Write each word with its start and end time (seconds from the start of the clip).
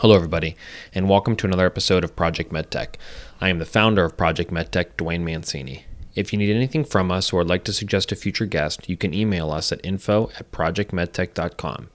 Hello, 0.00 0.16
everybody, 0.16 0.56
and 0.94 1.10
welcome 1.10 1.36
to 1.36 1.46
another 1.46 1.66
episode 1.66 2.04
of 2.04 2.16
Project 2.16 2.50
MedTech. 2.50 2.94
I 3.38 3.50
am 3.50 3.58
the 3.58 3.66
founder 3.66 4.02
of 4.02 4.16
Project 4.16 4.50
MedTech, 4.50 4.96
Duane 4.96 5.26
Mancini. 5.26 5.84
If 6.14 6.32
you 6.32 6.38
need 6.38 6.56
anything 6.56 6.86
from 6.86 7.10
us 7.10 7.30
or 7.30 7.40
would 7.40 7.50
like 7.50 7.64
to 7.64 7.72
suggest 7.74 8.10
a 8.10 8.16
future 8.16 8.46
guest, 8.46 8.88
you 8.88 8.96
can 8.96 9.12
email 9.12 9.50
us 9.50 9.72
at 9.72 9.84
info 9.84 10.30
at 10.38 10.50
projectmedtech.com. 10.52 11.90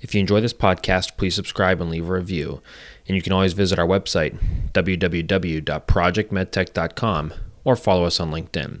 If 0.00 0.14
you 0.14 0.20
enjoy 0.20 0.40
this 0.40 0.54
podcast, 0.54 1.18
please 1.18 1.34
subscribe 1.34 1.82
and 1.82 1.90
leave 1.90 2.08
a 2.08 2.12
review. 2.14 2.62
And 3.06 3.14
you 3.14 3.20
can 3.20 3.34
always 3.34 3.52
visit 3.52 3.78
our 3.78 3.86
website, 3.86 4.38
www.projectmedtech.com, 4.72 7.34
or 7.64 7.76
follow 7.76 8.04
us 8.04 8.20
on 8.20 8.30
LinkedIn. 8.30 8.80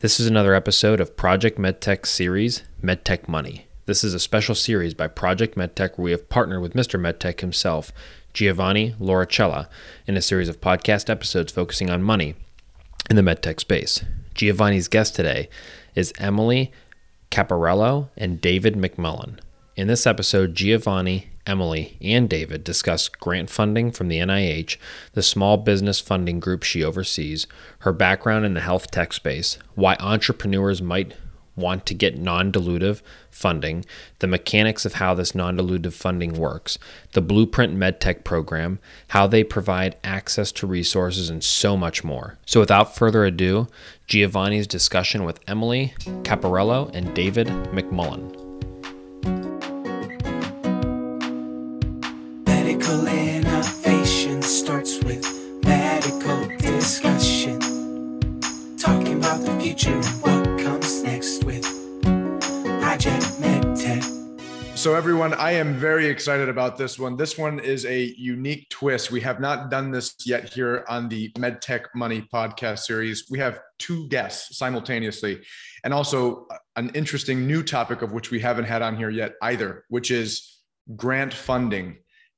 This 0.00 0.18
is 0.18 0.26
another 0.26 0.54
episode 0.54 0.98
of 0.98 1.16
Project 1.16 1.56
MedTech 1.56 2.04
series, 2.04 2.64
MedTech 2.82 3.28
Money. 3.28 3.67
This 3.88 4.04
is 4.04 4.12
a 4.12 4.20
special 4.20 4.54
series 4.54 4.92
by 4.92 5.08
Project 5.08 5.56
MedTech 5.56 5.96
where 5.96 6.04
we 6.04 6.10
have 6.10 6.28
partnered 6.28 6.60
with 6.60 6.74
Mr. 6.74 7.00
MedTech 7.00 7.40
himself, 7.40 7.90
Giovanni 8.34 8.94
Lauricella, 9.00 9.66
in 10.06 10.14
a 10.14 10.20
series 10.20 10.50
of 10.50 10.60
podcast 10.60 11.08
episodes 11.08 11.52
focusing 11.52 11.88
on 11.88 12.02
money 12.02 12.34
in 13.08 13.16
the 13.16 13.22
MedTech 13.22 13.60
space. 13.60 14.04
Giovanni's 14.34 14.88
guest 14.88 15.16
today 15.16 15.48
is 15.94 16.12
Emily 16.18 16.70
Caparelli 17.30 18.10
and 18.14 18.42
David 18.42 18.74
McMullen. 18.74 19.38
In 19.74 19.88
this 19.88 20.06
episode, 20.06 20.54
Giovanni, 20.54 21.30
Emily, 21.46 21.96
and 22.02 22.28
David 22.28 22.64
discuss 22.64 23.08
grant 23.08 23.48
funding 23.48 23.90
from 23.90 24.08
the 24.08 24.18
NIH, 24.18 24.76
the 25.14 25.22
small 25.22 25.56
business 25.56 25.98
funding 25.98 26.40
group 26.40 26.62
she 26.62 26.84
oversees, 26.84 27.46
her 27.78 27.94
background 27.94 28.44
in 28.44 28.52
the 28.52 28.60
health 28.60 28.90
tech 28.90 29.14
space, 29.14 29.56
why 29.76 29.96
entrepreneurs 29.98 30.82
might 30.82 31.14
want 31.58 31.86
to 31.86 31.94
get 31.94 32.18
non 32.18 32.52
dilutive 32.52 33.02
funding, 33.30 33.84
the 34.20 34.26
mechanics 34.26 34.84
of 34.84 34.94
how 34.94 35.14
this 35.14 35.34
non 35.34 35.56
dilutive 35.58 35.92
funding 35.92 36.34
works, 36.34 36.78
the 37.12 37.20
Blueprint 37.20 37.76
MedTech 37.76 38.24
program, 38.24 38.78
how 39.08 39.26
they 39.26 39.44
provide 39.44 39.96
access 40.02 40.52
to 40.52 40.66
resources, 40.66 41.30
and 41.30 41.44
so 41.44 41.76
much 41.76 42.02
more. 42.02 42.38
So, 42.46 42.60
without 42.60 42.96
further 42.96 43.24
ado, 43.24 43.68
Giovanni's 44.06 44.66
discussion 44.66 45.24
with 45.24 45.40
Emily 45.46 45.94
Caparelli 46.22 46.90
and 46.94 47.14
David 47.14 47.48
McMullen. 47.72 48.47
So, 64.78 64.94
everyone, 64.94 65.34
I 65.34 65.50
am 65.50 65.74
very 65.74 66.06
excited 66.06 66.48
about 66.48 66.78
this 66.78 67.00
one. 67.00 67.16
This 67.16 67.36
one 67.36 67.58
is 67.58 67.84
a 67.84 68.14
unique 68.16 68.68
twist. 68.68 69.10
We 69.10 69.20
have 69.22 69.40
not 69.40 69.72
done 69.72 69.90
this 69.90 70.14
yet 70.24 70.52
here 70.52 70.84
on 70.88 71.08
the 71.08 71.32
MedTech 71.32 71.86
Money 71.96 72.28
podcast 72.32 72.84
series. 72.84 73.26
We 73.28 73.40
have 73.40 73.58
two 73.80 74.06
guests 74.06 74.56
simultaneously, 74.56 75.42
and 75.82 75.92
also 75.92 76.46
an 76.76 76.90
interesting 76.94 77.44
new 77.44 77.64
topic 77.64 78.02
of 78.02 78.12
which 78.12 78.30
we 78.30 78.38
haven't 78.38 78.66
had 78.66 78.80
on 78.80 78.96
here 78.96 79.10
yet 79.10 79.32
either, 79.42 79.84
which 79.88 80.12
is 80.12 80.60
grant 80.94 81.34
funding 81.34 81.96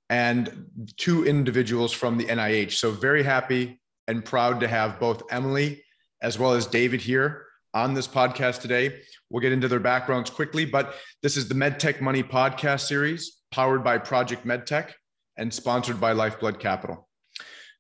and 0.09 0.65
two 0.97 1.27
individuals 1.27 1.93
from 1.93 2.17
the 2.17 2.25
NIH. 2.25 2.73
So, 2.73 2.91
very 2.91 3.23
happy 3.23 3.79
and 4.09 4.25
proud 4.25 4.61
to 4.61 4.67
have 4.67 4.99
both 4.99 5.23
Emily 5.31 5.85
as 6.23 6.39
well 6.39 6.55
as 6.55 6.65
David 6.65 7.03
here 7.03 7.45
on 7.75 7.95
this 7.95 8.09
podcast 8.09 8.61
today. 8.61 9.01
We'll 9.31 9.41
get 9.41 9.53
into 9.53 9.69
their 9.69 9.81
backgrounds 9.81 10.31
quickly, 10.31 10.65
but 10.65 10.95
this 11.23 11.37
is 11.37 11.49
the 11.49 11.55
MedTech 11.55 12.01
Money 12.01 12.23
podcast 12.23 12.87
series 12.87 13.39
powered 13.51 13.85
by 13.85 13.99
Project 13.99 14.47
MedTech 14.47 14.93
and 15.37 15.53
sponsored 15.53 16.01
by 16.01 16.13
Lifeblood 16.13 16.59
Capital. 16.59 17.09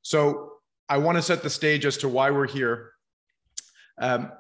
So 0.02 0.52
I 0.88 0.98
want 0.98 1.18
to 1.18 1.22
set 1.22 1.42
the 1.42 1.50
stage 1.50 1.84
as 1.86 1.96
to 1.98 2.08
why 2.08 2.30
we're 2.30 2.46
here. 2.46 2.92
Um, 3.98 4.32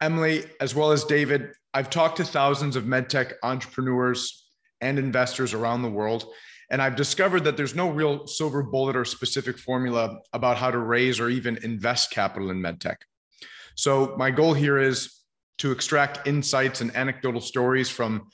Emily, 0.00 0.44
as 0.60 0.74
well 0.74 0.92
as 0.92 1.04
David, 1.04 1.52
I've 1.74 1.90
talked 1.90 2.16
to 2.18 2.24
thousands 2.24 2.76
of 2.76 2.84
MedTech 2.84 3.34
entrepreneurs 3.42 4.46
and 4.80 4.98
investors 4.98 5.52
around 5.52 5.82
the 5.82 5.90
world. 5.90 6.24
And 6.70 6.80
I've 6.80 6.96
discovered 6.96 7.44
that 7.44 7.56
there's 7.56 7.74
no 7.74 7.90
real 7.90 8.26
silver 8.26 8.62
bullet 8.62 8.96
or 8.96 9.04
specific 9.04 9.58
formula 9.58 10.18
about 10.32 10.56
how 10.56 10.70
to 10.70 10.78
raise 10.78 11.18
or 11.18 11.28
even 11.28 11.58
invest 11.64 12.12
capital 12.12 12.50
in 12.50 12.60
MedTech. 12.60 12.96
So, 13.74 14.14
my 14.16 14.30
goal 14.30 14.54
here 14.54 14.78
is 14.78 15.20
to 15.58 15.72
extract 15.72 16.26
insights 16.26 16.80
and 16.80 16.94
anecdotal 16.96 17.40
stories 17.40 17.88
from 17.88 18.28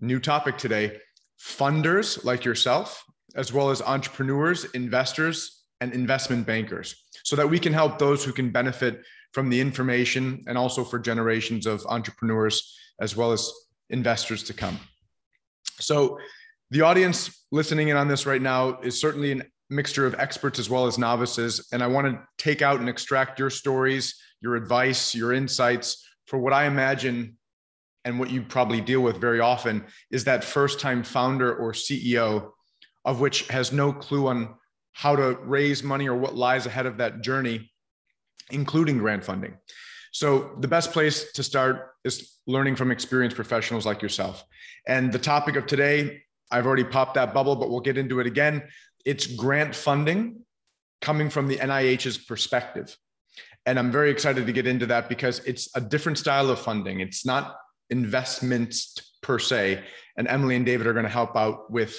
new 0.00 0.20
topic 0.20 0.58
today. 0.58 0.98
Funders 1.40 2.24
like 2.24 2.44
yourself 2.44 3.02
as 3.36 3.52
well 3.52 3.70
as 3.70 3.80
entrepreneurs 3.82 4.64
investors 4.72 5.62
and 5.80 5.92
investment 5.92 6.46
bankers 6.46 6.94
so 7.24 7.36
that 7.36 7.48
we 7.48 7.58
can 7.58 7.72
help 7.72 7.98
those 7.98 8.24
who 8.24 8.32
can 8.32 8.50
benefit 8.50 9.02
from 9.32 9.48
the 9.48 9.60
information 9.60 10.44
and 10.46 10.58
also 10.58 10.84
for 10.84 10.98
generations 10.98 11.66
of 11.66 11.84
entrepreneurs 11.86 12.76
as 13.00 13.16
well 13.16 13.32
as 13.32 13.50
investors 13.90 14.42
to 14.44 14.52
come. 14.52 14.78
So 15.78 16.18
the 16.70 16.82
audience 16.82 17.44
listening 17.50 17.88
in 17.88 17.96
on 17.96 18.08
this 18.08 18.26
right 18.26 18.42
now 18.42 18.80
is 18.80 19.00
certainly 19.00 19.32
a 19.32 19.42
mixture 19.70 20.04
of 20.04 20.14
experts 20.18 20.58
as 20.58 20.68
well 20.68 20.86
as 20.86 20.98
novices 20.98 21.68
and 21.72 21.82
i 21.82 21.86
want 21.86 22.06
to 22.06 22.20
take 22.38 22.60
out 22.60 22.80
and 22.80 22.88
extract 22.88 23.38
your 23.38 23.50
stories 23.50 24.20
your 24.40 24.56
advice 24.56 25.14
your 25.14 25.32
insights 25.32 26.04
for 26.30 26.38
what 26.38 26.52
I 26.52 26.66
imagine 26.66 27.36
and 28.04 28.18
what 28.18 28.30
you 28.30 28.40
probably 28.42 28.80
deal 28.80 29.00
with 29.00 29.16
very 29.16 29.40
often 29.40 29.84
is 30.12 30.24
that 30.24 30.44
first 30.44 30.78
time 30.78 31.02
founder 31.02 31.52
or 31.54 31.72
CEO 31.72 32.52
of 33.04 33.20
which 33.20 33.48
has 33.48 33.72
no 33.72 33.92
clue 33.92 34.28
on 34.28 34.54
how 34.92 35.16
to 35.16 35.36
raise 35.42 35.82
money 35.82 36.08
or 36.08 36.16
what 36.16 36.36
lies 36.36 36.66
ahead 36.66 36.86
of 36.86 36.98
that 36.98 37.20
journey, 37.20 37.70
including 38.50 38.98
grant 38.98 39.24
funding. 39.24 39.56
So, 40.12 40.56
the 40.60 40.68
best 40.68 40.92
place 40.92 41.32
to 41.32 41.42
start 41.42 41.90
is 42.04 42.36
learning 42.46 42.76
from 42.76 42.90
experienced 42.90 43.36
professionals 43.36 43.86
like 43.86 44.02
yourself. 44.02 44.44
And 44.86 45.12
the 45.12 45.18
topic 45.18 45.56
of 45.56 45.66
today, 45.66 46.22
I've 46.50 46.66
already 46.66 46.84
popped 46.84 47.14
that 47.14 47.32
bubble, 47.32 47.56
but 47.56 47.70
we'll 47.70 47.80
get 47.80 47.98
into 47.98 48.20
it 48.20 48.26
again. 48.26 48.62
It's 49.04 49.26
grant 49.26 49.74
funding 49.74 50.44
coming 51.00 51.30
from 51.30 51.48
the 51.48 51.56
NIH's 51.56 52.18
perspective. 52.18 52.96
And 53.66 53.78
I'm 53.78 53.92
very 53.92 54.10
excited 54.10 54.46
to 54.46 54.52
get 54.52 54.66
into 54.66 54.86
that 54.86 55.08
because 55.08 55.40
it's 55.40 55.68
a 55.76 55.80
different 55.80 56.18
style 56.18 56.50
of 56.50 56.58
funding. 56.58 57.00
It's 57.00 57.26
not 57.26 57.56
investments 57.90 59.12
per 59.22 59.38
se. 59.38 59.82
And 60.16 60.28
Emily 60.28 60.56
and 60.56 60.64
David 60.64 60.86
are 60.86 60.92
going 60.92 61.04
to 61.04 61.10
help 61.10 61.36
out 61.36 61.70
with 61.70 61.98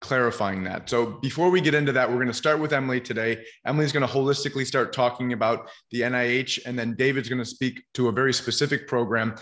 clarifying 0.00 0.64
that. 0.64 0.88
So 0.88 1.06
before 1.22 1.50
we 1.50 1.60
get 1.62 1.74
into 1.74 1.92
that, 1.92 2.08
we're 2.08 2.16
going 2.16 2.26
to 2.28 2.34
start 2.34 2.58
with 2.58 2.72
Emily 2.74 3.00
today. 3.00 3.42
Emily's 3.64 3.90
going 3.90 4.06
to 4.06 4.12
holistically 4.12 4.66
start 4.66 4.92
talking 4.92 5.32
about 5.32 5.70
the 5.90 6.02
NIH, 6.02 6.60
and 6.66 6.78
then 6.78 6.94
David's 6.94 7.28
going 7.28 7.38
to 7.38 7.44
speak 7.44 7.82
to 7.94 8.08
a 8.08 8.12
very 8.12 8.34
specific 8.34 8.86
program 8.86 9.34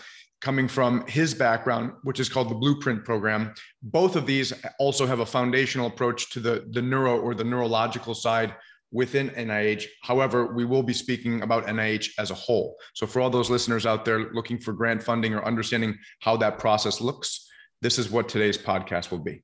coming 0.42 0.66
from 0.66 1.06
his 1.06 1.32
background, 1.32 1.92
which 2.03 2.19
is 2.19 2.28
called 2.28 2.50
the 2.50 2.54
Blueprint 2.54 3.04
Program. 3.04 3.54
Both 3.82 4.16
of 4.16 4.26
these 4.26 4.53
also 4.78 5.06
have 5.06 5.20
a 5.20 5.26
foundational 5.26 5.86
approach 5.86 6.30
to 6.30 6.41
the, 6.41 6.66
the 6.72 6.82
neuro 6.82 7.19
or 7.20 7.34
the 7.34 7.44
neurological 7.44 8.14
side 8.14 8.54
within 8.91 9.31
NIH. 9.31 9.84
However, 10.02 10.52
we 10.52 10.64
will 10.64 10.82
be 10.82 10.92
speaking 10.92 11.42
about 11.42 11.66
NIH 11.66 12.10
as 12.19 12.32
a 12.32 12.34
whole. 12.34 12.76
So, 12.92 13.06
for 13.06 13.20
all 13.20 13.31
those 13.31 13.50
listeners 13.50 13.86
out 13.86 14.04
there 14.04 14.32
looking 14.32 14.58
for 14.58 14.72
grant 14.72 15.02
funding 15.02 15.32
or 15.32 15.44
understanding 15.44 15.97
how 16.20 16.36
that 16.38 16.58
process 16.58 17.00
looks, 17.00 17.48
this 17.81 17.98
is 17.98 18.10
what 18.10 18.28
today's 18.28 18.58
podcast 18.58 19.10
will 19.10 19.20
be. 19.20 19.42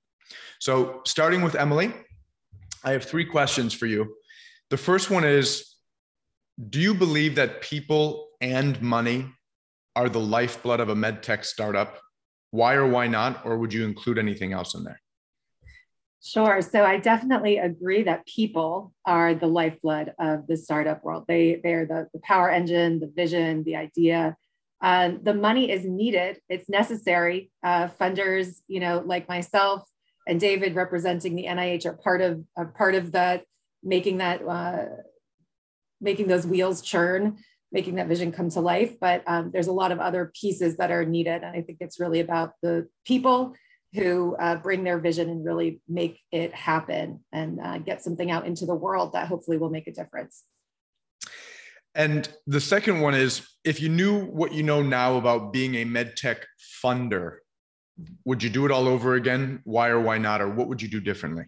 So, 0.59 1.01
starting 1.07 1.43
with 1.43 1.55
Emily, 1.55 1.95
I 2.85 2.91
have 2.91 3.05
three 3.05 3.25
questions 3.25 3.73
for 3.73 3.87
you. 3.87 4.17
The 4.71 4.77
first 4.77 5.11
one 5.11 5.25
is 5.25 5.77
Do 6.69 6.81
you 6.81 6.93
believe 6.93 7.37
that 7.37 7.63
people 7.63 8.29
and 8.41 8.81
money 8.83 9.33
are 9.99 10.09
the 10.09 10.21
lifeblood 10.21 10.79
of 10.79 10.91
a 10.91 10.95
med 10.95 11.25
tech 11.25 11.45
startup? 11.45 11.99
Why 12.53 12.75
or 12.75 12.87
why 12.87 13.09
not? 13.09 13.45
Or 13.45 13.59
would 13.59 13.73
you 13.75 13.85
include 13.85 14.17
anything 14.17 14.53
else 14.53 14.75
in 14.77 14.85
there? 14.85 15.01
Sure. 16.23 16.63
So 16.63 16.85
I 16.85 16.99
definitely 16.99 17.59
agree 17.59 18.05
that 18.05 18.25
people 18.25 18.95
are 19.05 19.35
the 19.35 19.49
lifeblood 19.49 20.15
of 20.21 20.47
the 20.47 20.57
startup 20.57 21.03
world. 21.03 21.25
They 21.27 21.61
they 21.65 21.75
are 21.75 21.85
the, 21.85 22.07
the 22.13 22.21
power 22.21 22.49
engine, 22.49 23.01
the 23.01 23.11
vision, 23.15 23.65
the 23.65 23.75
idea. 23.75 24.37
Uh, 24.81 25.13
the 25.21 25.35
money 25.35 25.69
is 25.69 25.85
needed. 25.85 26.39
It's 26.49 26.69
necessary. 26.69 27.51
Uh, 27.65 27.89
funders, 28.01 28.59
you 28.69 28.79
know, 28.79 29.03
like 29.05 29.29
myself 29.29 29.83
and 30.29 30.39
David, 30.39 30.77
representing 30.77 31.35
the 31.35 31.47
NIH, 31.47 31.87
are 31.87 31.95
part 31.97 32.21
of 32.21 32.45
are 32.57 32.67
part 32.67 32.95
of 32.95 33.13
that, 33.13 33.45
making 33.83 34.19
that 34.19 34.47
uh, 34.47 34.85
making 36.01 36.29
those 36.29 36.47
wheels 36.47 36.83
churn, 36.83 37.39
making 37.73 37.97
that 37.97 38.09
vision 38.09 38.33
come 38.33 38.49
to 38.51 38.61
life. 38.61 38.99
But 39.01 39.23
um, 39.27 39.51
there's 39.53 39.67
a 39.67 39.73
lot 39.73 39.93
of 39.93 40.01
other 40.01 40.33
pieces 40.39 40.77
that 40.77 40.91
are 40.91 41.05
needed, 41.05 41.43
and 41.43 41.57
I 41.57 41.63
think 41.63 41.79
it's 41.81 42.01
really 42.01 42.21
about 42.21 42.53
the 42.63 42.89
people 43.05 43.55
who 43.95 44.37
uh, 44.37 44.57
bring 44.57 44.85
their 44.85 44.99
vision 44.99 45.31
and 45.31 45.45
really 45.45 45.81
make 45.89 46.21
it 46.31 46.55
happen 46.55 47.21
and 47.33 47.59
uh, 47.61 47.79
get 47.79 48.03
something 48.03 48.31
out 48.31 48.47
into 48.47 48.67
the 48.67 48.75
world 48.75 49.15
that 49.15 49.29
hopefully 49.29 49.57
will 49.57 49.71
make 49.71 49.87
a 49.87 49.93
difference. 49.93 50.45
And 51.95 52.29
the 52.47 52.61
second 52.61 53.01
one 53.01 53.15
is 53.15 53.49
if 53.65 53.81
you 53.81 53.89
knew 53.89 54.27
what 54.27 54.53
you 54.53 54.63
know 54.63 54.83
now 54.83 55.17
about 55.17 55.53
being 55.53 55.75
a 55.77 55.85
medtech 55.85 56.43
funder, 56.83 57.39
would 58.25 58.43
you 58.43 58.51
do 58.51 58.67
it 58.67 58.71
all 58.71 58.87
over 58.87 59.15
again? 59.15 59.61
Why 59.65 59.89
or 59.89 60.01
why 60.01 60.19
not? 60.19 60.41
Or 60.41 60.49
what 60.49 60.69
would 60.69 60.81
you 60.81 60.89
do 60.89 61.01
differently? 61.01 61.45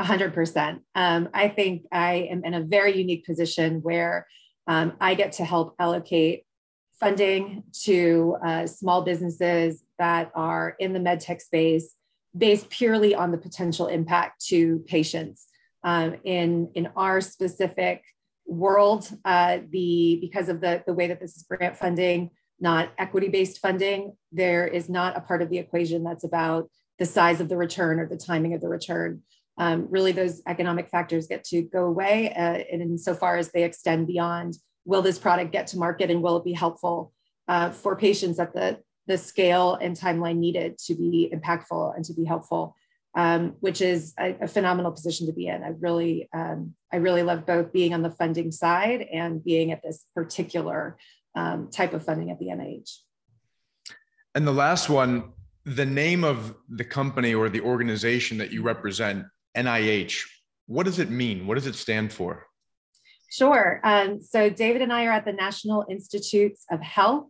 100%. 0.00 0.80
Um, 0.94 1.28
I 1.34 1.48
think 1.48 1.84
I 1.92 2.28
am 2.30 2.44
in 2.44 2.54
a 2.54 2.62
very 2.62 2.96
unique 2.96 3.26
position 3.26 3.80
where 3.82 4.26
um, 4.66 4.92
I 5.00 5.14
get 5.14 5.32
to 5.32 5.44
help 5.44 5.74
allocate 5.78 6.44
funding 7.00 7.64
to 7.82 8.36
uh, 8.44 8.66
small 8.66 9.02
businesses 9.02 9.82
that 9.98 10.30
are 10.34 10.76
in 10.78 10.92
the 10.92 11.00
medtech 11.00 11.40
space 11.40 11.94
based 12.36 12.68
purely 12.70 13.14
on 13.14 13.30
the 13.30 13.38
potential 13.38 13.86
impact 13.86 14.44
to 14.46 14.78
patients. 14.86 15.46
Um, 15.82 16.16
in, 16.24 16.70
in 16.74 16.88
our 16.96 17.20
specific 17.20 18.02
world, 18.46 19.08
uh, 19.24 19.58
the, 19.70 20.18
because 20.20 20.48
of 20.48 20.60
the, 20.60 20.82
the 20.86 20.94
way 20.94 21.08
that 21.08 21.20
this 21.20 21.36
is 21.36 21.42
grant 21.42 21.76
funding, 21.76 22.30
not 22.58 22.90
equity 22.98 23.28
based 23.28 23.58
funding, 23.58 24.16
there 24.32 24.66
is 24.66 24.88
not 24.88 25.16
a 25.16 25.20
part 25.20 25.42
of 25.42 25.50
the 25.50 25.58
equation 25.58 26.02
that's 26.02 26.24
about 26.24 26.70
the 26.98 27.04
size 27.04 27.40
of 27.40 27.48
the 27.48 27.56
return 27.56 28.00
or 28.00 28.06
the 28.06 28.16
timing 28.16 28.54
of 28.54 28.60
the 28.60 28.68
return. 28.68 29.22
Um, 29.56 29.86
really, 29.90 30.12
those 30.12 30.42
economic 30.46 30.88
factors 30.88 31.26
get 31.26 31.44
to 31.44 31.62
go 31.62 31.84
away, 31.84 32.32
uh, 32.34 32.64
and 32.72 32.82
insofar 32.82 33.36
as 33.36 33.50
they 33.52 33.64
extend 33.64 34.06
beyond 34.06 34.56
will 34.84 35.02
this 35.02 35.18
product 35.18 35.52
get 35.52 35.66
to 35.68 35.78
market 35.78 36.10
and 36.10 36.22
will 36.22 36.36
it 36.36 36.44
be 36.44 36.52
helpful 36.52 37.12
uh, 37.48 37.70
for 37.70 37.96
patients 37.96 38.38
at 38.38 38.52
the, 38.52 38.78
the 39.06 39.18
scale 39.18 39.74
and 39.74 39.96
timeline 39.96 40.36
needed 40.36 40.78
to 40.78 40.94
be 40.94 41.32
impactful 41.32 41.96
and 41.96 42.04
to 42.04 42.14
be 42.14 42.24
helpful, 42.24 42.74
um, 43.14 43.54
which 43.60 43.80
is 43.80 44.14
a, 44.18 44.36
a, 44.42 44.48
phenomenal 44.48 44.92
position 44.92 45.26
to 45.26 45.32
be 45.32 45.46
in. 45.46 45.62
I 45.62 45.72
really, 45.78 46.28
um, 46.34 46.74
I 46.92 46.96
really 46.96 47.22
love 47.22 47.46
both 47.46 47.72
being 47.72 47.94
on 47.94 48.02
the 48.02 48.10
funding 48.10 48.50
side 48.50 49.02
and 49.02 49.42
being 49.42 49.72
at 49.72 49.82
this 49.82 50.04
particular 50.14 50.96
um, 51.34 51.70
type 51.70 51.92
of 51.92 52.04
funding 52.04 52.30
at 52.30 52.38
the 52.38 52.46
NIH. 52.46 52.98
And 54.34 54.46
the 54.46 54.52
last 54.52 54.88
one, 54.88 55.32
the 55.64 55.86
name 55.86 56.24
of 56.24 56.54
the 56.68 56.84
company 56.84 57.34
or 57.34 57.48
the 57.48 57.60
organization 57.60 58.38
that 58.38 58.52
you 58.52 58.62
represent, 58.62 59.24
NIH, 59.56 60.22
what 60.66 60.84
does 60.84 60.98
it 60.98 61.10
mean? 61.10 61.46
What 61.46 61.54
does 61.54 61.66
it 61.66 61.74
stand 61.74 62.12
for? 62.12 62.46
Sure. 63.30 63.80
Um, 63.84 64.20
so 64.20 64.48
David 64.48 64.82
and 64.82 64.92
I 64.92 65.06
are 65.06 65.12
at 65.12 65.24
the 65.24 65.32
National 65.32 65.84
Institutes 65.90 66.64
of 66.70 66.80
Health. 66.80 67.26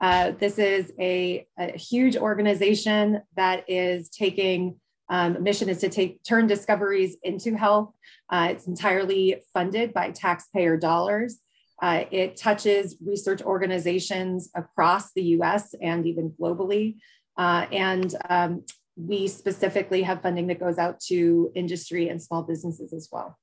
Uh, 0.00 0.32
this 0.38 0.58
is 0.58 0.92
a, 0.98 1.46
a, 1.58 1.76
huge 1.76 2.16
organization 2.16 3.20
that 3.36 3.68
is 3.68 4.08
taking 4.08 4.76
um, 5.10 5.42
mission 5.42 5.68
is 5.68 5.78
to 5.78 5.88
take 5.88 6.22
turn 6.22 6.46
discoveries 6.46 7.16
into 7.24 7.56
health. 7.56 7.92
Uh, 8.30 8.48
it's 8.52 8.68
entirely 8.68 9.42
funded 9.52 9.92
by 9.92 10.12
taxpayer 10.12 10.76
dollars. 10.76 11.40
Uh, 11.82 12.04
it 12.12 12.36
touches 12.36 12.96
research 13.04 13.42
organizations 13.42 14.50
across 14.54 15.12
the 15.12 15.22
US 15.36 15.74
and 15.82 16.06
even 16.06 16.30
globally. 16.40 16.96
Uh, 17.36 17.66
and 17.72 18.14
um, 18.28 18.64
we 19.06 19.28
specifically 19.28 20.02
have 20.02 20.22
funding 20.22 20.46
that 20.48 20.60
goes 20.60 20.78
out 20.78 21.00
to 21.00 21.50
industry 21.54 22.08
and 22.08 22.22
small 22.22 22.42
businesses 22.42 22.92
as 22.92 23.08
well. 23.10 23.38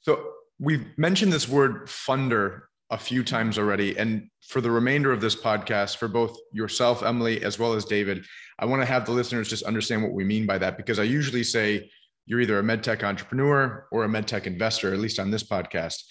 So 0.00 0.32
we've 0.58 0.86
mentioned 0.96 1.32
this 1.32 1.48
word 1.48 1.86
funder 1.86 2.62
a 2.90 2.98
few 2.98 3.24
times 3.24 3.58
already. 3.58 3.98
And 3.98 4.28
for 4.42 4.60
the 4.60 4.70
remainder 4.70 5.12
of 5.12 5.20
this 5.20 5.34
podcast, 5.34 5.96
for 5.96 6.08
both 6.08 6.36
yourself, 6.52 7.02
Emily, 7.02 7.42
as 7.42 7.58
well 7.58 7.72
as 7.72 7.84
David, 7.84 8.24
I 8.58 8.66
want 8.66 8.80
to 8.82 8.86
have 8.86 9.04
the 9.04 9.12
listeners 9.12 9.48
just 9.48 9.64
understand 9.64 10.02
what 10.02 10.12
we 10.12 10.24
mean 10.24 10.46
by 10.46 10.58
that 10.58 10.76
because 10.76 10.98
I 10.98 11.02
usually 11.02 11.42
say 11.42 11.90
you're 12.26 12.40
either 12.40 12.58
a 12.58 12.62
medtech 12.62 13.02
entrepreneur 13.02 13.86
or 13.90 14.04
a 14.04 14.08
medtech 14.08 14.46
investor, 14.46 14.92
at 14.92 15.00
least 15.00 15.18
on 15.18 15.30
this 15.30 15.44
podcast. 15.44 16.02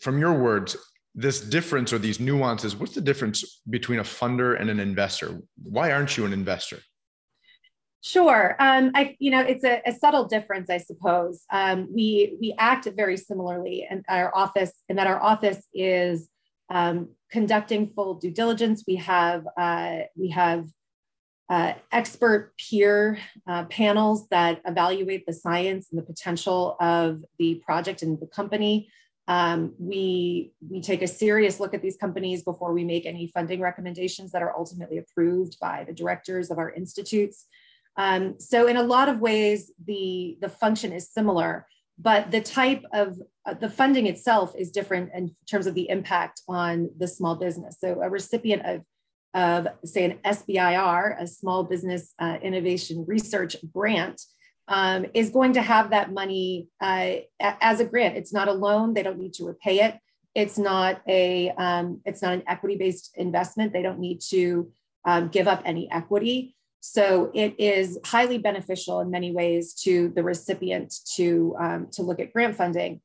From 0.00 0.18
your 0.18 0.34
words, 0.34 0.76
this 1.14 1.40
difference 1.40 1.92
or 1.92 1.98
these 1.98 2.18
nuances, 2.18 2.74
what's 2.76 2.94
the 2.94 3.00
difference 3.00 3.60
between 3.70 4.00
a 4.00 4.02
funder 4.02 4.60
and 4.60 4.68
an 4.68 4.80
investor? 4.80 5.40
Why 5.62 5.92
aren't 5.92 6.16
you 6.16 6.24
an 6.24 6.32
investor? 6.32 6.80
Sure. 8.00 8.54
Um, 8.58 8.90
I, 8.94 9.16
you 9.18 9.30
know, 9.30 9.40
it's 9.40 9.64
a, 9.64 9.80
a 9.86 9.92
subtle 9.92 10.26
difference, 10.26 10.68
I 10.68 10.76
suppose. 10.76 11.44
Um, 11.50 11.88
we 11.90 12.36
we 12.38 12.54
act 12.58 12.86
very 12.94 13.16
similarly 13.16 13.86
in 13.90 14.04
our 14.08 14.30
office, 14.36 14.72
in 14.90 14.96
that 14.96 15.06
our 15.06 15.22
office 15.22 15.66
is 15.72 16.28
um, 16.68 17.10
conducting 17.30 17.92
full 17.94 18.14
due 18.14 18.30
diligence. 18.30 18.84
We 18.86 18.96
have 18.96 19.46
uh, 19.56 20.00
we 20.16 20.30
have 20.30 20.66
uh, 21.48 21.74
expert 21.92 22.52
peer 22.58 23.18
uh, 23.46 23.64
panels 23.64 24.28
that 24.28 24.60
evaluate 24.66 25.24
the 25.26 25.32
science 25.32 25.88
and 25.90 25.98
the 25.98 26.04
potential 26.04 26.76
of 26.80 27.22
the 27.38 27.62
project 27.64 28.02
and 28.02 28.20
the 28.20 28.26
company. 28.26 28.90
Um, 29.26 29.74
we 29.78 30.52
we 30.68 30.80
take 30.82 31.02
a 31.02 31.06
serious 31.06 31.58
look 31.58 31.72
at 31.72 31.80
these 31.80 31.96
companies 31.96 32.42
before 32.42 32.74
we 32.74 32.84
make 32.84 33.06
any 33.06 33.28
funding 33.28 33.60
recommendations 33.60 34.32
that 34.32 34.42
are 34.42 34.54
ultimately 34.56 34.98
approved 34.98 35.58
by 35.60 35.84
the 35.84 35.94
directors 35.94 36.50
of 36.50 36.58
our 36.58 36.70
institutes. 36.70 37.46
Um, 37.96 38.38
so 38.38 38.66
in 38.66 38.76
a 38.76 38.82
lot 38.82 39.08
of 39.08 39.20
ways, 39.20 39.70
the, 39.86 40.36
the 40.40 40.48
function 40.48 40.92
is 40.92 41.10
similar, 41.10 41.66
but 41.98 42.30
the 42.30 42.40
type 42.40 42.82
of 42.92 43.20
uh, 43.46 43.54
the 43.54 43.70
funding 43.70 44.06
itself 44.06 44.54
is 44.58 44.70
different 44.70 45.10
in 45.14 45.34
terms 45.48 45.66
of 45.66 45.74
the 45.74 45.88
impact 45.88 46.42
on 46.48 46.90
the 46.98 47.06
small 47.06 47.36
business. 47.36 47.76
So 47.78 48.00
a 48.02 48.10
recipient 48.10 48.62
of, 48.66 48.82
of 49.34 49.68
say 49.84 50.04
an 50.04 50.18
SBIR, 50.24 51.20
a 51.20 51.26
small 51.26 51.62
business 51.62 52.14
uh, 52.18 52.38
innovation 52.42 53.04
research 53.06 53.56
grant, 53.72 54.20
um, 54.68 55.06
is 55.14 55.30
going 55.30 55.52
to 55.54 55.62
have 55.62 55.90
that 55.90 56.12
money 56.12 56.68
uh, 56.80 57.16
as 57.40 57.80
a 57.80 57.84
grant. 57.84 58.16
It's 58.16 58.32
not 58.32 58.48
a 58.48 58.52
loan; 58.52 58.94
they 58.94 59.02
don't 59.02 59.18
need 59.18 59.34
to 59.34 59.46
repay 59.46 59.80
it. 59.80 59.98
It's 60.34 60.58
not 60.58 61.00
a 61.06 61.50
um, 61.50 62.00
it's 62.04 62.22
not 62.22 62.34
an 62.34 62.42
equity 62.46 62.76
based 62.76 63.12
investment. 63.16 63.72
They 63.72 63.82
don't 63.82 64.00
need 64.00 64.20
to 64.30 64.70
um, 65.04 65.28
give 65.28 65.48
up 65.48 65.62
any 65.64 65.90
equity. 65.90 66.54
So 66.86 67.30
it 67.32 67.54
is 67.58 67.98
highly 68.04 68.36
beneficial 68.36 69.00
in 69.00 69.10
many 69.10 69.32
ways 69.32 69.72
to 69.84 70.10
the 70.14 70.22
recipient 70.22 70.94
to, 71.16 71.56
um, 71.58 71.88
to 71.92 72.02
look 72.02 72.20
at 72.20 72.30
grant 72.30 72.56
funding 72.56 73.00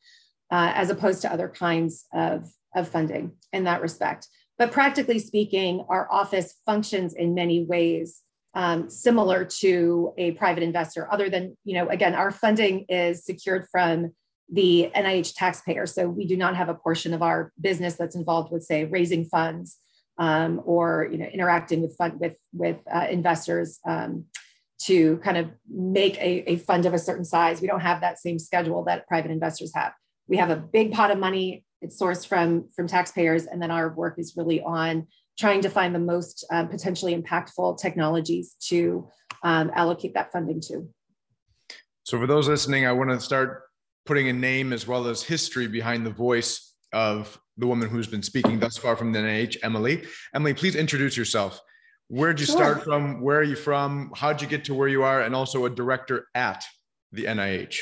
uh, 0.52 0.74
as 0.76 0.90
opposed 0.90 1.22
to 1.22 1.32
other 1.32 1.48
kinds 1.48 2.06
of, 2.14 2.50
of 2.76 2.90
funding 2.90 3.38
in 3.54 3.64
that 3.64 3.82
respect. 3.82 4.28
But 4.58 4.74
practically 4.74 5.20
speaking, 5.20 5.86
our 5.88 6.12
office 6.12 6.56
functions 6.66 7.14
in 7.14 7.34
many 7.34 7.64
ways 7.64 8.22
um, 8.54 8.90
similar 8.90 9.46
to 9.46 10.14
a 10.18 10.32
private 10.32 10.64
investor, 10.64 11.12
other 11.12 11.30
than, 11.30 11.56
you 11.64 11.76
know, 11.76 11.88
again, 11.90 12.16
our 12.16 12.32
funding 12.32 12.86
is 12.90 13.24
secured 13.24 13.68
from 13.72 14.12
the 14.52 14.92
NIH 14.96 15.36
taxpayer. 15.36 15.86
So 15.86 16.10
we 16.10 16.26
do 16.26 16.36
not 16.36 16.56
have 16.56 16.70
a 16.70 16.74
portion 16.74 17.14
of 17.14 17.22
our 17.22 17.52
business 17.62 17.96
that's 17.96 18.16
involved 18.16 18.52
with, 18.52 18.64
say, 18.64 18.86
raising 18.86 19.26
funds 19.26 19.78
um, 20.20 20.62
or 20.66 21.08
you 21.12 21.18
know 21.18 21.26
interacting 21.26 21.82
with 21.82 21.96
fund 21.96 22.20
with 22.20 22.36
with 22.54 22.78
uh, 22.94 23.08
investors 23.10 23.80
um, 23.88 24.26
to 24.82 25.18
kind 25.18 25.38
of 25.38 25.50
make 25.68 26.18
a, 26.18 26.52
a 26.52 26.58
fund 26.58 26.86
of 26.86 26.94
a 26.94 27.00
certain 27.00 27.26
size. 27.26 27.62
We 27.62 27.68
don't 27.68 27.80
have 27.80 28.02
that 28.02 28.20
same 28.20 28.38
schedule 28.38 28.84
that 28.84 29.08
private 29.08 29.32
investors 29.32 29.72
have. 29.74 29.94
We 30.28 30.38
have 30.38 30.52
a 30.52 30.58
big 30.58 30.92
pot 30.92 31.10
of 31.10 31.18
money. 31.18 31.64
It's 31.82 32.00
sourced 32.00 32.28
from 32.28 32.70
from 32.76 32.88
taxpayers, 32.88 33.46
and 33.46 33.62
then 33.62 33.72
our 33.72 33.90
work 33.90 34.20
is 34.20 34.36
really 34.36 34.62
on 34.62 35.08
trying 35.40 35.62
to 35.62 35.70
find 35.70 35.96
the 35.96 36.00
most 36.00 36.46
um, 36.52 36.68
potentially 36.68 37.16
impactful 37.16 37.80
technologies 37.80 38.56
to 38.60 39.08
um, 39.44 39.72
allocate 39.74 40.14
that 40.14 40.32
funding 40.32 40.60
to. 40.60 40.88
So, 42.04 42.20
for 42.20 42.28
those 42.28 42.48
listening, 42.48 42.86
I 42.86 42.92
want 42.92 43.10
to 43.10 43.20
start 43.20 43.64
putting 44.06 44.28
a 44.28 44.34
name 44.34 44.74
as 44.74 44.86
well 44.86 45.08
as 45.08 45.24
history 45.24 45.68
behind 45.68 46.06
the 46.06 46.12
voice 46.12 46.76
of 46.92 47.40
the 47.58 47.68
woman 47.68 47.90
who's 47.90 48.08
been 48.08 48.24
speaking 48.24 48.60
thus 48.60 48.78
far 48.78 48.96
from 48.96 49.12
the 49.12 49.20
NIH, 49.20 49.58
Emily. 49.64 50.04
Emily, 50.34 50.54
please 50.54 50.76
introduce 50.76 51.16
yourself. 51.16 51.62
Where'd 52.08 52.40
you 52.40 52.46
sure. 52.46 52.56
start 52.56 52.84
from? 52.84 53.22
Where 53.22 53.40
are 53.40 53.44
you 53.44 53.56
from? 53.56 54.12
How'd 54.16 54.42
you 54.42 54.48
get 54.48 54.66
to 54.66 54.74
where 54.74 54.88
you 54.88 55.04
are? 55.04 55.22
And 55.22 55.36
also 55.36 55.66
a 55.66 55.70
director 55.70 56.28
at 56.34 56.64
the 57.12 57.26
NIH. 57.26 57.78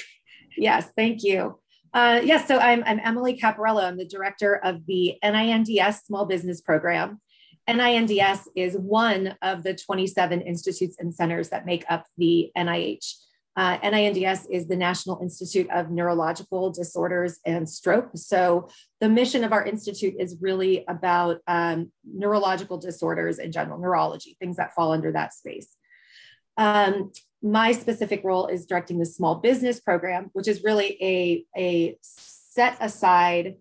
Yes, 0.58 0.90
thank 0.96 1.24
you. 1.24 1.60
Uh, 1.94 2.20
yes, 2.24 2.48
so 2.48 2.58
I'm, 2.58 2.84
I'm 2.86 3.00
Emily 3.04 3.40
Caparelli. 3.40 3.84
I'm 3.84 3.98
the 3.98 4.06
director 4.06 4.58
of 4.58 4.86
the 4.86 5.16
NINDS 5.24 6.04
Small 6.06 6.26
Business 6.26 6.60
Program. 6.60 7.22
NINDS 7.68 8.48
is 8.56 8.78
one 8.78 9.36
of 9.42 9.64
the 9.64 9.74
27 9.76 10.42
institutes 10.42 10.96
and 11.00 11.14
centers 11.14 11.50
that 11.50 11.66
make 11.66 11.86
up 11.90 12.06
the 12.18 12.52
NIH. 12.58 13.14
Uh, 13.58 13.80
NINDS 13.80 14.46
is 14.52 14.68
the 14.68 14.76
National 14.76 15.20
Institute 15.20 15.68
of 15.72 15.90
Neurological 15.90 16.72
Disorders 16.72 17.40
and 17.46 17.68
Stroke. 17.68 18.12
So 18.16 18.70
the 19.02 19.10
mission 19.10 19.44
of 19.44 19.52
our 19.52 19.66
institute 19.66 20.14
is 20.20 20.38
really 20.40 20.86
about 20.88 21.40
um, 21.48 21.92
neurological 22.06 22.78
disorders 22.78 23.40
in 23.40 23.52
general, 23.52 23.80
neurology, 23.80 24.38
things 24.40 24.58
that 24.58 24.76
fall 24.76 24.92
under 24.92 25.12
that 25.12 25.34
space. 25.34 25.76
Um, 26.56 27.12
my 27.42 27.72
specific 27.72 28.24
role 28.24 28.48
is 28.48 28.66
directing 28.66 29.00
the 29.00 29.06
small 29.06 29.36
business 29.36 29.80
program, 29.80 30.30
which 30.34 30.48
is 30.48 30.64
really 30.64 30.98
a, 31.02 31.46
a 31.58 31.98
set 32.02 32.78
aside 32.80 33.56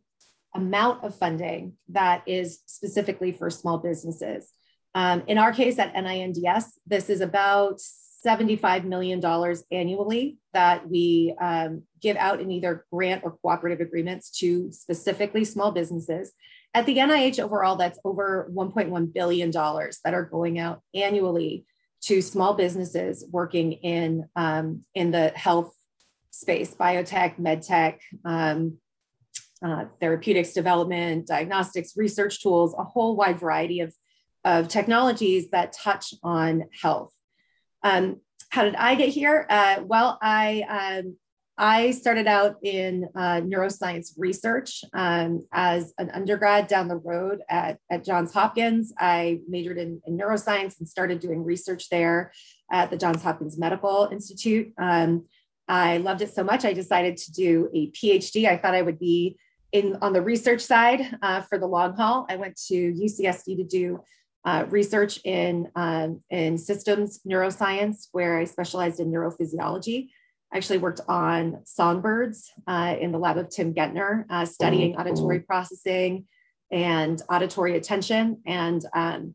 amount 0.57 1.05
of 1.05 1.15
funding 1.15 1.75
that 1.89 2.23
is 2.27 2.61
specifically 2.67 3.33
for 3.33 3.51
small 3.51 3.79
businesses. 3.79 4.51
Um, 4.95 5.23
in 5.27 5.39
our 5.39 5.53
case 5.53 5.79
at 5.79 5.95
NINDS, 5.95 6.65
this 6.87 7.11
is 7.11 7.21
about 7.21 7.81
$75 8.27 8.85
million 8.85 9.23
annually 9.71 10.39
that 10.53 10.89
we 10.89 11.35
um, 11.41 11.83
give 12.01 12.17
out 12.17 12.41
in 12.41 12.51
either 12.51 12.87
grant 12.91 13.23
or 13.23 13.37
cooperative 13.43 13.81
agreements 13.81 14.31
to 14.39 14.73
specifically 14.73 15.45
small 15.45 15.71
businesses. 15.71 16.33
At 16.75 16.87
the 16.87 16.97
NIH 16.97 17.39
overall, 17.39 17.77
that's 17.77 17.99
over 18.05 18.51
$1.1 18.53 19.13
billion 19.13 19.51
that 19.51 20.15
are 20.15 20.25
going 20.25 20.59
out 20.59 20.81
annually 20.95 21.67
to 22.03 22.21
small 22.23 22.55
businesses 22.55 23.25
working 23.31 23.73
in 23.73 24.29
um, 24.37 24.85
in 24.95 25.11
the 25.11 25.29
health 25.29 25.75
space, 26.31 26.75
biotech, 26.75 27.41
medtech, 27.41 27.99
um, 28.25 28.79
uh, 29.65 29.87
therapeutics 30.01 30.53
development, 30.53 31.27
diagnostics, 31.27 31.97
research 31.97 32.43
tools, 32.43 32.75
a 32.79 32.85
whole 32.85 33.17
wide 33.17 33.41
variety 33.41 33.81
of, 33.81 33.95
of 34.45 34.69
technologies 34.69 35.51
that 35.51 35.73
touch 35.73 36.15
on 36.23 36.65
health. 36.83 37.13
Um, 37.83 38.21
how 38.51 38.65
did 38.65 38.77
I 38.77 38.95
get 38.95 39.09
here? 39.09 39.47
Uh, 39.49 39.83
well, 39.85 40.19
I 40.23 41.01
um, 41.03 41.17
I 41.59 41.93
started 41.93 42.27
out 42.27 42.57
in 42.63 43.09
uh, 43.15 43.41
neuroscience 43.41 44.13
research 44.19 44.85
um, 44.93 45.47
as 45.53 45.95
an 45.97 46.11
undergrad 46.11 46.67
down 46.67 46.87
the 46.87 46.97
road 46.97 47.41
at, 47.49 47.79
at 47.91 48.05
Johns 48.05 48.35
Hopkins. 48.35 48.93
I 48.99 49.41
majored 49.49 49.79
in, 49.79 50.03
in, 50.07 50.19
neuroscience 50.19 50.79
and 50.79 50.87
started 50.87 51.21
doing 51.21 51.43
research 51.43 51.89
there 51.89 52.33
at 52.71 52.91
the 52.91 52.99
Johns 52.99 53.23
Hopkins 53.23 53.57
Medical 53.57 54.11
Institute. 54.13 54.71
Um, 54.77 55.25
I 55.67 55.97
loved 55.97 56.21
it 56.21 56.35
so 56.35 56.45
much, 56.45 56.67
I 56.67 56.75
decided 56.75 57.17
to 57.17 57.33
do 57.33 57.71
a 57.75 57.91
PhD. 57.91 58.47
I 58.47 58.59
thought 58.59 58.75
I 58.75 58.83
would 58.83 58.99
be 58.99 59.39
in 59.77 59.99
on 60.03 60.13
the 60.13 60.23
research 60.23 60.61
side 60.61 61.17
uh, 61.23 61.43
for 61.43 61.59
the 61.59 61.67
long 61.67 61.95
haul. 61.95 62.27
I 62.29 62.37
went 62.37 62.57
to 62.69 62.93
UCSD 62.93 63.57
to 63.57 63.65
do 63.65 64.01
uh, 64.45 64.65
research 64.71 65.21
in, 65.25 65.69
um, 65.75 66.23
in 66.31 66.57
systems 66.57 67.21
neuroscience, 67.27 68.09
where 68.13 68.39
I 68.39 68.45
specialized 68.45 69.01
in 69.01 69.11
neurophysiology. 69.11 70.09
I 70.53 70.57
actually 70.57 70.79
worked 70.79 71.01
on 71.09 71.63
songbirds 71.65 72.51
uh, 72.67 72.97
in 73.01 73.11
the 73.13 73.19
lab 73.19 73.37
of 73.37 73.51
Tim 73.51 73.75
Gentner, 73.75 74.25
uh, 74.31 74.47
studying 74.47 74.95
oh, 74.97 75.01
auditory 75.01 75.41
processing 75.41 76.27
and 76.71 77.21
auditory 77.29 77.77
attention. 77.77 78.41
And 78.47 78.85
um, 78.95 79.35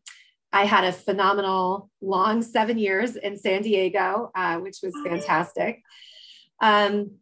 I 0.54 0.66
had 0.66 0.86
a 0.86 0.94
phenomenal 0.94 1.90
long 2.02 2.42
seven 2.42 2.78
years 2.78 3.18
in 3.18 3.38
San 3.38 3.62
Diego, 3.62 4.32
uh, 4.34 4.58
which 4.58 4.78
was 4.82 4.94
fantastic. 5.06 5.82
Um, 6.62 7.18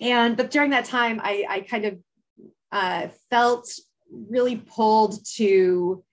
and 0.00 0.36
but 0.36 0.50
during 0.50 0.70
that 0.70 0.84
time, 0.84 1.20
I, 1.22 1.46
I 1.48 1.60
kind 1.60 1.84
of 1.86 1.98
uh, 2.74 3.08
felt 3.30 3.72
really 4.10 4.56
pulled 4.56 5.24
to 5.36 6.04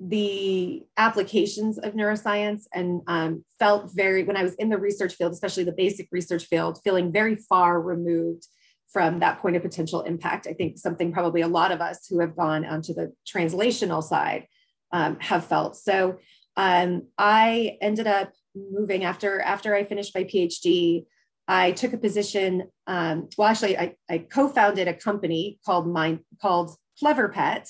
the 0.00 0.84
applications 0.96 1.78
of 1.78 1.94
neuroscience 1.94 2.64
and 2.74 3.00
um, 3.06 3.44
felt 3.58 3.90
very, 3.94 4.24
when 4.24 4.36
I 4.36 4.42
was 4.42 4.54
in 4.54 4.68
the 4.68 4.78
research 4.78 5.14
field, 5.14 5.32
especially 5.32 5.64
the 5.64 5.72
basic 5.72 6.08
research 6.12 6.44
field, 6.44 6.80
feeling 6.84 7.12
very 7.12 7.36
far 7.36 7.80
removed 7.80 8.46
from 8.92 9.20
that 9.20 9.40
point 9.40 9.56
of 9.56 9.62
potential 9.62 10.02
impact. 10.02 10.46
I 10.46 10.54
think 10.54 10.78
something 10.78 11.12
probably 11.12 11.42
a 11.42 11.48
lot 11.48 11.72
of 11.72 11.80
us 11.80 12.06
who 12.08 12.20
have 12.20 12.36
gone 12.36 12.64
onto 12.64 12.94
the 12.94 13.12
translational 13.26 14.02
side 14.02 14.46
um, 14.92 15.18
have 15.20 15.46
felt. 15.46 15.76
So 15.76 16.18
um, 16.56 17.06
I 17.16 17.76
ended 17.80 18.06
up 18.06 18.32
moving 18.56 19.04
after 19.04 19.40
after 19.40 19.74
I 19.74 19.84
finished 19.84 20.14
my 20.14 20.24
PhD. 20.24 21.04
I 21.48 21.72
took 21.72 21.94
a 21.94 21.98
position. 21.98 22.64
Um, 22.86 23.28
well, 23.36 23.48
actually, 23.48 23.78
I, 23.78 23.94
I 24.08 24.18
co-founded 24.18 24.86
a 24.86 24.94
company 24.94 25.58
called 25.64 25.88
Mind 25.88 26.20
called 26.40 26.76
Clever 26.98 27.30
Pet, 27.30 27.68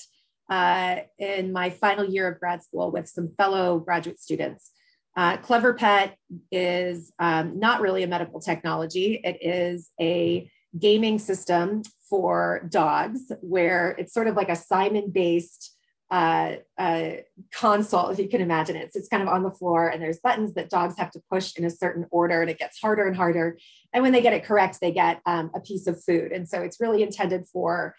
uh, 0.49 0.97
in 1.17 1.53
my 1.53 1.69
final 1.69 2.05
year 2.05 2.27
of 2.27 2.39
grad 2.39 2.63
school 2.63 2.91
with 2.91 3.07
some 3.07 3.33
fellow 3.37 3.79
graduate 3.79 4.19
students. 4.19 4.71
Uh, 5.15 5.37
Clever 5.37 5.73
Pet 5.73 6.15
is 6.51 7.11
um, 7.19 7.59
not 7.59 7.81
really 7.81 8.03
a 8.03 8.07
medical 8.07 8.39
technology. 8.39 9.19
It 9.23 9.37
is 9.41 9.91
a 9.99 10.49
gaming 10.77 11.19
system 11.19 11.83
for 12.09 12.67
dogs 12.69 13.31
where 13.41 13.95
it's 13.97 14.13
sort 14.13 14.27
of 14.27 14.35
like 14.35 14.49
a 14.49 14.55
Simon 14.55 15.09
based 15.11 15.75
uh, 16.11 16.55
console, 17.53 18.09
if 18.09 18.19
you 18.19 18.27
can 18.27 18.41
imagine 18.41 18.75
it. 18.75 18.91
So 18.91 18.99
it's 18.99 19.07
kind 19.07 19.21
of 19.21 19.29
on 19.29 19.43
the 19.43 19.51
floor 19.51 19.89
and 19.89 20.01
there's 20.01 20.19
buttons 20.19 20.53
that 20.55 20.69
dogs 20.69 20.95
have 20.97 21.11
to 21.11 21.21
push 21.31 21.55
in 21.55 21.65
a 21.65 21.69
certain 21.69 22.05
order 22.09 22.41
and 22.41 22.49
it 22.49 22.57
gets 22.57 22.79
harder 22.79 23.05
and 23.05 23.15
harder. 23.15 23.57
And 23.93 24.01
when 24.03 24.11
they 24.11 24.21
get 24.21 24.33
it 24.33 24.43
correct, 24.43 24.79
they 24.81 24.91
get 24.91 25.21
um, 25.25 25.51
a 25.53 25.59
piece 25.59 25.85
of 25.87 26.03
food. 26.03 26.31
And 26.31 26.49
so 26.49 26.61
it's 26.61 26.79
really 26.79 27.03
intended 27.03 27.45
for 27.47 27.95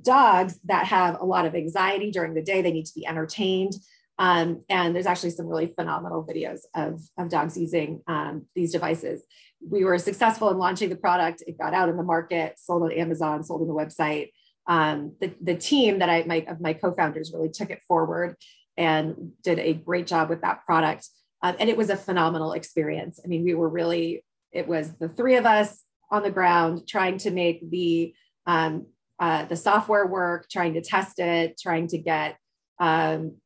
dogs 0.00 0.58
that 0.64 0.86
have 0.86 1.20
a 1.20 1.24
lot 1.24 1.46
of 1.46 1.54
anxiety 1.54 2.10
during 2.10 2.34
the 2.34 2.42
day, 2.42 2.60
they 2.60 2.72
need 2.72 2.86
to 2.86 2.94
be 2.94 3.06
entertained. 3.06 3.74
Um, 4.18 4.62
and 4.68 4.94
there's 4.94 5.06
actually 5.06 5.30
some 5.30 5.46
really 5.46 5.66
phenomenal 5.66 6.24
videos 6.24 6.60
of, 6.74 7.00
of 7.18 7.28
dogs 7.30 7.56
using 7.56 8.02
um, 8.06 8.46
these 8.54 8.72
devices. 8.72 9.22
We 9.66 9.84
were 9.84 9.98
successful 9.98 10.50
in 10.50 10.58
launching 10.58 10.88
the 10.88 10.96
product. 10.96 11.42
It 11.46 11.58
got 11.58 11.74
out 11.74 11.88
in 11.88 11.96
the 11.96 12.02
market, 12.02 12.58
sold 12.58 12.82
on 12.82 12.92
Amazon, 12.92 13.42
sold 13.42 13.62
on 13.62 13.68
the 13.68 13.74
website. 13.74 14.30
Um, 14.66 15.12
the, 15.20 15.34
the 15.42 15.54
team 15.54 15.98
that 15.98 16.08
I 16.08 16.24
my 16.24 16.44
of 16.48 16.60
my 16.60 16.72
co-founders 16.72 17.32
really 17.32 17.50
took 17.50 17.70
it 17.70 17.82
forward 17.86 18.36
and 18.76 19.32
did 19.42 19.58
a 19.58 19.74
great 19.74 20.06
job 20.06 20.28
with 20.28 20.40
that 20.42 20.64
product. 20.64 21.08
Uh, 21.42 21.52
and 21.58 21.68
it 21.68 21.76
was 21.76 21.90
a 21.90 21.96
phenomenal 21.96 22.52
experience. 22.52 23.20
I 23.22 23.28
mean, 23.28 23.44
we 23.44 23.54
were 23.54 23.68
really, 23.68 24.24
it 24.50 24.66
was 24.66 24.94
the 24.94 25.08
three 25.08 25.36
of 25.36 25.44
us 25.44 25.82
on 26.10 26.22
the 26.22 26.30
ground 26.30 26.88
trying 26.88 27.18
to 27.18 27.30
make 27.30 27.70
the 27.70 28.14
um, 28.46 28.86
uh, 29.20 29.44
the 29.44 29.56
software 29.56 30.06
work, 30.06 30.48
trying 30.50 30.74
to 30.74 30.80
test 30.80 31.18
it, 31.18 31.58
trying 31.60 31.86
to 31.88 31.98
get 31.98 32.36
um, 32.80 33.36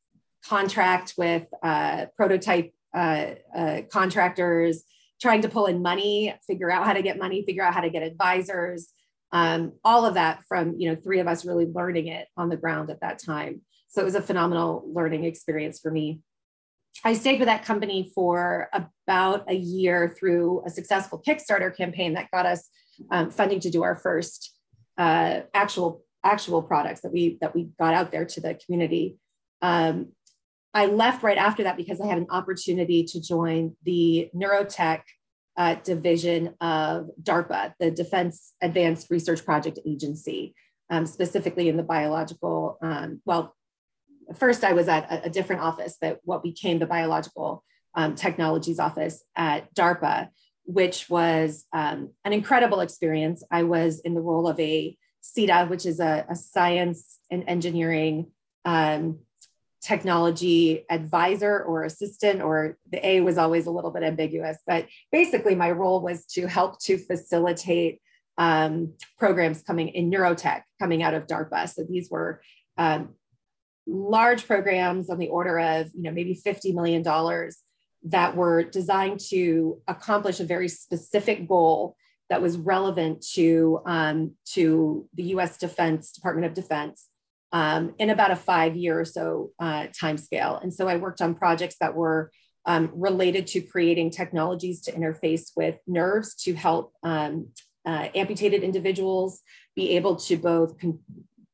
contract 0.45 1.15
with 1.19 1.47
uh, 1.63 2.07
prototype 2.17 2.73
uh, 2.97 3.27
uh, 3.55 3.83
contractors, 3.93 4.85
trying 5.21 5.43
to 5.43 5.49
pull 5.49 5.67
in 5.67 5.83
money, 5.83 6.35
figure 6.47 6.71
out 6.71 6.87
how 6.87 6.93
to 6.93 7.03
get 7.03 7.19
money, 7.19 7.45
figure 7.45 7.63
out 7.63 7.75
how 7.75 7.81
to 7.81 7.91
get 7.91 8.03
advisors, 8.03 8.89
um, 9.33 9.73
all 9.85 10.07
of 10.07 10.15
that 10.15 10.43
from 10.49 10.75
you 10.79 10.91
know 10.91 10.97
three 10.97 11.21
of 11.21 11.27
us 11.27 11.45
really 11.45 11.67
learning 11.67 12.09
it 12.09 12.29
on 12.37 12.49
the 12.49 12.57
ground 12.57 12.91
at 12.91 13.01
that 13.01 13.23
time. 13.23 13.63
So 13.89 14.01
it 14.03 14.05
was 14.05 14.15
a 14.15 14.23
phenomenal 14.23 14.85
learning 14.93 15.25
experience 15.25 15.81
for 15.81 15.91
me. 15.91 16.21
I 17.05 17.15
stayed 17.15 17.39
with 17.39 17.47
that 17.47 17.65
company 17.65 18.11
for 18.15 18.69
about 18.73 19.45
a 19.49 19.55
year 19.55 20.15
through 20.19 20.63
a 20.67 20.71
successful 20.71 21.23
Kickstarter 21.27 21.75
campaign 21.75 22.15
that 22.15 22.31
got 22.31 22.47
us 22.47 22.69
um, 23.11 23.31
funding 23.31 23.61
to 23.61 23.71
do 23.71 23.83
our 23.83 23.97
first 23.97 24.57
uh, 24.97 25.41
actual 25.55 26.03
actual 26.25 26.63
products 26.63 27.03
that 27.03 27.13
we 27.13 27.39
that 27.41 27.55
we 27.55 27.69
got 27.79 27.95
out 27.95 28.11
there 28.11 28.25
to 28.25 28.41
the 28.41 28.55
community. 28.55 29.17
Um, 29.63 30.09
I 30.75 30.87
left 30.87 31.23
right 31.23 31.39
after 31.39 31.63
that 31.65 31.77
because 31.77 32.01
I 32.01 32.07
had 32.07 32.19
an 32.19 32.27
opportunity 32.31 33.05
to 33.05 33.21
join 33.21 33.77
the 33.85 34.29
neurotech 34.35 35.03
uh, 35.59 35.75
division 35.75 36.55
of 36.61 37.11
DARPA, 37.21 37.75
the 37.81 37.91
Defense 37.91 38.55
Advanced 38.63 39.11
Research 39.11 39.45
Project 39.45 39.81
Agency, 39.85 40.55
um, 40.89 41.05
specifically 41.05 41.69
in 41.69 41.77
the 41.77 41.83
biological. 41.83 42.79
Um, 42.81 43.21
well, 43.27 43.57
first 44.37 44.63
I 44.63 44.73
was 44.73 44.87
at 44.89 45.11
a, 45.11 45.27
a, 45.27 45.31
different 45.31 45.63
office, 45.63 45.97
but 46.01 46.21
what 46.23 46.45
became 46.45 46.79
the 46.79 46.87
biological 46.87 47.65
um, 47.97 48.15
technologies 48.15 48.79
office 48.79 49.25
at 49.35 49.75
DARPA, 49.75 50.29
which 50.65 51.11
was 51.11 51.65
um, 51.73 52.13
an 52.25 52.33
incredible 52.33 52.81
experience. 52.81 53.43
I 53.51 53.65
was 53.65 53.99
in 54.01 54.15
the 54.15 54.21
role 54.21 54.47
of 54.47 54.61
a 54.61 54.97
SETA, 55.23 55.67
which 55.69 55.87
is 55.87 55.99
a, 55.99 56.25
a 56.31 56.37
science 56.37 57.19
and 57.33 57.43
engineering 57.49 58.31
um, 58.65 59.19
technology 59.83 60.85
advisor 60.91 61.63
or 61.63 61.85
assistant, 61.85 62.43
or 62.43 62.77
the 62.91 63.07
A 63.07 63.21
was 63.21 63.39
always 63.39 63.67
a 63.67 63.71
little 63.71 63.91
bit 63.91 64.03
ambiguous. 64.03 64.59
But 64.67 64.87
basically, 65.13 65.55
my 65.55 65.71
role 65.71 66.01
was 66.01 66.25
to 66.27 66.47
help 66.47 66.81
to 66.81 66.99
facilitate 66.99 68.01
um, 68.39 68.95
programs 69.19 69.63
coming 69.63 69.89
in 69.89 70.11
neurotech 70.11 70.63
coming 70.79 71.03
out 71.03 71.15
of 71.15 71.27
DARPA. 71.27 71.69
So 71.69 71.85
these 71.89 72.09
were 72.11 72.41
um, 72.77 73.15
large 73.87 74.47
programs 74.47 75.11
on 75.11 75.19
the 75.19 75.29
order 75.29 75.59
of 75.59 75.91
you 75.95 76.03
know 76.03 76.13
maybe 76.13 76.35
$50 76.35 76.75
million 76.75 77.03
that 78.05 78.37
were 78.37 78.63
designed 78.63 79.21
to 79.29 79.81
accomplish 79.89 80.41
a 80.41 80.45
very 80.45 80.69
specific 80.69 81.49
goal 81.49 81.97
that 82.31 82.43
was 82.43 82.57
relevant 82.57 83.25
to, 83.35 83.81
um, 83.87 84.33
to 84.45 85.09
the 85.15 85.25
US 85.35 85.57
Defense, 85.59 86.13
Department 86.13 86.47
of 86.47 86.55
Defense 86.55 87.09
um, 87.53 87.95
in 87.99 88.11
about 88.11 88.31
a 88.31 88.37
five 88.37 88.77
year 88.77 89.01
or 89.01 89.05
so 89.05 89.51
uh, 89.59 89.87
time 89.99 90.19
scale. 90.19 90.59
And 90.63 90.73
so 90.73 90.89
I 90.89 90.97
worked 90.97 91.21
on 91.21 91.35
projects 91.35 91.77
that 91.81 91.95
were 91.95 92.31
um, 92.67 92.91
related 92.95 93.47
to 93.49 93.61
creating 93.61 94.11
technologies 94.11 94.83
to 94.83 94.93
interface 94.93 95.51
with 95.57 95.77
nerves 95.87 96.35
to 96.43 96.55
help 96.55 96.93
um, 97.03 97.49
uh, 97.87 98.09
amputated 98.15 98.63
individuals 98.63 99.41
be 99.75 99.97
able 99.97 100.17
to 100.17 100.37
both 100.37 100.79
con- 100.79 100.99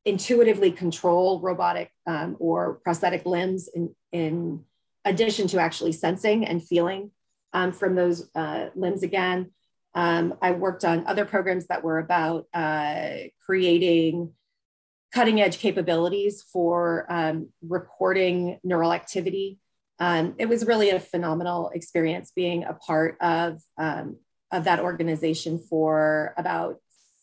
intuitively 0.03 0.71
control 0.71 1.39
robotic 1.39 1.89
um, 2.05 2.35
or 2.39 2.75
prosthetic 2.83 3.25
limbs 3.25 3.69
in, 3.73 3.95
in 4.11 4.63
addition 5.05 5.47
to 5.47 5.59
actually 5.59 5.93
sensing 5.93 6.45
and 6.45 6.61
feeling 6.61 7.11
um, 7.53 7.71
from 7.71 7.95
those 7.95 8.29
uh, 8.35 8.67
limbs 8.75 9.01
again. 9.01 9.51
Um, 9.93 10.35
I 10.41 10.51
worked 10.51 10.83
on 10.83 11.07
other 11.07 11.23
programs 11.23 11.67
that 11.67 11.83
were 11.83 11.99
about 11.99 12.45
uh, 12.53 13.29
creating 13.45 14.33
cutting 15.15 15.39
edge 15.39 15.59
capabilities 15.59 16.43
for 16.51 17.05
um, 17.09 17.47
recording 17.61 18.59
neural 18.65 18.91
activity. 18.91 19.57
Um, 19.97 20.35
it 20.37 20.49
was 20.49 20.65
really 20.65 20.89
a 20.89 20.99
phenomenal 20.99 21.71
experience 21.73 22.33
being 22.35 22.65
a 22.65 22.73
part 22.73 23.15
of, 23.21 23.61
um, 23.77 24.17
of 24.51 24.65
that 24.65 24.81
organization 24.81 25.57
for 25.57 26.33
about 26.37 26.81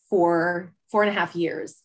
four, 0.09 0.73
four 0.91 1.03
and 1.03 1.11
a 1.11 1.21
half 1.21 1.37
years. 1.37 1.83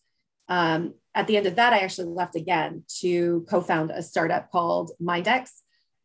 Um, 0.48 0.94
at 1.14 1.28
the 1.28 1.36
end 1.36 1.46
of 1.46 1.58
that, 1.58 1.74
I 1.74 1.80
actually 1.80 2.14
left 2.14 2.38
again 2.38 2.84
to 3.02 3.46
co 3.50 3.60
found 3.60 3.92
a 3.92 4.02
startup 4.02 4.50
called 4.50 4.92
Mindex, 5.02 5.50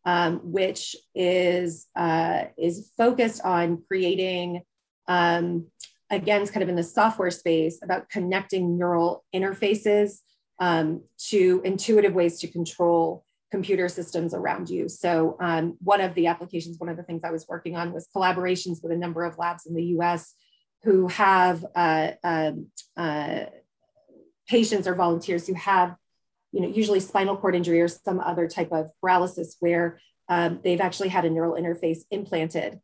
um, 0.05 0.41
which 0.43 0.97
is 1.15 1.87
uh, 1.95 2.47
is 2.59 2.91
focused 2.97 3.41
on 3.45 3.85
creating 3.87 4.63
again, 6.12 6.47
kind 6.47 6.62
of 6.62 6.69
in 6.69 6.76
the 6.76 6.83
software 6.83 7.31
space 7.31 7.81
about 7.83 8.09
connecting 8.11 8.78
neural 8.78 9.25
interfaces 9.35 10.19
um, 10.61 11.02
to 11.31 11.61
intuitive 11.64 12.12
ways 12.12 12.38
to 12.40 12.47
control 12.47 13.25
computer 13.50 13.88
systems 13.88 14.33
around 14.33 14.71
you. 14.71 14.88
So 14.88 15.37
um, 15.40 15.76
one 15.83 16.00
of 16.00 16.14
the 16.14 16.26
applications, 16.26 16.78
one 16.78 16.88
of 16.88 16.97
the 16.97 17.02
things 17.02 17.25
I 17.25 17.31
was 17.31 17.47
working 17.49 17.76
on 17.76 17.92
was 17.92 18.09
collaborations 18.14 18.83
with 18.83 18.92
a 18.92 18.97
number 18.97 19.25
of 19.25 19.38
labs 19.38 19.66
in 19.66 19.75
the 19.75 19.85
US 19.99 20.35
who 20.85 21.09
have 21.09 21.64
uh, 21.75 22.12
um, 22.23 22.69
uh, 22.97 23.45
patients 24.49 24.87
or 24.87 24.95
volunteers 24.95 25.47
who 25.47 25.54
have, 25.54 25.97
you 26.52 26.61
know, 26.61 26.69
usually 26.69 27.00
spinal 27.00 27.37
cord 27.37 27.54
injury 27.54 27.81
or 27.81 27.88
some 27.88 28.21
other 28.21 28.49
type 28.49 28.73
of 28.73 28.90
paralysis 29.00 29.57
where 29.61 30.00
um, 30.28 30.61
they've 30.62 30.81
actually 30.81 31.09
had 31.09 31.25
a 31.25 31.31
neural 31.31 31.61
interface 31.61 32.00
implanted 32.11 32.81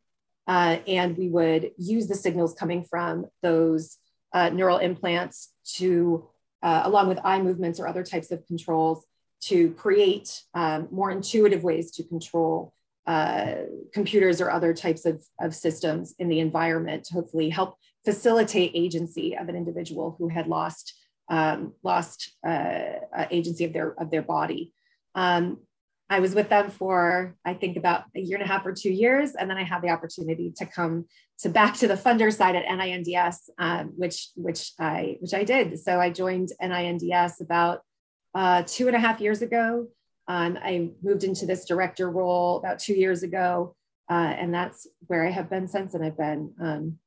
uh, 0.49 0.79
and 0.87 1.15
we 1.15 1.29
would 1.29 1.71
use 1.77 2.07
the 2.07 2.15
signals 2.15 2.55
coming 2.55 2.83
from 2.83 3.27
those 3.43 3.97
uh, 4.33 4.49
neural 4.49 4.79
implants 4.79 5.53
to, 5.63 6.27
uh, 6.63 6.81
along 6.85 7.07
with 7.07 7.19
eye 7.23 7.39
movements 7.39 7.79
or 7.79 7.87
other 7.87 8.03
types 8.03 8.31
of 8.31 8.45
controls, 8.47 9.05
to 9.41 9.71
create 9.73 10.41
um, 10.55 10.87
more 10.89 11.11
intuitive 11.11 11.63
ways 11.63 11.91
to 11.91 12.03
control 12.03 12.73
uh, 13.05 13.57
computers 13.93 14.41
or 14.41 14.49
other 14.49 14.73
types 14.73 15.05
of, 15.05 15.23
of 15.39 15.53
systems 15.53 16.15
in 16.17 16.29
the 16.29 16.39
environment 16.39 17.03
to 17.03 17.13
hopefully 17.13 17.49
help 17.49 17.75
facilitate 18.03 18.71
agency 18.73 19.37
of 19.37 19.49
an 19.49 19.55
individual 19.55 20.15
who 20.17 20.29
had 20.29 20.47
lost 20.47 20.95
um, 21.29 21.73
lost 21.83 22.31
uh, 22.43 22.93
agency 23.29 23.65
of 23.65 23.71
their 23.71 23.93
of 24.01 24.09
their 24.09 24.23
body. 24.23 24.73
Um, 25.13 25.59
I 26.09 26.19
was 26.19 26.33
with 26.33 26.49
them 26.49 26.71
for, 26.71 27.35
I 27.45 27.53
think, 27.53 27.77
about 27.77 28.03
a 28.15 28.19
year 28.19 28.37
and 28.37 28.45
a 28.45 28.51
half 28.51 28.65
or 28.65 28.73
two 28.73 28.91
years. 28.91 29.35
And 29.35 29.49
then 29.49 29.57
I 29.57 29.63
had 29.63 29.81
the 29.81 29.89
opportunity 29.89 30.51
to 30.57 30.65
come 30.65 31.05
to 31.39 31.49
back 31.49 31.77
to 31.77 31.87
the 31.87 31.93
funder 31.93 32.33
side 32.33 32.55
at 32.55 32.65
NINDS, 32.65 33.49
um, 33.59 33.93
which, 33.95 34.29
which, 34.35 34.71
I, 34.79 35.17
which 35.19 35.33
I 35.33 35.43
did. 35.43 35.79
So 35.79 35.99
I 35.99 36.09
joined 36.09 36.49
NINDS 36.61 37.41
about 37.41 37.81
uh, 38.33 38.63
two 38.65 38.87
and 38.87 38.95
a 38.95 38.99
half 38.99 39.21
years 39.21 39.43
ago. 39.43 39.87
Um, 40.27 40.57
I 40.61 40.89
moved 41.03 41.23
into 41.23 41.45
this 41.45 41.65
director 41.65 42.09
role 42.09 42.57
about 42.57 42.79
two 42.79 42.93
years 42.93 43.21
ago. 43.21 43.75
Uh, 44.09 44.33
and 44.37 44.51
that's 44.51 44.87
where 45.05 45.27
I 45.27 45.29
have 45.29 45.49
been 45.49 45.67
since. 45.67 45.93
And 45.93 46.03
I've 46.03 46.17
been, 46.17 46.53
um, 46.59 46.97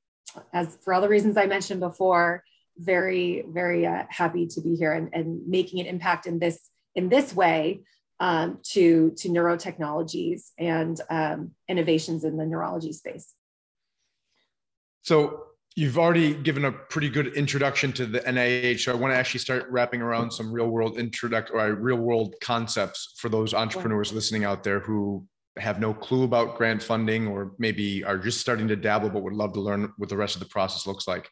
as 0.53 0.79
for 0.85 0.95
all 0.95 1.01
the 1.01 1.09
reasons 1.09 1.37
I 1.37 1.47
mentioned 1.47 1.81
before, 1.81 2.45
very, 2.79 3.45
very 3.49 3.85
uh, 3.85 4.05
happy 4.09 4.47
to 4.47 4.61
be 4.61 4.77
here 4.77 4.93
and, 4.93 5.11
and 5.13 5.47
making 5.49 5.81
an 5.81 5.87
impact 5.87 6.27
in 6.27 6.39
this 6.39 6.71
in 6.95 7.09
this 7.09 7.35
way 7.35 7.81
um, 8.23 8.61
to, 8.63 9.11
to 9.17 9.29
neurotechnologies 9.29 10.53
and 10.57 10.99
um, 11.11 11.51
innovations 11.69 12.23
in 12.23 12.37
the 12.37 12.47
neurology 12.47 12.93
space. 12.93 13.35
So 15.03 15.47
you've 15.75 15.99
already 15.99 16.35
given 16.35 16.67
a 16.67 16.71
pretty 16.71 17.11
good 17.11 17.35
introduction 17.35 17.93
to 17.95 18.07
the 18.07 18.21
NIH. 18.21 18.85
So 18.85 18.93
I 18.93 18.95
want 18.95 19.13
to 19.13 19.19
actually 19.19 19.41
start 19.41 19.67
wrapping 19.71 20.01
around 20.01 20.31
some 20.31 20.53
real 20.53 20.69
world 20.69 20.99
introduct 20.99 21.51
or 21.53 21.75
real 21.75 21.97
world 21.97 22.37
concepts 22.41 23.15
for 23.19 23.29
those 23.29 23.55
entrepreneurs 23.55 24.13
listening 24.13 24.45
out 24.45 24.63
there 24.63 24.79
who 24.79 25.27
have 25.59 25.81
no 25.81 25.93
clue 25.93 26.23
about 26.23 26.57
grant 26.57 26.81
funding 26.81 27.27
or 27.27 27.55
maybe 27.59 28.05
are 28.05 28.19
just 28.19 28.41
starting 28.41 28.69
to 28.69 28.77
dabble 28.77 29.11
but 29.11 29.25
would 29.25 29.33
love 29.33 29.53
to 29.55 29.61
learn 29.61 29.93
what 29.97 30.09
the 30.09 30.17
rest 30.17 30.37
of 30.37 30.41
the 30.41 30.49
process 30.49 30.87
looks 30.87 31.09
like. 31.09 31.29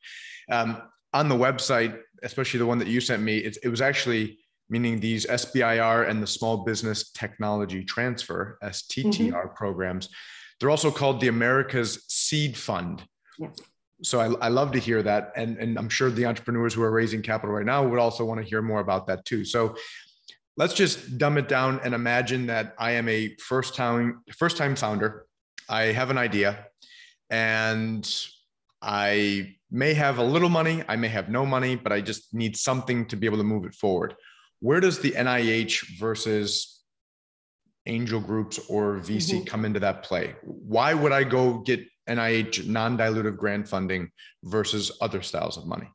Um, 0.50 0.82
on 1.12 1.28
the 1.28 1.36
website, 1.36 2.00
especially 2.24 2.58
the 2.58 2.66
one 2.66 2.78
that 2.78 2.88
you 2.88 3.00
sent 3.00 3.22
me, 3.22 3.38
it, 3.38 3.58
it 3.62 3.68
was 3.68 3.80
actually 3.80 4.39
meaning 4.70 5.00
these 5.00 5.26
SBIR 5.26 6.08
and 6.08 6.22
the 6.22 6.26
Small 6.26 6.58
Business 6.58 7.10
Technology 7.10 7.84
Transfer, 7.84 8.56
STTR 8.62 9.12
mm-hmm. 9.12 9.54
programs. 9.54 10.08
They're 10.58 10.70
also 10.70 10.90
called 10.90 11.20
the 11.20 11.28
America's 11.28 12.04
Seed 12.08 12.56
Fund. 12.56 13.02
Yes. 13.38 13.58
So 14.02 14.20
I, 14.20 14.46
I 14.46 14.48
love 14.48 14.72
to 14.72 14.78
hear 14.78 15.02
that. 15.02 15.32
And, 15.36 15.58
and 15.58 15.78
I'm 15.78 15.88
sure 15.88 16.10
the 16.10 16.24
entrepreneurs 16.24 16.72
who 16.72 16.82
are 16.82 16.90
raising 16.90 17.20
capital 17.20 17.54
right 17.54 17.66
now 17.66 17.86
would 17.86 17.98
also 17.98 18.24
want 18.24 18.40
to 18.40 18.46
hear 18.46 18.62
more 18.62 18.80
about 18.80 19.06
that 19.08 19.24
too. 19.24 19.44
So 19.44 19.74
let's 20.56 20.72
just 20.72 21.18
dumb 21.18 21.36
it 21.36 21.48
down 21.48 21.80
and 21.84 21.94
imagine 21.94 22.46
that 22.46 22.74
I 22.78 22.92
am 22.92 23.08
a 23.08 23.34
first 23.36 23.74
time 23.74 24.22
first 24.38 24.56
time 24.56 24.76
founder. 24.76 25.26
I 25.68 25.84
have 25.84 26.10
an 26.10 26.18
idea 26.18 26.66
and 27.28 28.08
I 28.80 29.56
may 29.70 29.92
have 29.94 30.18
a 30.18 30.24
little 30.24 30.48
money, 30.48 30.82
I 30.88 30.96
may 30.96 31.08
have 31.08 31.28
no 31.28 31.44
money, 31.44 31.76
but 31.76 31.92
I 31.92 32.00
just 32.00 32.32
need 32.32 32.56
something 32.56 33.06
to 33.06 33.16
be 33.16 33.26
able 33.26 33.36
to 33.36 33.44
move 33.44 33.66
it 33.66 33.74
forward 33.74 34.14
where 34.60 34.80
does 34.80 34.98
the 34.98 35.12
NIH 35.12 35.98
versus 35.98 36.80
angel 37.86 38.20
groups 38.20 38.58
or 38.68 38.96
VC 38.98 39.36
mm-hmm. 39.36 39.44
come 39.44 39.64
into 39.64 39.80
that 39.80 40.02
play? 40.02 40.34
Why 40.42 40.94
would 40.94 41.12
I 41.12 41.24
go 41.24 41.58
get 41.58 41.80
NIH 42.08 42.66
non 42.66 42.96
dilutive 42.96 43.36
grant 43.36 43.68
funding 43.68 44.10
versus 44.44 44.92
other 45.00 45.22
styles 45.22 45.56
of 45.56 45.66
money? 45.66 45.88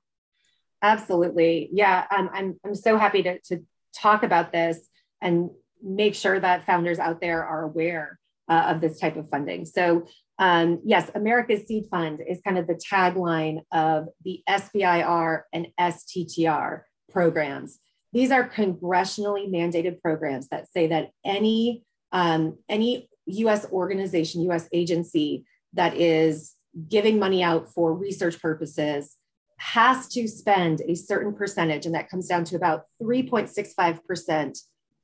Absolutely. 0.82 1.70
Yeah. 1.72 2.06
Um, 2.16 2.30
I'm, 2.34 2.60
I'm 2.66 2.76
so 2.76 2.98
happy 2.98 3.24
to, 3.24 3.40
to 3.46 3.64
talk 3.96 4.24
about 4.24 4.52
this 4.52 4.88
and 5.22 5.50
make 5.82 6.16
sure 6.16 6.40
that 6.40 6.66
founders 6.66 7.00
out 7.00 7.22
there 7.22 7.44
are 7.44 7.64
aware 7.64 8.20
uh, 8.50 8.66
of 8.68 8.82
this 8.82 9.00
type 9.00 9.16
of 9.16 9.30
funding. 9.30 9.66
So, 9.66 10.08
um, 10.38 10.82
yes, 10.84 11.10
America's 11.16 11.66
Seed 11.66 11.86
Fund 11.90 12.22
is 12.28 12.42
kind 12.42 12.58
of 12.58 12.68
the 12.68 12.76
tagline 12.76 13.62
of 13.72 14.08
the 14.24 14.44
SBIR 14.50 15.44
and 15.54 15.68
STTR 15.80 16.82
programs. 17.10 17.80
These 18.16 18.32
are 18.32 18.48
congressionally 18.48 19.50
mandated 19.52 20.02
programs 20.02 20.48
that 20.48 20.72
say 20.72 20.88
that 20.88 21.10
any 21.26 21.84
um, 22.14 22.58
any 22.70 23.10
U.S. 23.26 23.70
organization, 23.74 24.42
U.S. 24.44 24.70
agency 24.72 25.44
that 25.74 25.98
is 25.98 26.54
giving 26.88 27.20
money 27.20 27.44
out 27.44 27.68
for 27.68 27.94
research 27.94 28.42
purposes 28.42 29.18
has 29.58 30.08
to 30.10 30.30
spend 30.30 30.82
a 30.88 30.96
certain 30.96 31.34
percentage, 31.34 31.86
and 31.86 31.94
that 31.94 32.10
comes 32.10 32.28
down 32.28 32.46
to 32.46 32.56
about 32.56 32.84
3.65% 33.04 34.60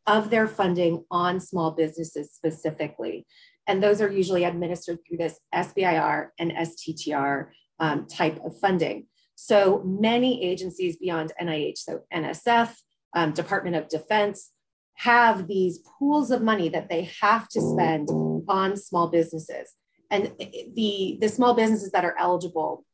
of 0.08 0.30
their 0.30 0.48
funding 0.48 1.04
on 1.12 1.42
small 1.42 1.72
businesses 1.72 2.32
specifically. 2.32 3.26
And 3.68 3.84
those 3.84 4.00
are 4.00 4.10
usually 4.10 4.46
administered 4.46 5.00
through 5.06 5.18
this 5.18 5.38
SBIR 5.54 6.30
and 6.40 6.54
STTR 6.54 7.48
um, 7.78 8.08
type 8.08 8.40
of 8.46 8.58
funding. 8.62 9.08
So 9.36 9.84
many 9.84 10.46
agencies 10.46 10.96
beyond 10.96 11.34
NIH, 11.42 11.80
so 11.80 12.04
NSF, 12.14 12.74
um, 13.14 13.32
Department 13.32 13.76
of 13.76 13.90
Defense 13.90 14.52
have 14.96 15.48
these 15.48 15.80
pools 15.80 16.32
of 16.32 16.42
money 16.42 16.70
that 16.70 16.90
they 16.90 17.10
have 17.22 17.48
to 17.50 17.62
spend 17.62 18.10
on 18.48 18.78
small 18.78 19.08
businesses. 19.08 19.74
And 20.12 20.34
the, 20.38 21.18
the 21.20 21.30
small 21.30 21.54
businesses 21.54 21.92
that 21.92 22.06
are 22.06 22.16
eligible 22.20 22.86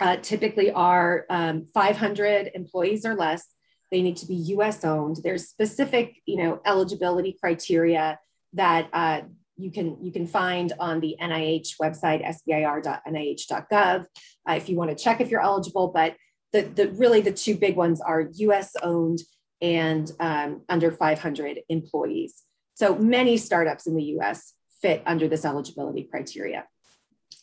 uh, 0.00 0.16
typically 0.16 0.70
are 0.72 1.26
um, 1.30 1.66
500 1.72 2.50
employees 2.54 3.04
or 3.04 3.14
less. 3.14 3.44
They 3.92 4.02
need 4.02 4.16
to 4.16 4.26
be 4.26 4.34
U.S. 4.34 4.84
owned. 4.84 5.18
There's 5.22 5.48
specific, 5.48 6.16
you 6.26 6.38
know, 6.38 6.60
eligibility 6.66 7.36
criteria 7.38 8.18
that 8.54 8.88
uh, 8.92 9.20
you 9.56 9.70
can 9.70 10.02
you 10.02 10.10
can 10.10 10.26
find 10.26 10.72
on 10.80 11.00
the 11.00 11.16
NIH 11.20 11.76
website, 11.80 12.24
sbir.nih.gov, 12.26 14.00
uh, 14.48 14.52
if 14.52 14.68
you 14.68 14.76
want 14.76 14.90
to 14.90 14.96
check 14.96 15.20
if 15.20 15.30
you're 15.30 15.42
eligible. 15.42 15.88
But 15.88 16.16
the, 16.52 16.62
the 16.62 16.88
really 16.92 17.20
the 17.20 17.32
two 17.32 17.56
big 17.56 17.76
ones 17.76 18.00
are 18.00 18.28
U.S. 18.34 18.74
owned 18.82 19.20
and 19.60 20.10
um, 20.20 20.62
under 20.68 20.90
500 20.90 21.60
employees. 21.68 22.42
So 22.74 22.96
many 22.96 23.36
startups 23.36 23.86
in 23.86 23.96
the 23.96 24.04
US 24.18 24.54
fit 24.82 25.02
under 25.06 25.28
this 25.28 25.44
eligibility 25.44 26.04
criteria. 26.04 26.66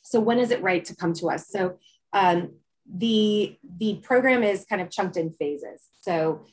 So 0.03 0.19
when 0.19 0.39
is 0.39 0.51
it 0.51 0.61
right 0.61 0.83
to 0.85 0.95
come 0.95 1.13
to 1.13 1.29
us? 1.29 1.47
So 1.49 1.79
um, 2.13 2.53
the, 2.91 3.57
the 3.79 3.95
program 4.03 4.43
is 4.43 4.65
kind 4.69 4.81
of 4.81 4.91
chunked 4.91 5.17
in 5.17 5.33
phases. 5.39 5.81
So 6.01 6.45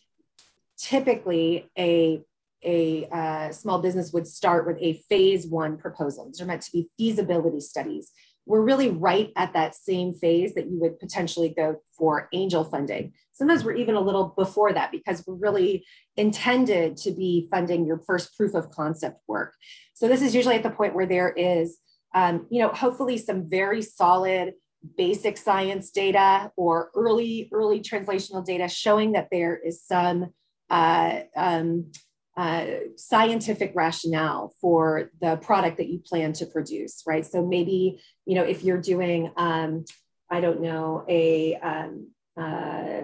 typically 0.79 1.71
a, 1.79 2.23
a 2.65 3.07
uh, 3.11 3.53
small 3.53 3.81
business 3.81 4.13
would 4.13 4.27
start 4.27 4.67
with 4.67 4.79
a 4.81 4.95
phase 5.09 5.47
one 5.47 5.77
proposal. 5.77 6.27
These 6.27 6.41
are 6.41 6.47
meant 6.47 6.63
to 6.63 6.73
be 6.73 6.89
feasibility 6.97 7.61
studies 7.61 8.13
we're 8.47 8.63
really 8.63 8.91
right 8.91 9.31
at 9.37 9.53
that 9.53 9.75
same 9.75 10.13
phase 10.13 10.55
that 10.55 10.67
you 10.67 10.81
would 10.81 10.99
potentially 10.99 11.51
go 11.51 11.77
for 11.97 12.29
angel 12.33 12.65
funding. 12.65 13.13
Sometimes 13.33 13.65
we're 13.65 13.77
even 13.77 13.95
a 13.95 14.01
little 14.01 14.35
before 14.37 14.73
that 14.73 14.91
because 14.91 15.25
we're 15.27 15.35
really 15.35 15.87
intended 16.17 16.97
to 16.99 17.11
be 17.13 17.49
funding 17.51 17.87
your 17.87 17.99
first 17.99 18.37
proof 18.37 18.55
of 18.55 18.71
concept 18.71 19.21
work. 19.29 19.55
So 19.95 20.09
this 20.09 20.23
is 20.23 20.35
usually 20.35 20.57
at 20.57 20.63
the 20.63 20.71
point 20.71 20.95
where 20.95 21.07
there 21.07 21.31
is, 21.31 21.79
um, 22.15 22.47
you 22.51 22.61
know, 22.61 22.69
hopefully 22.69 23.19
some 23.19 23.49
very 23.49 23.83
solid 23.83 24.55
basic 24.97 25.37
science 25.37 25.91
data 25.91 26.51
or 26.57 26.91
early 26.95 27.51
early 27.53 27.81
translational 27.81 28.45
data 28.45 28.67
showing 28.67 29.13
that 29.13 29.29
there 29.31 29.57
is 29.59 29.85
some 29.85 30.33
uh, 30.71 31.21
um, 31.37 31.93
uh, 32.37 32.67
scientific 32.97 33.73
rationale 33.75 34.55
for 34.61 35.11
the 35.21 35.37
product 35.37 35.77
that 35.79 35.89
you 35.89 35.99
plan 35.99 36.33
to 36.35 36.47
produce, 36.47 37.03
right? 37.07 37.27
So 37.27 37.45
maybe, 37.45 38.01
you 38.25 38.35
know, 38.35 38.45
if 38.45 38.63
you're 38.63 38.81
doing, 38.81 39.33
um, 39.37 39.85
I 40.31 40.41
don't 40.41 40.61
know, 40.61 41.05
a 41.09 41.57
um, 41.57 42.09
uh, 42.41 43.01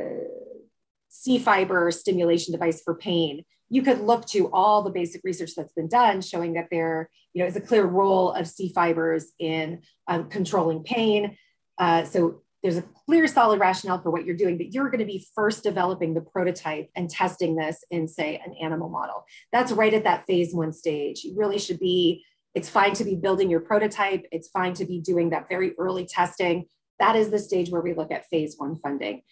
C 1.09 1.39
fiber 1.39 1.91
stimulation 1.91 2.53
device 2.53 2.83
for 2.83 2.95
pain, 2.95 3.45
you 3.69 3.83
could 3.83 4.01
look 4.01 4.27
to 4.27 4.51
all 4.53 4.83
the 4.83 4.91
basic 4.91 5.23
research 5.25 5.53
that's 5.57 5.73
been 5.73 5.89
done 5.89 6.21
showing 6.21 6.55
that 6.55 6.69
there 6.71 7.11
you 7.33 7.43
know 7.43 7.49
is 7.49 7.57
a 7.57 7.61
clear 7.61 7.85
role 7.85 8.33
of 8.33 8.47
c 8.47 8.73
fibers 8.73 9.33
in 9.39 9.83
um, 10.09 10.29
controlling 10.29 10.83
pain 10.83 11.37
uh, 11.79 12.05
so 12.05 12.43
there's 12.62 12.79
a 12.79 12.85
clear 13.07 13.27
solid 13.27 13.61
rationale 13.61 14.01
for 14.01 14.11
what 14.11 14.25
you're 14.25 14.37
doing 14.37 14.57
but 14.57 14.73
you're 14.73 14.90
going 14.90 15.01
to 15.01 15.07
be 15.07 15.27
first 15.35 15.62
developing 15.62 16.14
the 16.14 16.21
prototype 16.21 16.88
and 16.97 17.11
testing 17.11 17.57
this 17.57 17.85
in 17.90 18.09
say 18.09 18.40
an 18.45 18.55
animal 18.62 18.88
model. 18.88 19.25
That's 19.53 19.73
right 19.73 19.95
at 19.95 20.05
that 20.05 20.27
phase 20.27 20.55
one 20.55 20.73
stage. 20.73 21.25
You 21.25 21.35
really 21.37 21.59
should 21.59 21.79
be 21.79 22.25
it's 22.55 22.71
fine 22.71 22.95
to 22.95 23.05
be 23.05 23.14
building 23.14 23.51
your 23.51 23.61
prototype. 23.61 24.25
It's 24.33 24.49
fine 24.49 24.73
to 24.75 24.87
be 24.87 24.99
doing 24.99 25.31
that 25.31 25.47
very 25.49 25.75
early 25.79 26.07
testing. 26.07 26.64
That 26.99 27.14
is 27.14 27.31
the 27.31 27.38
stage 27.38 27.69
where 27.69 27.83
we 27.83 27.92
look 27.92 28.11
at 28.11 28.27
phase 28.29 28.55
one 28.57 28.77
funding. 28.77 29.23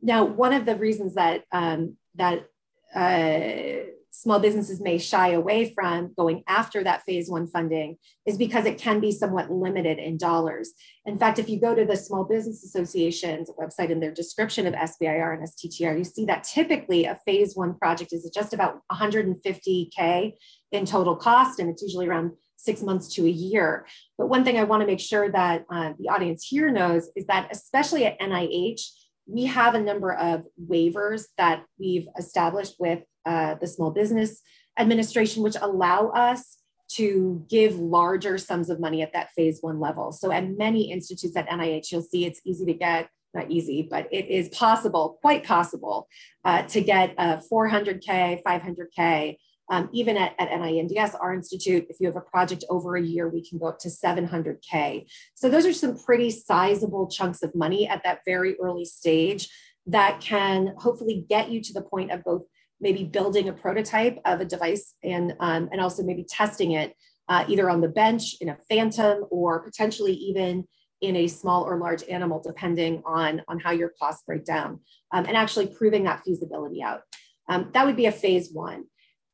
Now 0.00 0.24
one 0.24 0.52
of 0.52 0.64
the 0.64 0.76
reasons 0.76 1.14
that 1.14 1.42
um, 1.50 1.96
that 2.14 2.46
uh, 2.94 3.84
small 4.18 4.40
businesses 4.40 4.80
may 4.80 4.98
shy 4.98 5.30
away 5.30 5.72
from 5.72 6.12
going 6.16 6.42
after 6.48 6.82
that 6.82 7.04
phase 7.04 7.30
one 7.30 7.46
funding 7.46 7.96
is 8.26 8.36
because 8.36 8.66
it 8.66 8.76
can 8.76 8.98
be 8.98 9.12
somewhat 9.12 9.48
limited 9.48 9.98
in 10.00 10.16
dollars. 10.16 10.72
In 11.06 11.16
fact, 11.16 11.38
if 11.38 11.48
you 11.48 11.60
go 11.60 11.72
to 11.72 11.84
the 11.84 11.96
Small 11.96 12.24
Business 12.24 12.64
Association's 12.64 13.48
website 13.50 13.90
in 13.90 14.00
their 14.00 14.12
description 14.12 14.66
of 14.66 14.74
SBIR 14.74 15.34
and 15.34 15.48
STTR, 15.48 15.96
you 15.96 16.02
see 16.02 16.24
that 16.24 16.42
typically 16.42 17.04
a 17.04 17.20
phase 17.24 17.54
one 17.54 17.78
project 17.78 18.12
is 18.12 18.28
just 18.34 18.52
about 18.52 18.80
150K 18.90 20.32
in 20.72 20.84
total 20.84 21.14
cost, 21.14 21.60
and 21.60 21.70
it's 21.70 21.82
usually 21.82 22.08
around 22.08 22.32
six 22.56 22.82
months 22.82 23.14
to 23.14 23.24
a 23.24 23.30
year. 23.30 23.86
But 24.18 24.26
one 24.26 24.44
thing 24.44 24.58
I 24.58 24.64
want 24.64 24.80
to 24.80 24.86
make 24.86 24.98
sure 24.98 25.30
that 25.30 25.64
uh, 25.70 25.92
the 25.96 26.08
audience 26.08 26.44
here 26.44 26.72
knows 26.72 27.08
is 27.14 27.26
that, 27.26 27.48
especially 27.52 28.04
at 28.04 28.18
NIH, 28.18 28.80
we 29.28 29.44
have 29.44 29.74
a 29.74 29.80
number 29.80 30.12
of 30.12 30.42
waivers 30.60 31.26
that 31.36 31.62
we've 31.78 32.08
established 32.18 32.74
with 32.80 33.00
uh, 33.26 33.54
the 33.60 33.66
Small 33.66 33.90
Business 33.90 34.40
Administration, 34.78 35.42
which 35.42 35.56
allow 35.60 36.08
us 36.08 36.58
to 36.92 37.44
give 37.50 37.78
larger 37.78 38.38
sums 38.38 38.70
of 38.70 38.80
money 38.80 39.02
at 39.02 39.12
that 39.12 39.30
phase 39.36 39.58
one 39.60 39.78
level. 39.78 40.10
So 40.10 40.32
at 40.32 40.48
many 40.48 40.90
institutes 40.90 41.36
at 41.36 41.48
NIH, 41.48 41.92
you'll 41.92 42.02
see 42.02 42.24
it's 42.24 42.40
easy 42.44 42.64
to 42.64 42.72
get, 42.72 43.08
not 43.34 43.50
easy, 43.50 43.86
but 43.88 44.08
it 44.10 44.28
is 44.28 44.48
possible, 44.48 45.18
quite 45.20 45.44
possible, 45.44 46.08
uh, 46.44 46.62
to 46.62 46.80
get 46.80 47.14
a 47.18 47.42
400K, 47.50 48.42
500K 48.42 49.36
um, 49.70 49.90
even 49.92 50.16
at, 50.16 50.34
at 50.38 50.48
NINDS, 50.48 51.14
our 51.20 51.34
institute, 51.34 51.86
if 51.90 51.96
you 52.00 52.06
have 52.06 52.16
a 52.16 52.20
project 52.20 52.64
over 52.70 52.96
a 52.96 53.02
year, 53.02 53.28
we 53.28 53.46
can 53.46 53.58
go 53.58 53.66
up 53.66 53.78
to 53.80 53.88
700K. 53.88 55.06
So 55.34 55.48
those 55.48 55.66
are 55.66 55.72
some 55.72 55.98
pretty 55.98 56.30
sizable 56.30 57.08
chunks 57.08 57.42
of 57.42 57.54
money 57.54 57.86
at 57.86 58.02
that 58.04 58.20
very 58.24 58.56
early 58.60 58.86
stage 58.86 59.48
that 59.86 60.20
can 60.20 60.74
hopefully 60.78 61.24
get 61.28 61.50
you 61.50 61.62
to 61.62 61.72
the 61.72 61.82
point 61.82 62.10
of 62.10 62.24
both 62.24 62.42
maybe 62.80 63.04
building 63.04 63.48
a 63.48 63.52
prototype 63.52 64.18
of 64.24 64.40
a 64.40 64.44
device 64.44 64.94
and, 65.02 65.34
um, 65.40 65.68
and 65.72 65.80
also 65.80 66.02
maybe 66.02 66.24
testing 66.24 66.72
it 66.72 66.94
uh, 67.28 67.44
either 67.48 67.68
on 67.68 67.80
the 67.80 67.88
bench 67.88 68.36
in 68.40 68.48
a 68.48 68.56
phantom 68.68 69.24
or 69.30 69.60
potentially 69.60 70.12
even 70.12 70.66
in 71.00 71.16
a 71.16 71.28
small 71.28 71.62
or 71.62 71.78
large 71.78 72.02
animal, 72.08 72.42
depending 72.44 73.02
on, 73.04 73.42
on 73.48 73.60
how 73.60 73.70
your 73.70 73.92
costs 74.00 74.24
break 74.26 74.44
down, 74.44 74.80
um, 75.12 75.26
and 75.26 75.36
actually 75.36 75.66
proving 75.66 76.04
that 76.04 76.22
feasibility 76.24 76.82
out. 76.82 77.02
Um, 77.48 77.70
that 77.72 77.86
would 77.86 77.96
be 77.96 78.06
a 78.06 78.12
phase 78.12 78.50
one 78.52 78.84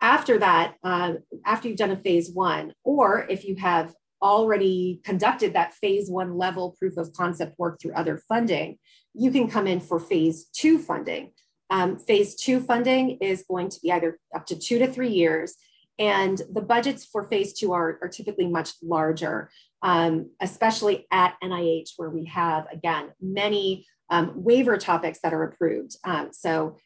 after 0.05 0.39
that, 0.39 0.75
uh, 0.85 1.15
after 1.47 1.67
you've 1.67 1.79
done 1.79 1.91
a 1.91 1.97
phase 1.97 2.31
one, 2.31 2.75
or 2.85 3.27
if 3.31 3.45
you 3.45 3.57
have 3.57 3.95
already 4.21 5.01
conducted 5.03 5.55
that 5.55 5.73
phase 5.73 6.11
one 6.11 6.37
level 6.37 6.77
proof 6.79 6.99
of 6.99 7.13
concept 7.15 7.59
work 7.59 7.81
through 7.81 7.95
other 7.95 8.19
funding, 8.29 8.79
you 9.15 9.31
can 9.31 9.49
come 9.49 9.67
in 9.67 9.81
for 9.81 9.99
phase 9.99 10.45
two 10.53 10.79
funding. 10.79 11.33
Um, 11.71 11.99
phase 11.99 12.35
two 12.35 12.61
funding 12.61 13.19
is 13.21 13.45
going 13.49 13.69
to 13.71 13.81
be 13.81 13.91
either 13.91 14.19
up 14.35 14.47
to 14.47 14.59
two 14.59 14.79
to 14.79 14.87
three 14.87 15.11
years. 15.11 15.55
And 15.99 16.41
the 16.53 16.61
budgets 16.61 17.05
for 17.05 17.25
phase 17.25 17.53
two 17.53 17.73
are, 17.73 17.99
are 18.03 18.09
typically 18.09 18.49
much 18.49 18.71
larger, 18.83 19.51
um, 19.83 20.31
especially 20.41 21.07
at 21.11 21.37
NIH, 21.43 21.91
where 21.97 22.11
we 22.11 22.27
have, 22.27 22.67
again, 22.73 23.11
many 23.21 23.87
um, 24.11 24.33
waiver 24.35 24.77
topics 24.77 25.21
that 25.23 25.33
are 25.33 25.45
approved. 25.45 25.97
Um, 26.05 26.31
so 26.33 26.77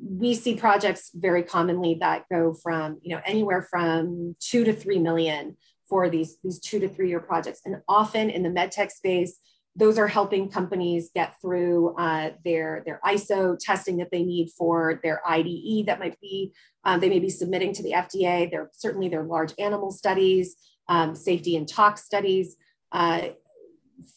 we 0.00 0.34
see 0.34 0.56
projects 0.56 1.10
very 1.14 1.42
commonly 1.42 1.94
that 2.00 2.24
go 2.30 2.54
from 2.54 2.98
you 3.02 3.14
know 3.14 3.22
anywhere 3.24 3.62
from 3.62 4.36
two 4.40 4.64
to 4.64 4.72
three 4.72 4.98
million 4.98 5.56
for 5.88 6.10
these 6.10 6.38
these 6.42 6.58
two 6.58 6.78
to 6.78 6.88
three 6.88 7.08
year 7.08 7.20
projects 7.20 7.60
and 7.64 7.80
often 7.88 8.30
in 8.30 8.42
the 8.42 8.48
medtech 8.48 8.90
space 8.90 9.38
those 9.78 9.98
are 9.98 10.08
helping 10.08 10.48
companies 10.48 11.10
get 11.14 11.40
through 11.40 11.94
uh, 11.96 12.30
their 12.44 12.82
their 12.86 13.00
iso 13.06 13.56
testing 13.58 13.98
that 13.98 14.10
they 14.10 14.22
need 14.22 14.50
for 14.56 15.00
their 15.02 15.20
ide 15.26 15.86
that 15.86 16.00
might 16.00 16.18
be 16.20 16.52
um, 16.84 17.00
they 17.00 17.08
may 17.08 17.18
be 17.18 17.30
submitting 17.30 17.72
to 17.72 17.82
the 17.82 17.92
fda 17.92 18.50
they're 18.50 18.70
certainly 18.72 19.08
their 19.08 19.24
large 19.24 19.52
animal 19.58 19.90
studies 19.90 20.56
um, 20.88 21.14
safety 21.14 21.56
and 21.56 21.68
tox 21.68 22.04
studies 22.04 22.56
uh, 22.92 23.22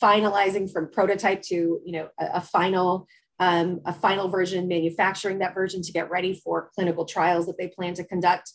finalizing 0.01 0.71
from 0.71 0.89
prototype 0.91 1.41
to 1.41 1.79
you 1.85 1.91
know 1.91 2.09
a, 2.19 2.25
a 2.35 2.41
final 2.41 3.07
um, 3.39 3.79
a 3.85 3.93
final 3.93 4.27
version, 4.27 4.67
manufacturing 4.67 5.39
that 5.39 5.53
version 5.53 5.81
to 5.81 5.91
get 5.91 6.09
ready 6.09 6.33
for 6.33 6.69
clinical 6.75 7.05
trials 7.05 7.45
that 7.45 7.57
they 7.57 7.67
plan 7.67 7.93
to 7.95 8.03
conduct. 8.03 8.51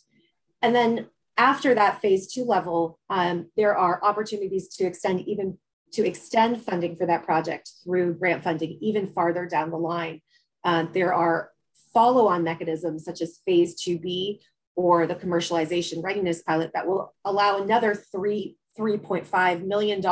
And 0.61 0.75
then 0.75 1.07
after 1.37 1.73
that 1.73 2.01
phase 2.01 2.31
two 2.31 2.45
level, 2.45 2.99
um, 3.09 3.49
there 3.57 3.75
are 3.75 4.03
opportunities 4.03 4.69
to 4.75 4.85
extend 4.85 5.21
even 5.21 5.57
to 5.93 6.05
extend 6.05 6.61
funding 6.61 6.95
for 6.95 7.05
that 7.05 7.23
project 7.23 7.71
through 7.83 8.13
grant 8.15 8.43
funding 8.43 8.77
even 8.81 9.07
farther 9.07 9.45
down 9.45 9.71
the 9.71 9.77
line. 9.77 10.21
Uh, 10.63 10.85
there 10.93 11.13
are 11.13 11.51
follow-on 11.93 12.43
mechanisms 12.43 13.05
such 13.05 13.21
as 13.21 13.39
phase 13.45 13.75
2B 13.81 14.39
or 14.75 15.07
the 15.07 15.15
commercialization 15.15 16.03
readiness 16.03 16.41
pilot 16.41 16.71
that 16.73 16.85
will 16.85 17.13
allow 17.23 17.61
another 17.61 17.95
three, 17.95 18.57
$3.5 18.77 19.65
million 19.65 20.05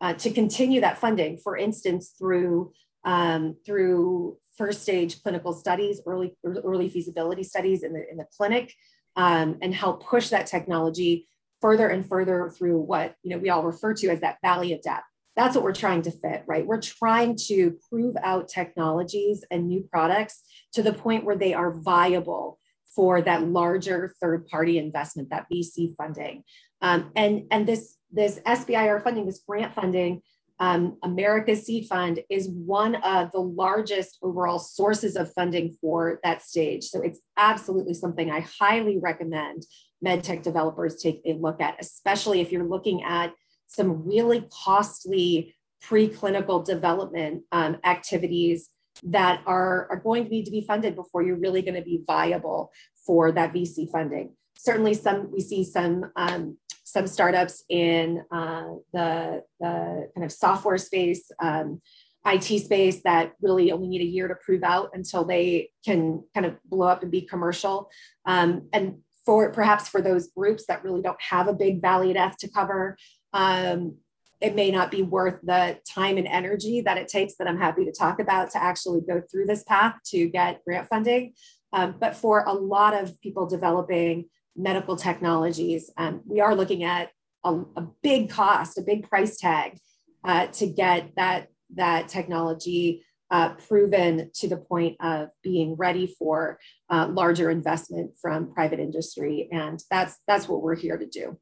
uh, 0.00 0.12
to 0.14 0.30
continue 0.30 0.80
that 0.80 0.98
funding, 0.98 1.38
for 1.38 1.56
instance, 1.56 2.14
through 2.16 2.72
um, 3.04 3.56
through 3.66 4.38
first 4.56 4.82
stage 4.82 5.22
clinical 5.22 5.52
studies, 5.52 6.00
early, 6.06 6.36
early 6.44 6.88
feasibility 6.88 7.42
studies 7.42 7.82
in 7.82 7.92
the, 7.92 8.10
in 8.10 8.16
the 8.16 8.26
clinic, 8.36 8.72
um, 9.16 9.58
and 9.60 9.74
help 9.74 10.04
push 10.04 10.30
that 10.30 10.46
technology 10.46 11.28
further 11.64 11.88
and 11.88 12.06
further 12.06 12.50
through 12.50 12.78
what 12.78 13.14
you 13.22 13.30
know 13.30 13.38
we 13.38 13.48
all 13.48 13.62
refer 13.62 13.94
to 13.94 14.10
as 14.10 14.20
that 14.20 14.36
valley 14.42 14.74
of 14.74 14.82
death. 14.82 15.02
That's 15.34 15.54
what 15.54 15.64
we're 15.64 15.72
trying 15.72 16.02
to 16.02 16.10
fit, 16.10 16.44
right? 16.46 16.66
We're 16.66 16.78
trying 16.78 17.38
to 17.46 17.78
prove 17.88 18.16
out 18.22 18.48
technologies 18.48 19.44
and 19.50 19.66
new 19.66 19.88
products 19.90 20.42
to 20.74 20.82
the 20.82 20.92
point 20.92 21.24
where 21.24 21.38
they 21.38 21.54
are 21.54 21.72
viable 21.72 22.58
for 22.94 23.22
that 23.22 23.44
larger 23.44 24.14
third 24.20 24.46
party 24.46 24.76
investment, 24.76 25.30
that 25.30 25.46
VC 25.50 25.96
funding. 25.96 26.44
Um, 26.82 27.10
and, 27.16 27.44
and 27.50 27.66
this, 27.66 27.96
this 28.12 28.40
SBIR 28.46 29.02
funding, 29.02 29.24
this 29.24 29.42
grant 29.48 29.74
funding, 29.74 30.20
um, 30.60 30.98
America's 31.02 31.66
Seed 31.66 31.86
Fund 31.88 32.20
is 32.30 32.48
one 32.48 32.94
of 32.96 33.32
the 33.32 33.40
largest 33.40 34.18
overall 34.22 34.58
sources 34.58 35.16
of 35.16 35.32
funding 35.32 35.76
for 35.80 36.20
that 36.22 36.42
stage. 36.42 36.84
So 36.84 37.00
it's 37.00 37.20
absolutely 37.36 37.94
something 37.94 38.30
I 38.30 38.40
highly 38.40 38.98
recommend 38.98 39.64
medtech 40.04 40.42
developers 40.42 40.96
take 40.96 41.22
a 41.24 41.32
look 41.34 41.60
at, 41.60 41.76
especially 41.80 42.40
if 42.40 42.52
you're 42.52 42.68
looking 42.68 43.02
at 43.02 43.32
some 43.66 44.06
really 44.06 44.46
costly 44.64 45.56
preclinical 45.82 46.64
development 46.64 47.42
um, 47.52 47.78
activities 47.84 48.70
that 49.02 49.42
are, 49.46 49.88
are 49.90 50.00
going 50.02 50.24
to 50.24 50.30
need 50.30 50.44
to 50.44 50.50
be 50.50 50.60
funded 50.60 50.94
before 50.94 51.22
you're 51.22 51.36
really 51.36 51.62
going 51.62 51.74
to 51.74 51.82
be 51.82 52.02
viable 52.06 52.70
for 53.04 53.32
that 53.32 53.52
VC 53.52 53.90
funding. 53.90 54.34
Certainly, 54.56 54.94
some 54.94 55.30
we 55.32 55.40
see 55.40 55.64
some 55.64 56.12
um, 56.16 56.56
some 56.84 57.06
startups 57.06 57.64
in 57.68 58.22
uh, 58.30 58.64
the, 58.92 59.42
the 59.58 60.08
kind 60.14 60.24
of 60.24 60.30
software 60.30 60.78
space, 60.78 61.30
um, 61.42 61.80
IT 62.26 62.60
space 62.60 63.02
that 63.02 63.32
really 63.40 63.72
only 63.72 63.88
need 63.88 64.00
a 64.00 64.04
year 64.04 64.28
to 64.28 64.34
prove 64.36 64.62
out 64.62 64.90
until 64.94 65.24
they 65.24 65.70
can 65.84 66.22
kind 66.34 66.46
of 66.46 66.56
blow 66.64 66.86
up 66.86 67.02
and 67.02 67.10
be 67.10 67.22
commercial. 67.22 67.90
Um, 68.24 68.68
and 68.72 68.98
for 69.26 69.50
perhaps 69.50 69.88
for 69.88 70.00
those 70.00 70.28
groups 70.28 70.66
that 70.66 70.84
really 70.84 71.02
don't 71.02 71.20
have 71.20 71.48
a 71.48 71.54
big 71.54 71.80
valley 71.80 72.12
death 72.12 72.36
to 72.38 72.48
cover, 72.48 72.96
um, 73.32 73.96
it 74.40 74.54
may 74.54 74.70
not 74.70 74.90
be 74.90 75.02
worth 75.02 75.40
the 75.42 75.78
time 75.88 76.18
and 76.18 76.26
energy 76.26 76.82
that 76.82 76.98
it 76.98 77.08
takes 77.08 77.36
that 77.36 77.48
I'm 77.48 77.58
happy 77.58 77.84
to 77.86 77.92
talk 77.92 78.20
about 78.20 78.50
to 78.50 78.62
actually 78.62 79.00
go 79.00 79.22
through 79.30 79.46
this 79.46 79.64
path 79.64 79.94
to 80.06 80.28
get 80.28 80.62
grant 80.64 80.88
funding. 80.88 81.32
Um, 81.72 81.96
but 81.98 82.14
for 82.14 82.44
a 82.44 82.52
lot 82.52 82.94
of 82.94 83.18
people 83.20 83.46
developing 83.46 84.26
medical 84.56 84.96
technologies, 84.96 85.90
um, 85.96 86.22
we 86.26 86.40
are 86.40 86.54
looking 86.54 86.84
at 86.84 87.10
a, 87.44 87.60
a, 87.76 87.86
big 88.02 88.30
cost, 88.30 88.78
a 88.78 88.82
big 88.82 89.08
price 89.08 89.36
tag 89.36 89.78
uh, 90.24 90.46
to 90.48 90.66
get 90.66 91.10
that, 91.16 91.48
that 91.74 92.08
technology 92.08 93.04
uh, 93.30 93.54
proven 93.54 94.30
to 94.34 94.48
the 94.48 94.56
point 94.56 94.96
of 95.00 95.28
being 95.42 95.74
ready 95.74 96.06
for 96.18 96.58
uh, 96.90 97.08
larger 97.10 97.50
investment 97.50 98.12
from 98.20 98.52
private 98.52 98.78
industry. 98.78 99.48
And 99.50 99.82
that's, 99.90 100.18
that's 100.26 100.48
what 100.48 100.62
we're 100.62 100.76
here 100.76 100.96
to 100.96 101.06
do. 101.06 101.38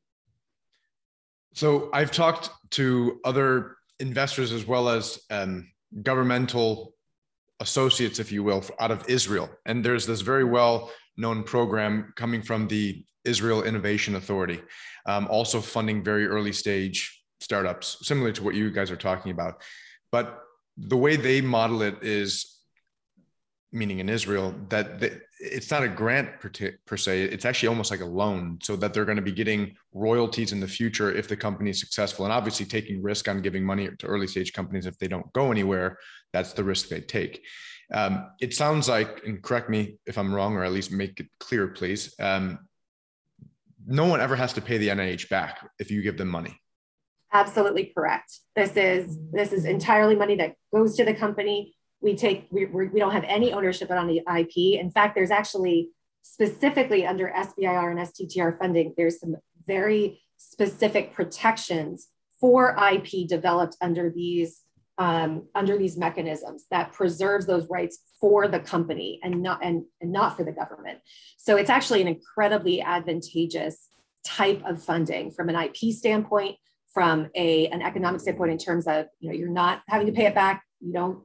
So 1.55 1.90
I've 1.92 2.11
talked 2.11 2.51
to 2.72 3.20
other 3.25 3.77
investors 4.01 4.53
as 4.53 4.66
well 4.66 4.88
as 4.88 5.20
um, 5.31 5.70
governmental 6.03 6.94
associates, 7.61 8.18
if 8.18 8.33
you 8.33 8.42
will, 8.42 8.64
out 8.81 8.90
of 8.90 9.05
Israel. 9.09 9.51
And 9.66 9.85
there's 9.85 10.07
this 10.07 10.20
very 10.22 10.44
well 10.44 10.90
known 11.16 11.42
program 11.42 12.12
coming 12.16 12.42
from 12.42 12.68
the 12.68 13.05
Israel 13.25 13.62
Innovation 13.62 14.16
Authority, 14.16 14.61
um, 15.07 15.27
also 15.29 15.61
funding 15.61 16.03
very 16.03 16.27
early 16.27 16.53
stage 16.53 17.22
startups, 17.40 17.98
similar 18.03 18.33
to 18.33 18.42
what 18.42 18.55
you 18.55 18.70
guys 18.70 18.90
are 18.90 18.96
talking 18.96 19.33
about. 19.33 19.62
But 20.11 20.40
the 20.77 20.96
way 20.96 21.16
they 21.16 21.40
model 21.40 21.83
it 21.83 22.03
is, 22.03 22.59
meaning 23.72 24.01
in 24.01 24.09
Israel, 24.09 24.55
that 24.68 25.03
it's 25.38 25.70
not 25.70 25.83
a 25.83 25.88
grant 25.88 26.40
per, 26.40 26.48
t- 26.48 26.70
per, 26.87 26.96
se, 26.96 27.22
it's 27.22 27.44
actually 27.44 27.68
almost 27.68 27.90
like 27.90 28.01
a 28.01 28.07
loan, 28.07 28.59
so 28.62 28.77
that 28.77 28.92
they're 28.92 29.05
going 29.05 29.16
to 29.16 29.22
be 29.22 29.33
getting 29.33 29.75
royalties 29.92 30.53
in 30.53 30.61
the 30.61 30.68
future 30.68 31.12
if 31.12 31.27
the 31.27 31.37
company 31.37 31.70
is 31.70 31.81
successful. 31.81 32.25
And 32.25 32.33
obviously, 32.33 32.66
taking 32.66 33.03
risk 33.03 33.29
on 33.29 33.42
giving 33.42 33.64
money 33.64 33.88
to 33.98 34.07
early 34.07 34.27
stage 34.27 34.53
companies 34.53 34.87
if 34.87 34.98
they 34.98 35.09
don't 35.09 35.31
go 35.33 35.51
anywhere, 35.51 35.98
that's 36.33 36.53
the 36.53 36.64
risk 36.64 36.88
they 36.88 37.01
take. 37.01 37.44
Um, 37.92 38.31
it 38.40 38.55
sounds 38.55 38.88
like, 38.88 39.22
and 39.26 39.42
correct 39.42 39.68
me 39.68 39.98
if 40.07 40.16
I'm 40.16 40.35
wrong, 40.35 40.57
or 40.57 40.64
at 40.64 40.72
least 40.72 40.92
make 40.92 41.20
it 41.20 41.26
clear, 41.38 41.68
please. 41.68 42.14
Um, 42.18 42.59
no 43.87 44.07
one 44.07 44.20
ever 44.20 44.37
has 44.37 44.52
to 44.55 44.61
pay 44.61 44.78
the 44.78 44.88
NIH 44.88 45.28
back 45.28 45.68
if 45.78 45.90
you 45.90 46.02
give 46.02 46.16
them 46.16 46.28
money. 46.28 46.59
Absolutely 47.33 47.92
correct. 47.96 48.38
This 48.55 48.76
is 48.76 49.18
this 49.33 49.52
is 49.52 49.64
entirely 49.64 50.14
money 50.14 50.37
that 50.37 50.55
goes 50.72 50.96
to 50.96 51.05
the 51.05 51.14
company. 51.14 51.74
We 52.00 52.14
take 52.14 52.46
we 52.50 52.66
we're, 52.66 52.87
do 52.87 52.98
not 52.98 53.12
have 53.12 53.24
any 53.24 53.52
ownership 53.52 53.90
on 53.90 54.07
the 54.07 54.22
IP. 54.38 54.81
In 54.81 54.90
fact, 54.90 55.14
there's 55.14 55.31
actually 55.31 55.90
specifically 56.22 57.05
under 57.05 57.28
SBIR 57.28 57.90
and 57.90 58.00
STTR 58.00 58.59
funding, 58.59 58.94
there's 58.96 59.20
some 59.20 59.37
very 59.66 60.22
specific 60.37 61.12
protections 61.14 62.09
for 62.40 62.76
IP 62.92 63.28
developed 63.28 63.76
under 63.81 64.11
these 64.11 64.62
um, 64.98 65.44
under 65.55 65.78
these 65.78 65.96
mechanisms 65.96 66.66
that 66.70 66.92
preserves 66.92 67.46
those 67.46 67.68
rights 67.68 67.98
for 68.20 68.46
the 68.46 68.61
company 68.61 69.18
and 69.22 69.42
not 69.42 69.64
and, 69.64 69.85
and 70.00 70.12
not 70.12 70.37
for 70.37 70.44
the 70.44 70.52
government. 70.52 70.98
So 71.38 71.57
it's 71.57 71.70
actually 71.70 72.02
an 72.02 72.09
incredibly 72.09 72.83
advantageous 72.83 73.88
type 74.24 74.62
of 74.64 74.83
funding 74.83 75.31
from 75.31 75.48
an 75.48 75.57
IP 75.57 75.94
standpoint, 75.94 76.57
from 76.92 77.28
a 77.35 77.68
an 77.68 77.83
economic 77.83 78.20
standpoint 78.20 78.52
in 78.52 78.59
terms 78.59 78.87
of 78.87 79.07
you 79.18 79.31
know 79.31 79.35
you're 79.35 79.48
not 79.48 79.83
having 79.88 80.07
to 80.07 80.12
pay 80.12 80.26
it 80.26 80.35
back. 80.35 80.62
You 80.81 80.92
don't 80.92 81.22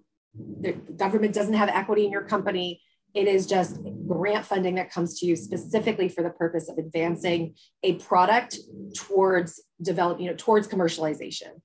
the 0.59 0.73
government 0.73 1.33
doesn't 1.33 1.53
have 1.53 1.69
equity 1.69 2.05
in 2.05 2.11
your 2.11 2.23
company. 2.23 2.81
It 3.13 3.27
is 3.27 3.47
just 3.47 3.79
grant 4.07 4.45
funding 4.45 4.75
that 4.75 4.91
comes 4.91 5.19
to 5.19 5.25
you 5.25 5.35
specifically 5.35 6.09
for 6.09 6.23
the 6.23 6.29
purpose 6.29 6.69
of 6.69 6.77
advancing 6.77 7.55
a 7.83 7.93
product 7.95 8.59
towards 8.95 9.61
develop, 9.81 10.19
you 10.19 10.27
know, 10.27 10.35
towards 10.37 10.67
commercialization. 10.67 11.61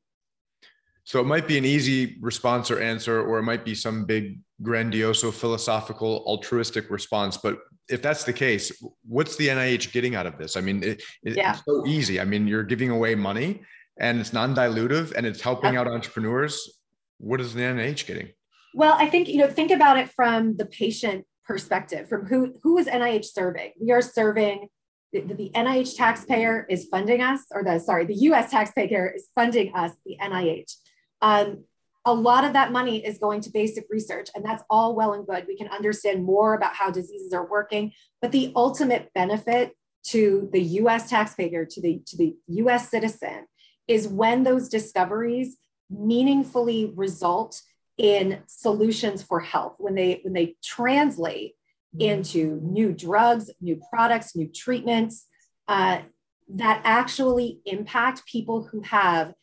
So 1.05 1.21
it 1.21 1.27
might 1.27 1.49
be 1.49 1.59
an 1.59 1.65
easy 1.65 2.17
response 2.21 2.71
or 2.71 2.81
answer, 2.81 3.21
or 3.21 3.39
it 3.39 3.43
might 3.43 3.65
be 3.65 3.75
some 3.75 4.05
big, 4.05 4.39
grandioso, 4.63 5.33
philosophical, 5.33 6.25
altruistic 6.27 6.91
response. 6.91 7.37
But 7.37 7.59
if 7.89 8.01
that's 8.01 8.25
the 8.25 8.33
case, 8.33 8.71
what's 9.07 9.37
the 9.37 9.49
NIH 9.49 9.93
getting 9.93 10.15
out 10.15 10.27
of 10.27 10.39
this? 10.39 10.57
I 10.57 10.61
mean, 10.61 10.83
it, 10.83 11.03
it, 11.25 11.37
yeah. 11.37 11.53
it's 11.53 11.65
so 11.65 11.85
easy. 11.87 12.21
I 12.21 12.25
mean, 12.25 12.47
you're 12.47 12.63
giving 12.63 12.91
away 12.91 13.15
money 13.15 13.63
and 13.99 14.21
it's 14.21 14.33
non-dilutive 14.33 15.13
and 15.17 15.27
it's 15.27 15.41
helping 15.41 15.77
out 15.77 15.89
entrepreneurs. 15.89 16.81
What 17.19 17.41
is 17.41 17.53
the 17.55 17.61
NIH 17.61 18.07
getting? 18.07 18.29
Well, 18.75 18.95
I 18.97 19.09
think, 19.09 19.29
you 19.29 19.39
know, 19.39 19.49
think 19.49 19.71
about 19.71 19.99
it 19.99 20.09
from 20.11 20.57
the 20.57 20.67
patient 20.67 21.27
perspective, 21.45 22.09
from 22.09 22.27
who, 22.27 22.55
who 22.63 22.79
is 22.79 22.87
NIH 22.87 23.27
serving? 23.27 23.73
We 23.81 23.91
are 23.91 24.01
serving 24.01 24.69
the, 25.13 25.51
NIH 25.55 25.97
taxpayer 25.97 26.67
is 26.71 26.87
funding 26.87 27.21
us, 27.21 27.43
or 27.51 27.63
the 27.63 27.79
sorry, 27.79 28.07
the 28.07 28.15
US 28.15 28.51
taxpayer 28.51 29.13
is 29.15 29.29
funding 29.35 29.75
us, 29.75 29.93
the 30.07 30.17
NIH. 30.21 30.75
Um, 31.23 31.65
a 32.05 32.13
lot 32.13 32.45
of 32.45 32.53
that 32.55 32.73
money 32.73 33.05
is 33.05 33.19
going 33.19 33.41
to 33.43 33.51
basic 33.51 33.87
research, 33.89 34.29
and 34.35 34.45
that's 34.45 34.65
all 34.69 34.97
well 34.97 35.13
and 35.13 35.27
good. 35.27 35.47
We 35.47 35.57
can 35.57 35.69
understand 35.69 36.25
more 36.25 36.55
about 36.55 36.75
how 36.75 36.91
diseases 36.91 37.33
are 37.33 37.47
working, 37.47 37.93
but 38.21 38.33
the 38.33 38.53
ultimate 38.57 39.13
benefit 39.15 39.73
to 40.09 40.49
the 40.53 40.61
US 40.61 41.09
taxpayer, 41.09 41.65
to 41.65 41.81
the, 41.81 42.03
to 42.07 42.17
the 42.17 42.35
US 42.49 42.91
citizen, 42.91 43.47
is 43.87 44.09
when 44.09 44.43
those 44.43 44.69
discoveries 44.69 45.57
meaningfully 45.89 46.93
result 46.97 47.63
in 47.99 48.43
solutions 48.49 49.23
for 49.23 49.39
health, 49.39 49.77
when 49.79 49.95
they, 49.95 50.21
when 50.25 50.33
they 50.33 50.57
translate 50.63 51.55
into 52.01 52.59
new 52.63 52.93
drugs, 52.93 53.51
new 53.61 53.81
products, 53.93 54.35
new 54.35 54.49
treatments 54.49 55.27
uh, 55.69 56.01
that 56.49 56.81
actually 56.85 57.61
impact 57.65 58.27
people 58.27 58.65
who 58.65 58.81
have 58.81 59.35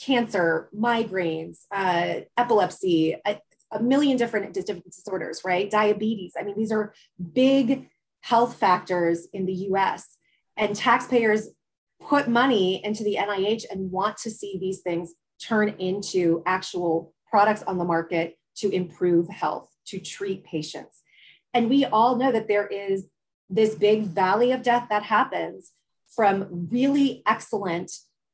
cancer, 0.00 0.68
migraines, 0.76 1.64
uh, 1.70 2.20
epilepsy, 2.36 3.16
a, 3.26 3.38
a 3.70 3.82
million 3.82 4.16
different 4.16 4.52
disorders, 4.52 5.42
right? 5.44 5.70
Diabetes. 5.70 6.34
I 6.38 6.42
mean, 6.42 6.56
these 6.56 6.72
are 6.72 6.94
big 7.32 7.88
health 8.20 8.56
factors 8.56 9.26
in 9.32 9.46
the 9.46 9.52
US. 9.70 10.16
And 10.56 10.74
taxpayers 10.74 11.48
put 12.00 12.28
money 12.28 12.84
into 12.84 13.04
the 13.04 13.16
NIH 13.16 13.64
and 13.70 13.90
want 13.90 14.16
to 14.18 14.30
see 14.30 14.58
these 14.58 14.80
things 14.80 15.14
turn 15.40 15.70
into 15.78 16.42
actual 16.46 17.12
products 17.28 17.62
on 17.64 17.78
the 17.78 17.84
market 17.84 18.38
to 18.56 18.70
improve 18.70 19.28
health, 19.28 19.68
to 19.86 19.98
treat 19.98 20.44
patients. 20.44 21.02
And 21.52 21.68
we 21.68 21.84
all 21.84 22.16
know 22.16 22.32
that 22.32 22.48
there 22.48 22.66
is 22.66 23.06
this 23.50 23.74
big 23.74 24.04
valley 24.04 24.52
of 24.52 24.62
death 24.62 24.86
that 24.90 25.02
happens 25.02 25.72
from 26.14 26.68
really 26.70 27.22
excellent, 27.26 27.90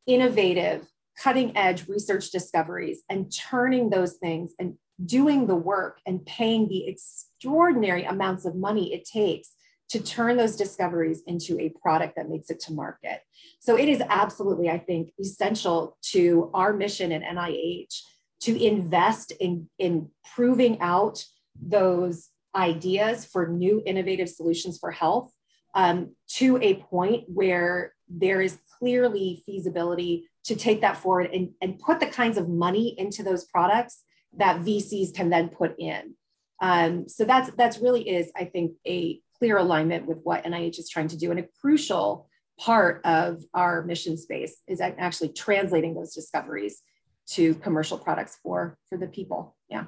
innovative, 0.07 0.87
cutting 1.23 1.57
edge 1.57 1.87
research 1.89 2.31
discoveries 2.31 3.03
and 3.09 3.33
turning 3.35 3.91
those 3.91 4.15
things 4.15 4.53
and 4.59 4.75
doing 5.05 5.47
the 5.47 5.57
work 5.57 5.99
and 6.07 6.25
paying 6.25 6.69
the 6.69 6.87
extraordinary 6.87 8.05
amounts 8.05 8.45
of 8.45 8.55
money 8.55 8.93
it 8.95 9.05
takes 9.05 9.55
to 9.91 10.01
turn 10.01 10.37
those 10.37 10.57
discoveries 10.57 11.23
into 11.27 11.59
a 11.59 11.69
product 11.83 12.15
that 12.17 12.29
makes 12.29 12.49
it 12.49 12.61
to 12.61 12.73
market. 12.73 13.21
So 13.59 13.77
it 13.77 13.89
is 13.89 14.01
absolutely, 14.09 14.71
I 14.71 14.79
think, 14.79 15.13
essential 15.19 15.99
to 16.13 16.51
our 16.55 16.73
mission 16.73 17.11
at 17.13 17.23
NIH 17.23 18.01
to 18.43 18.65
invest 18.65 19.33
in, 19.33 19.69
in 19.79 20.09
proving 20.35 20.81
out 20.81 21.25
those 21.61 22.29
ideas 22.55 23.25
for 23.25 23.49
new 23.49 23.83
innovative 23.85 24.29
solutions 24.29 24.79
for 24.79 24.93
health 24.93 25.33
um, 25.75 26.15
to 26.29 26.57
a 26.59 26.75
point 26.75 27.25
where 27.27 27.93
there 28.09 28.41
is 28.41 28.59
clearly 28.79 29.43
feasibility 29.45 30.30
to 30.45 30.57
take 30.57 30.81
that 30.81 30.97
forward 30.97 31.31
and, 31.33 31.51
and 31.61 31.79
put 31.79 32.01
the 32.01 32.07
kinds 32.07 32.39
of 32.39 32.49
money 32.49 32.95
into 32.99 33.23
those 33.23 33.45
products 33.45 34.03
that 34.37 34.61
VCs 34.61 35.15
can 35.15 35.31
then 35.31 35.49
put 35.49 35.75
in. 35.79 36.15
Um, 36.61 37.09
so 37.09 37.25
that's 37.25 37.51
that's 37.57 37.79
really 37.79 38.09
is, 38.09 38.31
I 38.37 38.45
think, 38.45 38.73
a 38.87 39.21
clear 39.39 39.57
alignment 39.57 40.07
with 40.07 40.19
what 40.23 40.45
NIH 40.45 40.79
is 40.79 40.91
trying 40.91 41.09
to 41.09 41.17
do, 41.17 41.31
and 41.31 41.41
a 41.41 41.49
crucial 41.61 42.29
part 42.59 43.01
of 43.05 43.43
our 43.55 43.83
mission 43.83 44.19
space 44.19 44.61
is 44.69 44.81
actually 44.81 45.31
translating 45.31 45.95
those 45.95 46.15
discoveries 46.15 46.83
to 47.29 47.55
commercial 47.57 47.97
products 47.97 48.39
for 48.43 48.77
for 48.89 48.99
the 48.99 49.07
people. 49.07 49.57
Yeah. 49.69 49.85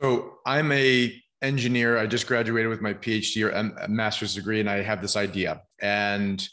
So 0.00 0.38
I'm 0.44 0.70
a 0.72 1.14
engineer. 1.40 1.98
I 1.98 2.06
just 2.06 2.26
graduated 2.26 2.68
with 2.68 2.80
my 2.80 2.94
PhD 2.94 3.44
or 3.44 3.88
master's 3.88 4.34
degree, 4.34 4.60
and 4.60 4.68
I 4.68 4.82
have 4.82 5.00
this 5.00 5.16
idea. 5.16 5.62
And 5.80 6.46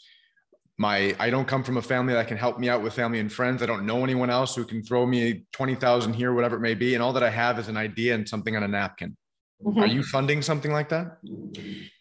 my 0.78 1.16
I 1.18 1.30
don't 1.30 1.46
come 1.46 1.62
from 1.62 1.76
a 1.78 1.82
family 1.82 2.14
that 2.14 2.28
can 2.28 2.36
help 2.36 2.58
me 2.58 2.68
out 2.68 2.82
with 2.82 2.92
family 2.92 3.18
and 3.18 3.32
friends. 3.32 3.62
I 3.62 3.66
don't 3.66 3.86
know 3.86 4.04
anyone 4.04 4.30
else 4.30 4.54
who 4.54 4.64
can 4.64 4.82
throw 4.82 5.06
me 5.06 5.44
20,000 5.52 6.12
here, 6.12 6.34
whatever 6.34 6.56
it 6.56 6.60
may 6.60 6.74
be. 6.74 6.94
And 6.94 7.02
all 7.02 7.12
that 7.14 7.22
I 7.22 7.30
have 7.30 7.58
is 7.58 7.68
an 7.68 7.76
idea 7.76 8.14
and 8.14 8.28
something 8.28 8.54
on 8.56 8.62
a 8.62 8.68
napkin. 8.68 9.16
Mm-hmm. 9.64 9.78
Are 9.78 9.86
you 9.86 10.02
funding 10.02 10.42
something 10.42 10.72
like 10.72 10.88
that? 10.90 11.18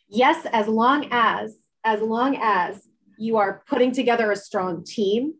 Yes, 0.09 0.45
as 0.51 0.67
long 0.67 1.07
as, 1.11 1.55
as 1.83 2.01
long 2.01 2.37
as 2.41 2.87
you 3.17 3.37
are 3.37 3.63
putting 3.67 3.91
together 3.93 4.31
a 4.31 4.35
strong 4.35 4.83
team, 4.83 5.35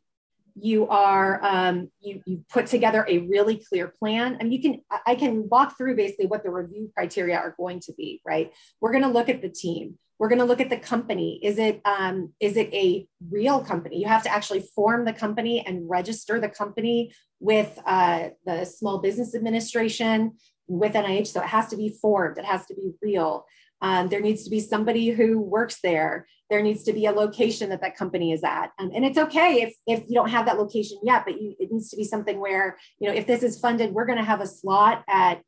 you 0.58 0.88
are 0.88 1.43
um, 1.43 1.91
you 2.00 2.21
you 2.26 2.45
put 2.50 2.67
together 2.67 3.06
a 3.10 3.19
really 3.19 3.58
clear 3.58 3.89
plan 4.00 4.38
and 4.39 4.54
you 4.54 4.62
can 4.62 4.82
i 5.06 5.13
can 5.13 5.50
walk 5.50 5.76
through 5.76 5.98
basically 5.98 6.28
what 6.28 6.43
the 6.43 6.50
review 6.50 6.89
criteria 6.95 7.36
are 7.38 7.54
going 7.58 7.78
to 7.78 7.91
be 7.93 8.21
right 8.26 8.54
we're 8.80 8.91
going 8.91 9.04
to 9.04 9.10
look 9.10 9.28
at 9.28 9.41
the 9.41 9.50
team 9.50 9.98
we're 10.17 10.30
going 10.30 10.39
to 10.39 10.45
look 10.45 10.62
at 10.62 10.69
the 10.69 10.78
company. 10.78 11.39
Is 11.43 11.58
it 11.58 11.82
um, 11.86 12.34
is 12.39 12.58
it 12.58 12.73
a 12.73 13.08
real 13.30 13.60
company? 13.62 13.99
You 13.99 14.08
have 14.08 14.23
to 14.23 14.32
actually 14.32 14.62
form 14.75 15.06
the 15.06 15.13
company 15.13 15.65
and 15.65 15.89
register 15.89 16.39
the 16.39 16.49
company 16.49 17.13
with 17.39 17.78
uh, 17.86 18.30
the 18.45 18.65
Small 18.65 18.99
Business 18.99 19.36
Administration 19.36 20.34
with 20.67 20.93
NIH. 20.93 21.28
So 21.28 21.41
it 21.41 21.47
has 21.47 21.67
to 21.67 21.78
be 21.78 21.89
formed. 21.89 22.38
It 22.38 22.45
has 22.45 22.65
to 22.67 22.75
be 22.75 22.91
real. 23.01 23.45
Um, 23.82 24.08
there 24.08 24.21
needs 24.21 24.43
to 24.45 24.49
be 24.49 24.62
somebody 24.62 25.10
who 25.10 25.39
works 25.39 25.80
there. 25.84 26.28
There 26.49 26.62
needs 26.62 26.84
to 26.84 26.93
be 26.93 27.06
a 27.08 27.12
location 27.12 27.69
that 27.69 27.82
that 27.82 27.97
company 27.97 28.32
is 28.32 28.43
at. 28.43 28.71
Um, 28.80 28.91
and 28.95 29.04
it's 29.04 29.17
okay 29.17 29.62
if, 29.62 29.75
if 29.86 30.08
you 30.08 30.15
don't 30.15 30.30
have 30.30 30.45
that 30.45 30.58
location 30.58 30.97
yet, 31.04 31.23
but 31.25 31.39
you, 31.39 31.56
it 31.60 31.71
needs 31.71 31.89
to 31.89 31.97
be 31.97 32.04
something 32.04 32.39
where, 32.39 32.78
you 32.99 33.10
know, 33.10 33.13
if 33.13 33.28
this 33.28 33.43
is 33.43 33.60
funded, 33.60 33.91
we're 33.91 34.06
going 34.06 34.17
to 34.17 34.23
have 34.23 34.41
a 34.41 34.47
slot 34.47 35.04
at 35.10 35.41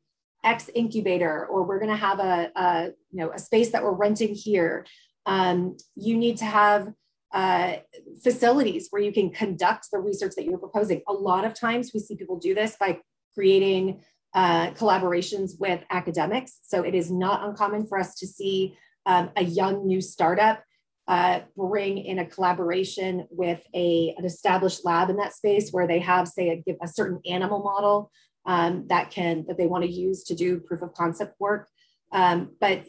X 0.44 0.70
incubator, 0.74 1.46
or 1.46 1.64
we're 1.64 1.78
going 1.78 1.90
to 1.90 1.96
have 1.96 2.20
a, 2.20 2.50
a, 2.54 2.86
you 3.10 3.18
know 3.20 3.32
a 3.32 3.38
space 3.38 3.70
that 3.70 3.82
we're 3.82 3.92
renting 3.92 4.34
here. 4.34 4.86
Um, 5.26 5.76
you 5.96 6.16
need 6.16 6.38
to 6.38 6.44
have 6.44 6.88
uh, 7.34 7.76
facilities 8.22 8.88
where 8.90 9.02
you 9.02 9.12
can 9.12 9.30
conduct 9.30 9.88
the 9.92 9.98
research 9.98 10.32
that 10.36 10.44
you're 10.44 10.58
proposing. 10.58 11.02
A 11.08 11.12
lot 11.12 11.44
of 11.44 11.54
times 11.54 11.90
we 11.92 12.00
see 12.00 12.16
people 12.16 12.38
do 12.38 12.54
this 12.54 12.76
by 12.78 13.00
creating 13.34 14.02
uh, 14.34 14.70
collaborations 14.70 15.52
with 15.58 15.82
academics. 15.90 16.60
So 16.62 16.82
it 16.82 16.94
is 16.94 17.10
not 17.10 17.46
uncommon 17.46 17.86
for 17.86 17.98
us 17.98 18.14
to 18.16 18.26
see 18.26 18.76
um, 19.06 19.30
a 19.36 19.44
young 19.44 19.86
new 19.86 20.00
startup 20.00 20.62
uh, 21.08 21.40
bring 21.56 21.98
in 21.98 22.18
a 22.18 22.26
collaboration 22.26 23.26
with 23.30 23.62
a, 23.74 24.14
an 24.18 24.26
established 24.26 24.84
lab 24.84 25.08
in 25.08 25.16
that 25.16 25.32
space 25.34 25.70
where 25.70 25.86
they 25.86 25.98
have, 26.00 26.28
say, 26.28 26.62
a, 26.66 26.76
a 26.82 26.88
certain 26.88 27.20
animal 27.26 27.62
model 27.62 28.10
um, 28.48 28.86
that 28.88 29.10
can 29.10 29.44
that 29.46 29.58
they 29.58 29.66
want 29.66 29.84
to 29.84 29.90
use 29.90 30.24
to 30.24 30.34
do 30.34 30.58
proof 30.58 30.82
of 30.82 30.94
concept 30.94 31.38
work. 31.38 31.68
Um, 32.10 32.56
but 32.58 32.86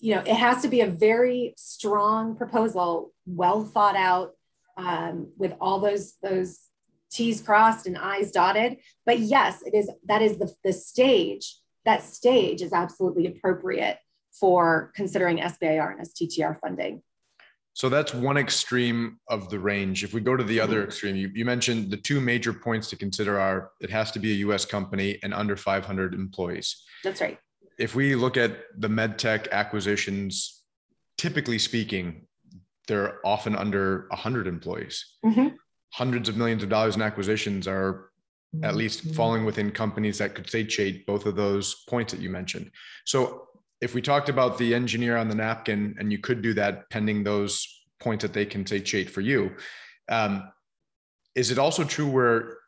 you 0.00 0.14
know, 0.14 0.20
it 0.20 0.34
has 0.34 0.62
to 0.62 0.68
be 0.68 0.80
a 0.80 0.86
very 0.86 1.54
strong 1.56 2.36
proposal, 2.36 3.12
well 3.24 3.64
thought 3.64 3.96
out, 3.96 4.32
um, 4.76 5.32
with 5.38 5.54
all 5.60 5.78
those 5.78 6.14
those 6.20 6.58
T's 7.10 7.40
crossed 7.40 7.86
and 7.86 7.96
I's 7.96 8.32
dotted. 8.32 8.78
But 9.06 9.20
yes, 9.20 9.62
it 9.64 9.72
is 9.72 9.88
that 10.06 10.20
is 10.20 10.38
the, 10.38 10.52
the 10.64 10.72
stage. 10.72 11.56
That 11.84 12.02
stage 12.02 12.60
is 12.60 12.72
absolutely 12.72 13.26
appropriate 13.28 13.98
for 14.38 14.92
considering 14.94 15.38
SBIR 15.38 15.92
and 15.92 16.06
STTR 16.06 16.60
funding. 16.60 17.02
So 17.78 17.88
that's 17.88 18.12
one 18.12 18.36
extreme 18.36 19.20
of 19.28 19.50
the 19.50 19.58
range. 19.60 20.02
If 20.02 20.12
we 20.12 20.20
go 20.20 20.36
to 20.36 20.42
the 20.42 20.58
other 20.58 20.80
mm-hmm. 20.80 20.88
extreme, 20.88 21.14
you, 21.14 21.30
you, 21.32 21.44
mentioned 21.44 21.92
the 21.92 21.96
two 21.96 22.20
major 22.20 22.52
points 22.52 22.90
to 22.90 22.96
consider 22.96 23.38
are 23.38 23.70
it 23.80 23.88
has 23.88 24.10
to 24.10 24.18
be 24.18 24.32
a 24.32 24.34
US 24.48 24.64
company 24.64 25.20
and 25.22 25.32
under 25.32 25.56
500 25.56 26.12
employees. 26.12 26.82
That's 27.04 27.20
right. 27.20 27.38
If 27.78 27.94
we 27.94 28.16
look 28.16 28.36
at 28.36 28.64
the 28.78 28.88
medtech 28.88 29.48
acquisitions, 29.52 30.64
typically 31.18 31.60
speaking, 31.60 32.26
they're 32.88 33.24
often 33.24 33.54
under 33.54 34.06
100 34.08 34.48
employees. 34.48 35.14
Mm-hmm. 35.24 35.54
Hundreds 35.92 36.28
of 36.28 36.36
millions 36.36 36.64
of 36.64 36.68
dollars 36.68 36.96
in 36.96 37.02
acquisitions 37.02 37.68
are 37.68 38.10
at 38.64 38.74
least 38.74 39.04
mm-hmm. 39.04 39.14
falling 39.14 39.44
within 39.44 39.70
companies 39.70 40.18
that 40.18 40.34
could 40.34 40.50
satiate 40.50 41.06
both 41.06 41.26
of 41.26 41.36
those 41.36 41.84
points 41.88 42.12
that 42.12 42.20
you 42.20 42.28
mentioned. 42.28 42.72
So 43.04 43.47
if 43.80 43.94
we 43.94 44.02
talked 44.02 44.28
about 44.28 44.58
the 44.58 44.74
engineer 44.74 45.16
on 45.16 45.28
the 45.28 45.34
napkin 45.34 45.94
and 45.98 46.10
you 46.10 46.18
could 46.18 46.42
do 46.42 46.54
that 46.54 46.88
pending 46.90 47.22
those 47.22 47.66
points 48.00 48.22
that 48.22 48.32
they 48.32 48.46
can 48.46 48.66
satiate 48.66 49.10
for 49.10 49.20
you 49.20 49.50
um, 50.10 50.50
is 51.34 51.50
it 51.50 51.58
also 51.58 51.84
true 51.84 52.08
where 52.08 52.58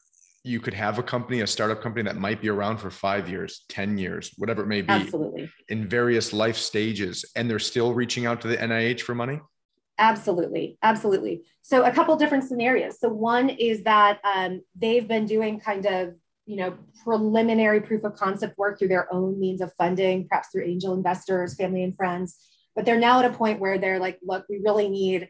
you 0.43 0.59
could 0.59 0.75
have 0.75 0.99
a 0.99 1.03
company 1.03 1.41
a 1.41 1.47
startup 1.47 1.83
company 1.83 2.03
that 2.03 2.17
might 2.17 2.41
be 2.41 2.49
around 2.49 2.79
for 2.79 2.91
five 2.91 3.29
years 3.29 3.65
ten 3.69 3.99
years 3.99 4.33
whatever 4.37 4.63
it 4.63 4.67
may 4.67 4.83
be 4.83 4.93
absolutely. 4.93 5.51
in 5.69 5.89
various 5.89 6.33
life 6.33 6.57
stages 6.57 7.25
and 7.37 7.49
they're 7.49 7.59
still 7.59 7.93
reaching 7.93 8.27
out 8.27 8.41
to 8.41 8.49
the 8.49 8.57
nih 8.57 9.01
for 9.01 9.15
money? 9.15 9.41
Absolutely. 10.01 10.79
Absolutely. 10.83 11.43
So 11.61 11.85
a 11.85 11.93
couple 11.93 12.17
different 12.17 12.45
scenarios. 12.45 12.99
So 12.99 13.11
one 13.11 13.51
is 13.51 13.83
that 13.83 14.19
um, 14.25 14.63
they've 14.75 15.07
been 15.07 15.27
doing 15.27 15.61
kind 15.61 15.85
of 15.85 16.15
you 16.51 16.57
know, 16.57 16.75
preliminary 17.05 17.81
proof 17.81 18.03
of 18.03 18.17
concept 18.17 18.59
work 18.59 18.77
through 18.77 18.89
their 18.89 19.13
own 19.15 19.39
means 19.39 19.61
of 19.61 19.73
funding, 19.75 20.27
perhaps 20.27 20.49
through 20.51 20.65
angel 20.65 20.95
investors, 20.95 21.55
family 21.55 21.85
and 21.85 21.95
friends. 21.95 22.37
But 22.75 22.85
they're 22.85 22.99
now 22.99 23.21
at 23.21 23.31
a 23.31 23.37
point 23.37 23.61
where 23.61 23.79
they're 23.79 24.01
like, 24.01 24.19
look, 24.21 24.47
we 24.51 24.61
really 24.65 24.89
need 24.89 25.29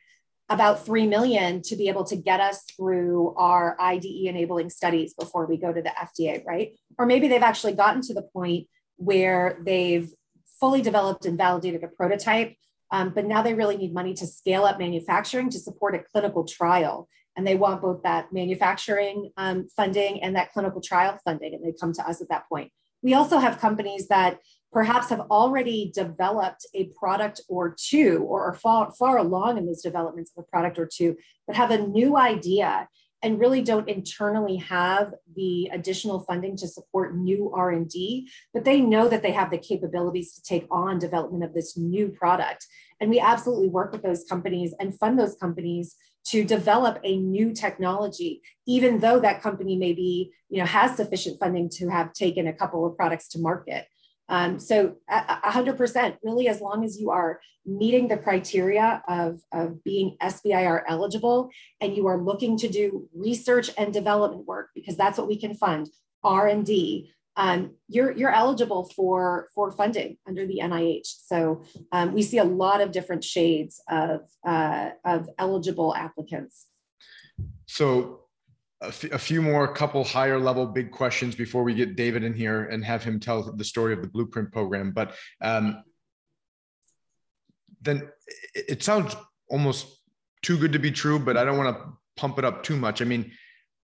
about 0.48 0.86
3 0.86 1.06
million 1.06 1.60
to 1.64 1.76
be 1.76 1.88
able 1.88 2.04
to 2.04 2.16
get 2.16 2.40
us 2.40 2.64
through 2.74 3.34
our 3.36 3.76
IDE 3.78 4.24
enabling 4.24 4.70
studies 4.70 5.12
before 5.12 5.44
we 5.44 5.58
go 5.58 5.70
to 5.70 5.82
the 5.82 5.90
FDA, 5.90 6.42
right? 6.46 6.72
Or 6.98 7.04
maybe 7.04 7.28
they've 7.28 7.42
actually 7.42 7.74
gotten 7.74 8.00
to 8.02 8.14
the 8.14 8.22
point 8.22 8.66
where 8.96 9.58
they've 9.62 10.10
fully 10.58 10.80
developed 10.80 11.26
and 11.26 11.36
validated 11.36 11.84
a 11.84 11.88
prototype, 11.88 12.54
um, 12.92 13.12
but 13.14 13.26
now 13.26 13.42
they 13.42 13.52
really 13.52 13.76
need 13.76 13.92
money 13.92 14.14
to 14.14 14.26
scale 14.26 14.64
up 14.64 14.78
manufacturing 14.78 15.50
to 15.50 15.58
support 15.58 15.94
a 15.94 16.02
clinical 16.12 16.44
trial 16.44 17.08
and 17.36 17.46
they 17.46 17.54
want 17.54 17.82
both 17.82 18.02
that 18.02 18.32
manufacturing 18.32 19.30
um, 19.36 19.68
funding 19.76 20.22
and 20.22 20.36
that 20.36 20.52
clinical 20.52 20.80
trial 20.80 21.18
funding, 21.24 21.54
and 21.54 21.64
they 21.64 21.74
come 21.78 21.92
to 21.92 22.08
us 22.08 22.20
at 22.20 22.28
that 22.28 22.48
point. 22.48 22.70
We 23.02 23.14
also 23.14 23.38
have 23.38 23.60
companies 23.60 24.08
that 24.08 24.38
perhaps 24.72 25.08
have 25.08 25.20
already 25.30 25.90
developed 25.94 26.66
a 26.74 26.90
product 26.98 27.40
or 27.48 27.74
two, 27.76 28.24
or 28.28 28.44
are 28.44 28.54
far, 28.54 28.92
far 28.92 29.18
along 29.18 29.58
in 29.58 29.66
those 29.66 29.82
developments 29.82 30.32
of 30.36 30.44
a 30.44 30.50
product 30.50 30.78
or 30.78 30.86
two, 30.86 31.16
but 31.46 31.56
have 31.56 31.70
a 31.70 31.78
new 31.78 32.16
idea 32.16 32.88
and 33.22 33.38
really 33.38 33.60
don't 33.60 33.88
internally 33.88 34.56
have 34.56 35.12
the 35.36 35.68
additional 35.72 36.20
funding 36.20 36.56
to 36.56 36.66
support 36.66 37.16
new 37.16 37.52
r&d 37.54 38.28
but 38.52 38.64
they 38.64 38.80
know 38.80 39.08
that 39.08 39.22
they 39.22 39.32
have 39.32 39.50
the 39.50 39.58
capabilities 39.58 40.32
to 40.32 40.42
take 40.42 40.66
on 40.70 40.98
development 40.98 41.44
of 41.44 41.54
this 41.54 41.76
new 41.76 42.08
product 42.08 42.66
and 43.00 43.10
we 43.10 43.20
absolutely 43.20 43.68
work 43.68 43.92
with 43.92 44.02
those 44.02 44.24
companies 44.24 44.74
and 44.80 44.98
fund 44.98 45.18
those 45.18 45.36
companies 45.36 45.96
to 46.26 46.44
develop 46.44 46.98
a 47.02 47.16
new 47.16 47.52
technology, 47.52 48.42
even 48.66 49.00
though 49.00 49.20
that 49.20 49.42
company 49.42 49.76
maybe 49.76 50.32
you 50.48 50.58
know 50.58 50.66
has 50.66 50.96
sufficient 50.96 51.38
funding 51.40 51.68
to 51.70 51.88
have 51.88 52.12
taken 52.12 52.46
a 52.46 52.52
couple 52.52 52.86
of 52.86 52.96
products 52.96 53.28
to 53.28 53.38
market. 53.38 53.86
Um, 54.28 54.60
so 54.60 54.96
hundred 55.08 55.76
percent, 55.76 56.16
really, 56.22 56.46
as 56.46 56.60
long 56.60 56.84
as 56.84 57.00
you 57.00 57.10
are 57.10 57.40
meeting 57.66 58.08
the 58.08 58.16
criteria 58.16 59.02
of, 59.08 59.40
of 59.52 59.82
being 59.84 60.16
SBIR 60.22 60.82
eligible 60.88 61.50
and 61.80 61.96
you 61.96 62.06
are 62.06 62.22
looking 62.22 62.56
to 62.58 62.68
do 62.68 63.08
research 63.14 63.70
and 63.76 63.92
development 63.92 64.46
work, 64.46 64.70
because 64.74 64.96
that's 64.96 65.18
what 65.18 65.28
we 65.28 65.36
can 65.36 65.54
fund, 65.54 65.88
R&D, 66.22 67.10
um, 67.40 67.74
you're 67.88 68.12
you're 68.12 68.32
eligible 68.32 68.90
for 68.94 69.48
for 69.54 69.70
funding 69.72 70.18
under 70.28 70.46
the 70.46 70.60
NIH. 70.62 71.06
So 71.24 71.62
um, 71.90 72.12
we 72.12 72.22
see 72.22 72.36
a 72.36 72.44
lot 72.44 72.82
of 72.82 72.92
different 72.92 73.24
shades 73.24 73.82
of 73.88 74.20
uh, 74.46 74.90
of 75.06 75.28
eligible 75.38 75.94
applicants. 75.94 76.66
So 77.66 78.24
a, 78.82 78.92
few 78.92 79.40
more 79.40 79.64
a 79.64 79.74
couple 79.74 80.04
higher 80.04 80.38
level 80.38 80.66
big 80.66 80.90
questions 80.90 81.34
before 81.34 81.62
we 81.62 81.72
get 81.74 81.96
David 81.96 82.24
in 82.24 82.34
here 82.34 82.64
and 82.64 82.84
have 82.84 83.02
him 83.02 83.18
tell 83.18 83.42
the 83.42 83.64
story 83.64 83.94
of 83.94 84.02
the 84.02 84.08
blueprint 84.08 84.52
program. 84.52 84.90
But 84.90 85.14
um, 85.40 85.82
then 87.80 88.10
it 88.54 88.82
sounds 88.82 89.16
almost 89.48 89.86
too 90.42 90.58
good 90.58 90.72
to 90.72 90.78
be 90.78 90.90
true, 90.90 91.18
but 91.18 91.36
I 91.38 91.44
don't 91.44 91.56
want 91.56 91.76
to 91.76 91.84
pump 92.16 92.38
it 92.38 92.44
up 92.44 92.62
too 92.62 92.76
much. 92.76 93.00
I 93.00 93.06
mean, 93.06 93.32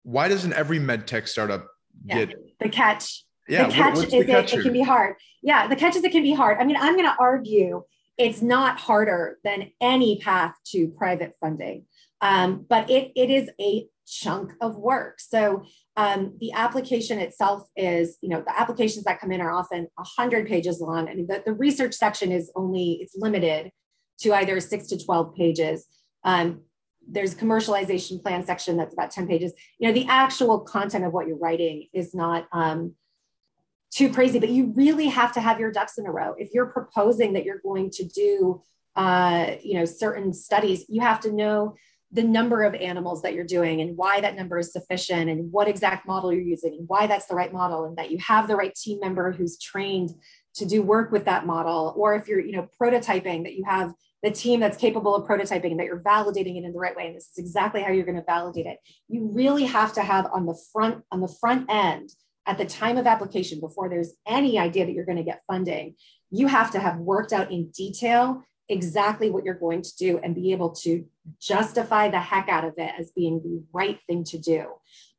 why 0.03 0.29
doesn't 0.29 0.53
every 0.53 0.79
med 0.79 1.05
tech 1.05 1.27
startup 1.27 1.67
get 2.07 2.33
the 2.59 2.69
catch 2.69 3.24
yeah, 3.47 3.67
the 3.67 3.73
catch 3.73 3.97
is 3.97 4.11
the 4.11 4.17
it, 4.17 4.53
it 4.53 4.61
can 4.61 4.73
be 4.73 4.81
hard. 4.81 5.15
Yeah, 5.41 5.67
the 5.67 5.75
catch 5.75 5.95
is 5.95 6.03
it 6.03 6.11
can 6.11 6.23
be 6.23 6.33
hard. 6.33 6.57
I 6.59 6.63
mean, 6.63 6.77
I'm 6.77 6.95
going 6.95 7.07
to 7.07 7.15
argue 7.19 7.83
it's 8.17 8.41
not 8.41 8.79
harder 8.79 9.39
than 9.43 9.71
any 9.81 10.19
path 10.19 10.55
to 10.67 10.87
private 10.87 11.33
funding, 11.39 11.85
um, 12.21 12.65
but 12.67 12.89
it, 12.89 13.11
it 13.15 13.29
is 13.29 13.49
a 13.59 13.87
chunk 14.07 14.53
of 14.61 14.77
work. 14.77 15.19
So 15.19 15.65
um, 15.97 16.37
the 16.39 16.51
application 16.53 17.19
itself 17.19 17.67
is, 17.75 18.17
you 18.21 18.29
know, 18.29 18.41
the 18.41 18.57
applications 18.57 19.05
that 19.05 19.19
come 19.19 19.31
in 19.31 19.41
are 19.41 19.51
often 19.51 19.87
100 19.95 20.47
pages 20.47 20.79
long. 20.79 21.09
I 21.09 21.15
mean, 21.15 21.27
the, 21.27 21.43
the 21.45 21.53
research 21.53 21.93
section 21.93 22.31
is 22.31 22.51
only, 22.55 22.99
it's 23.01 23.15
limited 23.17 23.71
to 24.19 24.33
either 24.33 24.59
six 24.59 24.87
to 24.87 25.03
12 25.03 25.35
pages. 25.35 25.85
Um, 26.23 26.61
there's 27.07 27.35
commercialization 27.35 28.21
plan 28.21 28.45
section 28.45 28.77
that's 28.77 28.93
about 28.93 29.11
10 29.11 29.27
pages. 29.27 29.53
You 29.77 29.87
know, 29.87 29.93
the 29.93 30.07
actual 30.07 30.61
content 30.61 31.05
of 31.05 31.13
what 31.13 31.27
you're 31.27 31.37
writing 31.37 31.87
is 31.93 32.15
not, 32.15 32.47
um, 32.51 32.95
too 33.95 34.11
crazy, 34.11 34.39
but 34.39 34.49
you 34.49 34.73
really 34.75 35.07
have 35.07 35.31
to 35.31 35.39
have 35.39 35.59
your 35.59 35.71
ducks 35.71 35.97
in 35.97 36.05
a 36.05 36.11
row. 36.11 36.35
If 36.37 36.53
you're 36.53 36.65
proposing 36.65 37.33
that 37.33 37.45
you're 37.45 37.59
going 37.59 37.91
to 37.91 38.03
do, 38.03 38.61
uh, 38.95 39.51
you 39.63 39.75
know, 39.75 39.85
certain 39.85 40.33
studies, 40.33 40.85
you 40.89 40.99
have 41.01 41.21
to 41.21 41.31
know 41.31 41.75
the 42.11 42.23
number 42.23 42.63
of 42.63 42.75
animals 42.75 43.21
that 43.21 43.33
you're 43.33 43.45
doing 43.45 43.81
and 43.81 43.97
why 43.97 44.19
that 44.21 44.35
number 44.35 44.57
is 44.57 44.71
sufficient 44.71 45.29
and 45.29 45.51
what 45.51 45.67
exact 45.67 46.07
model 46.07 46.31
you're 46.31 46.41
using 46.41 46.75
and 46.77 46.87
why 46.87 47.07
that's 47.07 47.25
the 47.25 47.35
right 47.35 47.51
model 47.51 47.85
and 47.85 47.97
that 47.97 48.11
you 48.11 48.17
have 48.19 48.47
the 48.47 48.55
right 48.55 48.75
team 48.75 48.99
member 48.99 49.31
who's 49.31 49.57
trained 49.57 50.11
to 50.53 50.65
do 50.65 50.81
work 50.81 51.11
with 51.11 51.25
that 51.25 51.45
model 51.45 51.93
or 51.97 52.15
if 52.15 52.27
you're 52.27 52.39
you 52.39 52.53
know 52.53 52.67
prototyping 52.79 53.43
that 53.43 53.55
you 53.55 53.65
have 53.65 53.93
the 54.23 54.31
team 54.31 54.59
that's 54.59 54.77
capable 54.77 55.13
of 55.13 55.27
prototyping 55.27 55.71
and 55.71 55.79
that 55.79 55.85
you're 55.85 55.99
validating 55.99 56.57
it 56.57 56.63
in 56.63 56.71
the 56.71 56.79
right 56.79 56.95
way 56.95 57.07
and 57.07 57.15
this 57.15 57.29
is 57.31 57.37
exactly 57.37 57.81
how 57.81 57.91
you're 57.91 58.05
going 58.05 58.15
to 58.15 58.23
validate 58.23 58.65
it 58.65 58.77
you 59.09 59.29
really 59.33 59.65
have 59.65 59.91
to 59.91 60.01
have 60.01 60.25
on 60.31 60.45
the 60.45 60.57
front 60.71 61.03
on 61.11 61.19
the 61.19 61.35
front 61.39 61.65
end 61.69 62.11
at 62.45 62.57
the 62.57 62.65
time 62.65 62.97
of 62.97 63.07
application, 63.07 63.59
before 63.59 63.89
there's 63.89 64.13
any 64.27 64.59
idea 64.59 64.85
that 64.85 64.91
you're 64.93 65.05
going 65.05 65.17
to 65.17 65.23
get 65.23 65.43
funding, 65.47 65.95
you 66.29 66.47
have 66.47 66.71
to 66.71 66.79
have 66.79 66.97
worked 66.97 67.33
out 67.33 67.51
in 67.51 67.69
detail 67.69 68.43
exactly 68.69 69.29
what 69.29 69.43
you're 69.43 69.53
going 69.53 69.81
to 69.81 69.95
do 69.97 70.19
and 70.19 70.35
be 70.35 70.51
able 70.51 70.71
to 70.71 71.05
justify 71.39 72.09
the 72.09 72.19
heck 72.19 72.49
out 72.49 72.65
of 72.65 72.73
it 72.77 72.91
as 72.99 73.11
being 73.11 73.41
the 73.43 73.63
right 73.73 73.99
thing 74.07 74.23
to 74.23 74.37
do. 74.37 74.67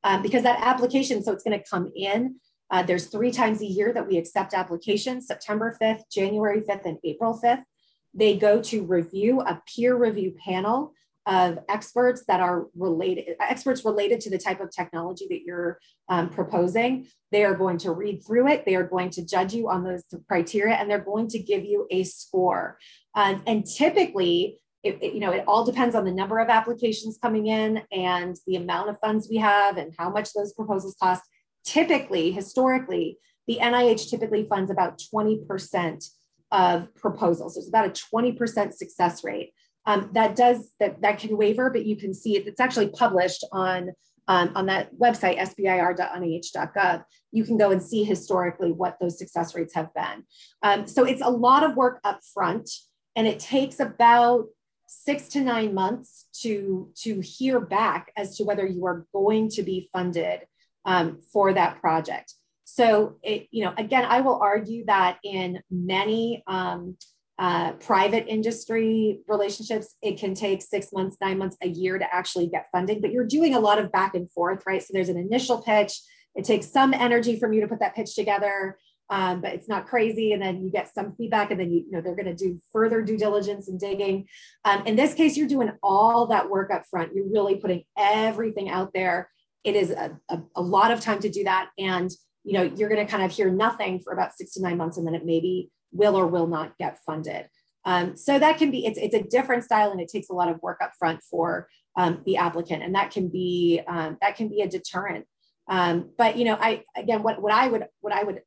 Um, 0.04 0.22
because 0.22 0.42
that 0.42 0.60
application, 0.62 1.22
so 1.22 1.32
it's 1.32 1.44
going 1.44 1.58
to 1.58 1.64
come 1.68 1.90
in. 1.94 2.36
Uh, 2.70 2.82
there's 2.82 3.06
three 3.06 3.30
times 3.30 3.60
a 3.60 3.66
year 3.66 3.92
that 3.92 4.06
we 4.06 4.18
accept 4.18 4.54
applications 4.54 5.26
September 5.26 5.76
5th, 5.80 6.02
January 6.10 6.60
5th, 6.60 6.84
and 6.84 6.98
April 7.04 7.38
5th. 7.42 7.62
They 8.12 8.36
go 8.36 8.60
to 8.62 8.84
review 8.84 9.40
a 9.40 9.62
peer 9.66 9.96
review 9.96 10.34
panel 10.44 10.92
of 11.26 11.58
experts 11.68 12.24
that 12.28 12.40
are 12.40 12.66
related, 12.76 13.36
experts 13.40 13.84
related 13.84 14.20
to 14.20 14.30
the 14.30 14.38
type 14.38 14.60
of 14.60 14.70
technology 14.70 15.26
that 15.28 15.42
you're 15.44 15.78
um, 16.08 16.28
proposing. 16.30 17.08
They 17.32 17.44
are 17.44 17.54
going 17.54 17.78
to 17.78 17.90
read 17.90 18.24
through 18.24 18.48
it. 18.48 18.64
They 18.64 18.76
are 18.76 18.86
going 18.86 19.10
to 19.10 19.26
judge 19.26 19.52
you 19.52 19.68
on 19.68 19.82
those 19.82 20.04
criteria, 20.28 20.76
and 20.76 20.88
they're 20.88 20.98
going 20.98 21.28
to 21.28 21.38
give 21.38 21.64
you 21.64 21.86
a 21.90 22.04
score. 22.04 22.78
Um, 23.14 23.42
and 23.46 23.66
typically, 23.66 24.60
it, 24.84 24.98
it, 25.02 25.14
you 25.14 25.20
know, 25.20 25.32
it 25.32 25.44
all 25.48 25.64
depends 25.64 25.96
on 25.96 26.04
the 26.04 26.12
number 26.12 26.38
of 26.38 26.48
applications 26.48 27.18
coming 27.20 27.48
in 27.48 27.82
and 27.90 28.36
the 28.46 28.56
amount 28.56 28.90
of 28.90 28.98
funds 29.00 29.26
we 29.28 29.38
have 29.38 29.78
and 29.78 29.92
how 29.98 30.08
much 30.10 30.32
those 30.32 30.52
proposals 30.52 30.96
cost. 31.02 31.22
Typically, 31.64 32.30
historically, 32.30 33.18
the 33.48 33.58
NIH 33.60 34.08
typically 34.08 34.46
funds 34.48 34.70
about 34.70 35.00
20% 35.12 36.08
of 36.52 36.94
proposals. 36.94 37.54
There's 37.54 37.68
about 37.68 37.86
a 37.86 37.90
20% 38.14 38.72
success 38.72 39.24
rate. 39.24 39.52
Um, 39.86 40.10
that 40.12 40.36
does 40.36 40.72
that 40.80 41.00
that 41.02 41.18
can 41.18 41.36
waver, 41.36 41.70
but 41.70 41.86
you 41.86 41.96
can 41.96 42.12
see 42.12 42.36
it. 42.36 42.46
It's 42.46 42.60
actually 42.60 42.88
published 42.88 43.44
on 43.52 43.90
um, 44.28 44.50
on 44.54 44.66
that 44.66 44.92
website 44.98 45.38
sbir.nih.gov. 45.38 47.04
You 47.32 47.44
can 47.44 47.56
go 47.56 47.70
and 47.70 47.82
see 47.82 48.02
historically 48.02 48.72
what 48.72 48.96
those 49.00 49.18
success 49.18 49.54
rates 49.54 49.74
have 49.74 49.94
been. 49.94 50.24
Um, 50.62 50.86
so 50.86 51.04
it's 51.04 51.22
a 51.22 51.30
lot 51.30 51.62
of 51.62 51.76
work 51.76 52.00
up 52.04 52.20
front, 52.34 52.68
and 53.14 53.26
it 53.26 53.38
takes 53.38 53.78
about 53.80 54.46
six 54.88 55.28
to 55.28 55.40
nine 55.40 55.74
months 55.74 56.26
to 56.42 56.90
to 56.96 57.20
hear 57.20 57.60
back 57.60 58.12
as 58.16 58.36
to 58.36 58.44
whether 58.44 58.66
you 58.66 58.86
are 58.86 59.06
going 59.12 59.48
to 59.50 59.62
be 59.62 59.88
funded 59.92 60.40
um, 60.84 61.20
for 61.32 61.52
that 61.52 61.80
project. 61.80 62.34
So, 62.64 63.16
it, 63.22 63.46
you 63.52 63.64
know, 63.64 63.72
again, 63.78 64.04
I 64.04 64.20
will 64.22 64.40
argue 64.40 64.86
that 64.86 65.18
in 65.22 65.60
many 65.70 66.42
um, 66.48 66.96
uh, 67.38 67.72
private 67.72 68.26
industry 68.28 69.20
relationships, 69.28 69.96
it 70.00 70.18
can 70.18 70.34
take 70.34 70.62
six 70.62 70.92
months, 70.92 71.16
nine 71.20 71.38
months, 71.38 71.56
a 71.62 71.68
year 71.68 71.98
to 71.98 72.14
actually 72.14 72.46
get 72.46 72.68
funding, 72.72 73.00
but 73.00 73.12
you're 73.12 73.26
doing 73.26 73.54
a 73.54 73.60
lot 73.60 73.78
of 73.78 73.92
back 73.92 74.14
and 74.14 74.30
forth, 74.30 74.62
right? 74.66 74.82
So 74.82 74.88
there's 74.92 75.10
an 75.10 75.18
initial 75.18 75.60
pitch. 75.60 76.00
It 76.34 76.44
takes 76.44 76.70
some 76.70 76.94
energy 76.94 77.38
from 77.38 77.52
you 77.52 77.60
to 77.60 77.68
put 77.68 77.80
that 77.80 77.94
pitch 77.94 78.14
together, 78.14 78.78
um, 79.10 79.42
but 79.42 79.52
it's 79.52 79.68
not 79.68 79.86
crazy. 79.86 80.32
And 80.32 80.42
then 80.42 80.64
you 80.64 80.70
get 80.70 80.92
some 80.92 81.14
feedback, 81.16 81.50
and 81.50 81.60
then 81.60 81.70
you, 81.70 81.84
you 81.86 81.92
know 81.92 82.00
they're 82.00 82.16
going 82.16 82.24
to 82.24 82.34
do 82.34 82.58
further 82.72 83.02
due 83.02 83.18
diligence 83.18 83.68
and 83.68 83.78
digging. 83.78 84.26
Um, 84.64 84.86
in 84.86 84.96
this 84.96 85.12
case, 85.14 85.36
you're 85.36 85.46
doing 85.48 85.70
all 85.82 86.26
that 86.28 86.48
work 86.48 86.72
up 86.72 86.84
front. 86.90 87.14
You're 87.14 87.30
really 87.30 87.56
putting 87.56 87.84
everything 87.98 88.70
out 88.70 88.92
there. 88.94 89.30
It 89.62 89.76
is 89.76 89.90
a, 89.90 90.18
a, 90.30 90.40
a 90.56 90.62
lot 90.62 90.90
of 90.90 91.00
time 91.00 91.20
to 91.20 91.28
do 91.28 91.44
that, 91.44 91.68
and 91.78 92.10
you 92.44 92.54
know 92.54 92.62
you're 92.62 92.88
going 92.88 93.04
to 93.04 93.10
kind 93.10 93.24
of 93.24 93.30
hear 93.30 93.50
nothing 93.50 94.00
for 94.00 94.12
about 94.12 94.34
six 94.34 94.54
to 94.54 94.62
nine 94.62 94.78
months, 94.78 94.96
and 94.96 95.06
then 95.06 95.14
it 95.14 95.24
maybe 95.24 95.70
will 95.96 96.16
or 96.16 96.26
will 96.26 96.46
not 96.46 96.76
get 96.78 96.98
funded. 97.04 97.48
Um, 97.84 98.16
so 98.16 98.38
that 98.38 98.58
can 98.58 98.70
be, 98.70 98.84
it's, 98.84 98.98
it's 98.98 99.14
a 99.14 99.22
different 99.22 99.64
style 99.64 99.92
and 99.92 100.00
it 100.00 100.08
takes 100.08 100.28
a 100.28 100.34
lot 100.34 100.50
of 100.50 100.60
work 100.60 100.78
up 100.82 100.92
front 100.98 101.22
for 101.22 101.68
um, 101.96 102.22
the 102.26 102.36
applicant. 102.36 102.82
And 102.82 102.94
that 102.94 103.12
can 103.12 103.28
be, 103.28 103.80
um, 103.86 104.18
that 104.20 104.36
can 104.36 104.48
be 104.48 104.60
a 104.60 104.68
deterrent. 104.68 105.24
Um, 105.68 106.10
but, 106.18 106.36
you 106.36 106.44
know, 106.44 106.56
I, 106.60 106.82
again, 106.96 107.22
what, 107.22 107.40
what 107.40 107.52
I 107.52 107.68
would, 107.68 107.86
what 108.00 108.12
I 108.12 108.22
would, 108.24 108.42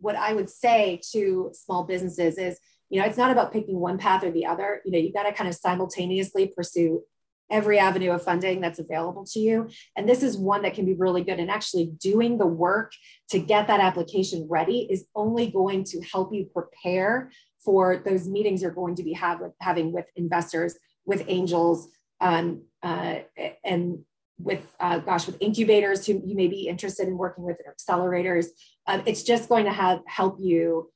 what 0.00 0.16
I 0.16 0.32
would 0.32 0.48
say 0.48 1.00
to 1.12 1.50
small 1.52 1.84
businesses 1.84 2.38
is, 2.38 2.58
you 2.88 3.00
know, 3.00 3.06
it's 3.06 3.18
not 3.18 3.30
about 3.30 3.52
picking 3.52 3.78
one 3.78 3.98
path 3.98 4.24
or 4.24 4.30
the 4.30 4.46
other. 4.46 4.80
You 4.84 4.92
know, 4.92 4.98
you've 4.98 5.14
got 5.14 5.24
to 5.24 5.32
kind 5.32 5.48
of 5.48 5.54
simultaneously 5.54 6.52
pursue 6.56 7.02
every 7.50 7.78
avenue 7.78 8.10
of 8.12 8.22
funding 8.22 8.60
that's 8.60 8.78
available 8.78 9.24
to 9.24 9.38
you. 9.38 9.68
And 9.96 10.08
this 10.08 10.22
is 10.22 10.36
one 10.36 10.62
that 10.62 10.74
can 10.74 10.84
be 10.84 10.94
really 10.94 11.22
good. 11.22 11.38
And 11.38 11.50
actually, 11.50 11.86
doing 12.00 12.38
the 12.38 12.46
work 12.46 12.92
to 13.30 13.38
get 13.38 13.66
that 13.68 13.80
application 13.80 14.46
ready 14.48 14.86
is 14.90 15.06
only 15.14 15.50
going 15.50 15.84
to 15.84 16.00
help 16.02 16.32
you 16.32 16.44
prepare 16.52 17.30
for 17.64 18.02
those 18.04 18.28
meetings 18.28 18.62
you're 18.62 18.70
going 18.70 18.94
to 18.96 19.02
be 19.02 19.12
have 19.12 19.40
having 19.60 19.92
with 19.92 20.06
investors, 20.16 20.78
with 21.04 21.24
angels, 21.28 21.88
um, 22.20 22.62
uh, 22.82 23.16
and 23.64 23.98
with, 24.38 24.74
uh, 24.78 24.98
gosh, 24.98 25.26
with 25.26 25.36
incubators 25.40 26.06
who 26.06 26.22
you 26.24 26.36
may 26.36 26.46
be 26.46 26.68
interested 26.68 27.08
in 27.08 27.18
working 27.18 27.44
with, 27.44 27.60
accelerators. 27.68 28.46
Um, 28.86 29.02
it's 29.04 29.22
just 29.22 29.48
going 29.48 29.64
to 29.64 29.72
have 29.72 30.00
help 30.06 30.38
you 30.40 30.90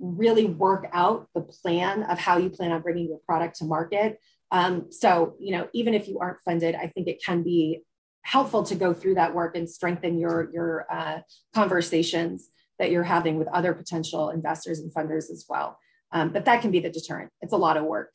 really 0.00 0.46
work 0.46 0.88
out 0.92 1.28
the 1.34 1.40
plan 1.40 2.02
of 2.02 2.18
how 2.18 2.36
you 2.36 2.50
plan 2.50 2.72
on 2.72 2.82
bringing 2.82 3.08
your 3.08 3.20
product 3.26 3.56
to 3.58 3.64
market 3.64 4.18
um, 4.54 4.92
so, 4.92 5.34
you 5.40 5.50
know, 5.50 5.66
even 5.74 5.94
if 5.94 6.06
you 6.06 6.20
aren't 6.20 6.38
funded, 6.44 6.76
I 6.76 6.86
think 6.86 7.08
it 7.08 7.20
can 7.22 7.42
be 7.42 7.82
helpful 8.22 8.62
to 8.62 8.76
go 8.76 8.94
through 8.94 9.16
that 9.16 9.34
work 9.34 9.56
and 9.56 9.68
strengthen 9.68 10.16
your 10.16 10.48
your 10.54 10.86
uh, 10.88 11.18
conversations 11.52 12.48
that 12.78 12.92
you're 12.92 13.02
having 13.02 13.36
with 13.36 13.48
other 13.48 13.74
potential 13.74 14.30
investors 14.30 14.78
and 14.78 14.94
funders 14.94 15.28
as 15.28 15.44
well. 15.48 15.76
Um, 16.12 16.32
but 16.32 16.44
that 16.44 16.62
can 16.62 16.70
be 16.70 16.78
the 16.78 16.88
deterrent. 16.88 17.32
It's 17.40 17.52
a 17.52 17.56
lot 17.56 17.76
of 17.76 17.84
work. 17.84 18.14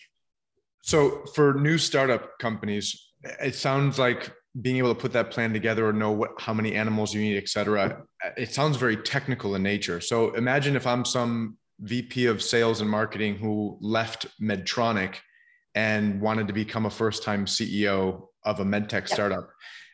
So, 0.81 1.25
for 1.35 1.55
new 1.55 1.77
startup 1.77 2.39
companies, 2.39 3.11
it 3.41 3.53
sounds 3.53 3.99
like 3.99 4.31
being 4.61 4.77
able 4.77 4.95
to 4.95 4.99
put 4.99 5.11
that 5.11 5.31
plan 5.31 5.51
together 5.51 5.89
or 5.89 5.91
know 5.91 6.11
what 6.11 6.31
how 6.39 6.53
many 6.53 6.73
animals 6.73 7.13
you 7.13 7.19
need, 7.19 7.35
et 7.35 7.49
cetera. 7.49 8.01
It 8.37 8.53
sounds 8.53 8.77
very 8.77 8.95
technical 8.95 9.55
in 9.55 9.63
nature. 9.63 9.99
So, 9.99 10.33
imagine 10.35 10.77
if 10.77 10.87
I'm 10.87 11.03
some 11.03 11.57
VP 11.81 12.27
of 12.27 12.41
sales 12.41 12.79
and 12.79 12.89
marketing 12.89 13.35
who 13.35 13.77
left 13.81 14.27
Medtronic 14.41 15.15
and 15.76 16.20
wanted 16.22 16.47
to 16.47 16.53
become 16.53 16.86
a 16.86 16.89
first 16.89 17.24
time 17.24 17.45
CEO 17.45 18.28
of 18.43 18.59
a 18.59 18.65
medtech 18.65 18.91
yep. 18.91 19.07
startup. 19.09 19.49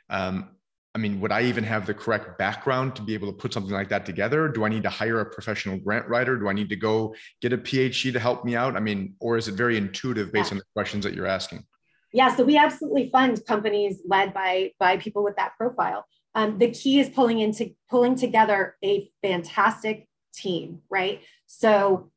Um, 0.10 0.50
I 0.94 0.98
mean, 0.98 1.20
would 1.20 1.32
I 1.34 1.44
even 1.44 1.66
have 1.66 1.86
the 1.86 1.94
correct 1.94 2.38
background 2.38 2.96
to 2.96 3.02
be 3.02 3.14
able 3.14 3.28
to 3.28 3.38
put 3.38 3.52
something 3.52 3.74
like 3.74 3.90
that 3.90 4.06
together? 4.06 4.48
Do 4.48 4.64
I 4.64 4.70
need 4.70 4.84
to 4.84 4.90
hire 4.90 5.20
a 5.20 5.26
professional 5.26 5.78
grant 5.78 6.08
writer? 6.08 6.38
Do 6.38 6.48
I 6.48 6.54
need 6.54 6.70
to 6.70 6.78
go 6.78 7.14
get 7.42 7.52
a 7.52 7.58
PhD 7.58 8.14
to 8.14 8.20
help 8.20 8.46
me 8.46 8.56
out? 8.56 8.78
I 8.78 8.80
mean, 8.80 9.16
or 9.20 9.36
is 9.36 9.50
it 9.50 9.56
very 9.56 9.76
intuitive 9.76 10.32
based 10.32 10.52
yeah. 10.52 10.56
on 10.56 10.58
the 10.60 10.64
questions 10.74 11.04
that 11.04 11.14
you're 11.14 11.28
asking? 11.28 11.66
Yeah, 12.14 12.34
so 12.34 12.46
we 12.46 12.56
absolutely 12.58 13.10
fund 13.10 13.46
companies 13.46 14.02
led 14.08 14.34
by 14.34 14.72
by 14.80 14.96
people 14.96 15.22
with 15.22 15.36
that 15.36 15.58
profile. 15.58 16.06
Um, 16.34 16.60
the 16.60 16.72
key 16.72 17.02
is 17.02 17.10
pulling 17.10 17.40
into 17.40 17.76
pulling 17.90 18.16
together 18.16 18.78
a 18.82 19.12
fantastic 19.22 20.08
team, 20.34 20.82
right? 20.90 21.22
So 21.46 22.10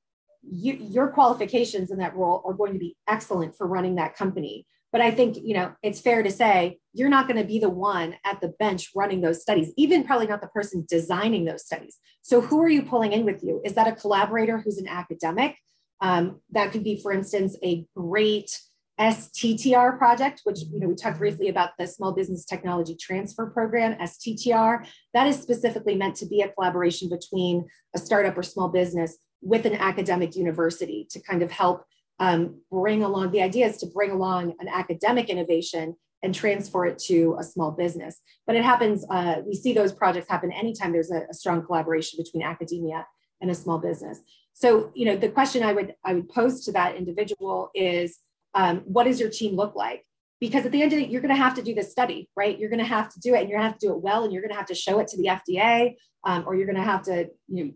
you, 0.43 0.75
your 0.75 1.09
qualifications 1.09 1.91
in 1.91 1.99
that 1.99 2.17
role 2.17 2.43
are 2.47 2.55
going 2.55 2.73
to 2.73 2.79
be 2.79 2.97
excellent 3.09 3.57
for 3.57 3.67
running 3.67 3.97
that 3.97 4.17
company. 4.17 4.67
But 4.91 5.03
I 5.03 5.11
think, 5.11 5.37
you 5.37 5.55
know, 5.55 5.75
it's 5.83 6.01
fair 6.01 6.23
to 6.23 6.31
say 6.31 6.79
you're 6.95 7.11
not 7.11 7.29
going 7.29 7.41
to 7.41 7.47
be 7.47 7.59
the 7.59 7.69
one 7.69 8.17
at 8.25 8.41
the 8.41 8.49
bench 8.59 8.91
running 8.95 9.21
those 9.21 9.43
studies, 9.43 9.73
even 9.77 10.05
probably 10.05 10.27
not 10.27 10.41
the 10.41 10.49
person 10.49 10.87
designing 10.89 11.45
those 11.45 11.65
studies. 11.65 11.99
So 12.23 12.41
who 12.41 12.63
are 12.63 12.69
you 12.69 12.83
pulling 12.83 13.13
in 13.13 13.25
with 13.25 13.43
you? 13.43 13.61
Is 13.65 13.75
that 13.75 13.87
a 13.87 13.93
collaborator 13.93 14.59
who's 14.59 14.79
an 14.79 14.89
academic? 14.89 15.57
Um, 16.01 16.41
that 16.51 16.73
could 16.73 16.85
be, 16.85 17.01
for 17.03 17.13
instance, 17.13 17.57
a 17.63 17.85
great 17.95 18.59
STTR 18.99 19.97
project, 19.97 20.41
which 20.45 20.61
you 20.73 20.81
know 20.81 20.89
we 20.89 20.95
talked 20.95 21.19
briefly 21.19 21.49
about 21.49 21.71
the 21.79 21.87
Small 21.87 22.13
Business 22.13 22.45
Technology 22.45 22.97
Transfer 22.97 23.47
Program, 23.47 23.97
STTR. 23.99 24.87
That 25.15 25.29
is 25.29 25.41
specifically 25.41 25.95
meant 25.95 26.17
to 26.17 26.27
be 26.27 26.41
a 26.41 26.49
collaboration 26.49 27.09
between 27.09 27.67
a 27.95 27.99
startup 27.99 28.37
or 28.37 28.43
small 28.43 28.69
business 28.69 29.17
with 29.41 29.67
an 29.67 29.75
academic 29.75 30.37
university 30.37 31.07
to 31.11 31.21
kind 31.21 31.43
of 31.43 31.51
help 31.51 31.85
um, 32.21 32.61
bring 32.71 33.03
along 33.03 33.31
the 33.31 33.43
idea 33.43 33.67
is 33.67 33.79
to 33.79 33.87
bring 33.87 34.11
along 34.11 34.55
an 34.59 34.69
academic 34.69 35.29
innovation 35.29 35.95
and 36.23 36.35
transfer 36.35 36.85
it 36.85 36.99
to 36.99 37.37
a 37.39 37.45
small 37.45 37.71
business. 37.71 38.21
But 38.47 38.57
it 38.57 38.65
happens, 38.65 39.05
uh, 39.09 39.37
we 39.47 39.55
see 39.55 39.73
those 39.73 39.93
projects 39.93 40.29
happen 40.29 40.53
anytime 40.53 40.93
there's 40.93 41.13
a, 41.13 41.23
a, 41.31 41.35
strong 41.35 41.65
collaboration 41.65 42.19
between 42.23 42.43
academia 42.43 43.07
and 43.41 43.51
a 43.51 43.55
small 43.55 43.79
business. 43.79 44.21
So, 44.53 44.91
you 44.95 45.05
know, 45.05 45.17
the 45.17 45.29
question 45.29 45.63
I 45.63 45.73
would 45.73 45.95
I 46.05 46.15
would 46.15 46.29
pose 46.29 46.65
to 46.65 46.73
that 46.73 46.97
individual 46.97 47.71
is, 47.75 48.19
um, 48.55 48.79
what 48.79 49.05
does 49.05 49.21
your 49.21 49.31
team 49.31 49.55
look 49.55 49.77
like? 49.77 50.05
Because 50.41 50.67
at 50.67 50.73
the 50.73 50.83
end 50.83 50.93
of 50.93 50.99
day, 50.99 51.07
you're 51.07 51.21
going 51.21 51.35
to 51.35 51.41
have 51.41 51.55
to 51.55 51.63
do 51.63 51.75
this 51.75 51.93
study, 51.93 52.29
right? 52.35 52.59
You're 52.59 52.71
going 52.71 52.81
to 52.81 52.85
have 52.85 53.09
to 53.11 53.21
do 53.21 53.35
it, 53.35 53.41
and 53.41 53.49
you're 53.49 53.59
going 53.59 53.69
to 53.69 53.73
have 53.73 53.79
to 53.79 53.87
do 53.87 53.93
it 53.93 54.03
well, 54.03 54.25
and 54.25 54.33
you're 54.33 54.43
going 54.43 54.53
to 54.53 54.57
have 54.57 54.67
to 54.67 54.75
show 54.75 54.99
it 54.99 55.07
to 55.09 55.17
the 55.17 55.27
FDA, 55.27 55.95
um, 56.25 56.43
or 56.47 56.57
you're 56.57 56.67
going 56.67 56.77
to 56.77 56.83
have 56.83 57.03
to, 57.03 57.29
you 57.47 57.65
know, 57.65 57.71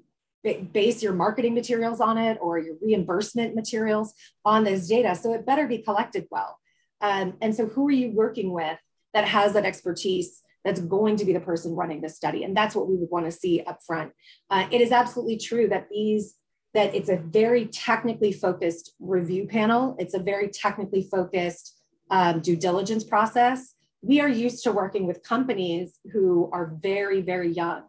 base 0.73 1.03
your 1.03 1.13
marketing 1.13 1.55
materials 1.55 2.01
on 2.01 2.19
it 2.19 2.39
or 2.41 2.59
your 2.59 2.75
reimbursement 2.83 3.55
materials 3.55 4.13
on 4.45 4.65
those 4.65 4.89
data. 4.89 5.15
So 5.15 5.33
it 5.33 5.47
better 5.47 5.67
be 5.67 5.79
collected 5.79 6.27
well. 6.31 6.59
Um, 7.01 7.35
and 7.41 7.55
so 7.55 7.67
who 7.67 7.89
are 7.89 7.93
you 7.93 8.13
working 8.13 8.53
with 8.53 8.79
that 9.15 9.25
has 9.25 9.53
that 9.53 9.65
expertise 9.65 10.43
that's 10.65 10.81
going 10.81 11.17
to 11.17 11.25
be 11.25 11.33
the 11.33 11.41
person 11.41 11.75
running 11.75 12.01
the 12.01 12.09
study? 12.09 12.45
And 12.45 12.57
that's 12.57 12.75
what 12.75 12.89
we 12.89 12.97
would 12.97 13.11
want 13.11 13.27
to 13.27 13.33
see 13.33 13.63
up 13.63 13.81
front. 13.87 14.13
Uh, 14.51 14.67
it 14.71 14.81
is 14.81 14.93
absolutely 14.93 15.37
true 15.37 15.69
that 15.69 15.89
these 15.91 16.37
that 16.75 16.95
it's 16.95 17.11
a 17.11 17.19
very 17.19 17.67
technically 17.67 18.33
focused 18.33 18.95
review 18.99 19.47
panel. 19.47 19.95
It's 19.99 20.15
a 20.15 20.19
very 20.19 20.49
technically 20.49 21.07
focused 21.11 21.79
um, 22.11 22.41
due 22.41 22.57
diligence 22.57 23.05
process. 23.05 23.75
We 24.01 24.21
are 24.21 24.29
used 24.29 24.65
to 24.65 24.73
working 24.73 25.07
with 25.07 25.23
companies 25.23 25.99
who 26.13 26.49
are 26.51 26.75
very, 26.81 27.21
very 27.21 27.53
young 27.53 27.83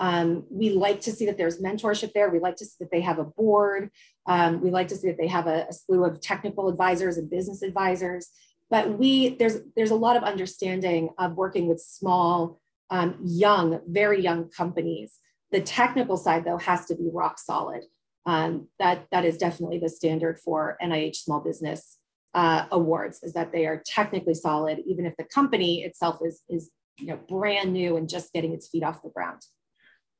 um, 0.00 0.44
we 0.50 0.70
like 0.70 1.02
to 1.02 1.12
see 1.12 1.26
that 1.26 1.36
there's 1.36 1.60
mentorship 1.60 2.14
there. 2.14 2.30
We 2.30 2.40
like 2.40 2.56
to 2.56 2.64
see 2.64 2.76
that 2.80 2.90
they 2.90 3.02
have 3.02 3.18
a 3.18 3.24
board. 3.24 3.90
Um, 4.26 4.62
we 4.62 4.70
like 4.70 4.88
to 4.88 4.96
see 4.96 5.08
that 5.08 5.18
they 5.18 5.26
have 5.26 5.46
a, 5.46 5.66
a, 5.68 5.72
slew 5.74 6.04
of 6.04 6.22
technical 6.22 6.68
advisors 6.68 7.18
and 7.18 7.28
business 7.28 7.60
advisors. 7.60 8.30
But 8.70 8.98
we 8.98 9.36
there's 9.36 9.58
there's 9.76 9.90
a 9.90 9.96
lot 9.96 10.16
of 10.16 10.24
understanding 10.24 11.10
of 11.18 11.34
working 11.34 11.68
with 11.68 11.80
small, 11.82 12.60
um, 12.88 13.18
young, 13.22 13.80
very 13.86 14.22
young 14.22 14.48
companies. 14.48 15.18
The 15.52 15.60
technical 15.60 16.16
side 16.16 16.44
though 16.46 16.58
has 16.58 16.86
to 16.86 16.94
be 16.94 17.10
rock 17.12 17.38
solid. 17.38 17.82
Um, 18.24 18.68
that 18.78 19.06
that 19.12 19.26
is 19.26 19.36
definitely 19.36 19.80
the 19.80 19.90
standard 19.90 20.38
for 20.38 20.78
NIH 20.82 21.16
Small 21.16 21.40
Business 21.40 21.98
uh, 22.32 22.64
Awards 22.70 23.22
is 23.22 23.34
that 23.34 23.52
they 23.52 23.66
are 23.66 23.82
technically 23.84 24.34
solid, 24.34 24.78
even 24.86 25.04
if 25.04 25.14
the 25.18 25.24
company 25.24 25.82
itself 25.82 26.20
is 26.24 26.42
is 26.48 26.70
you 26.98 27.08
know 27.08 27.18
brand 27.28 27.74
new 27.74 27.98
and 27.98 28.08
just 28.08 28.32
getting 28.32 28.54
its 28.54 28.66
feet 28.66 28.82
off 28.82 29.02
the 29.02 29.10
ground. 29.10 29.42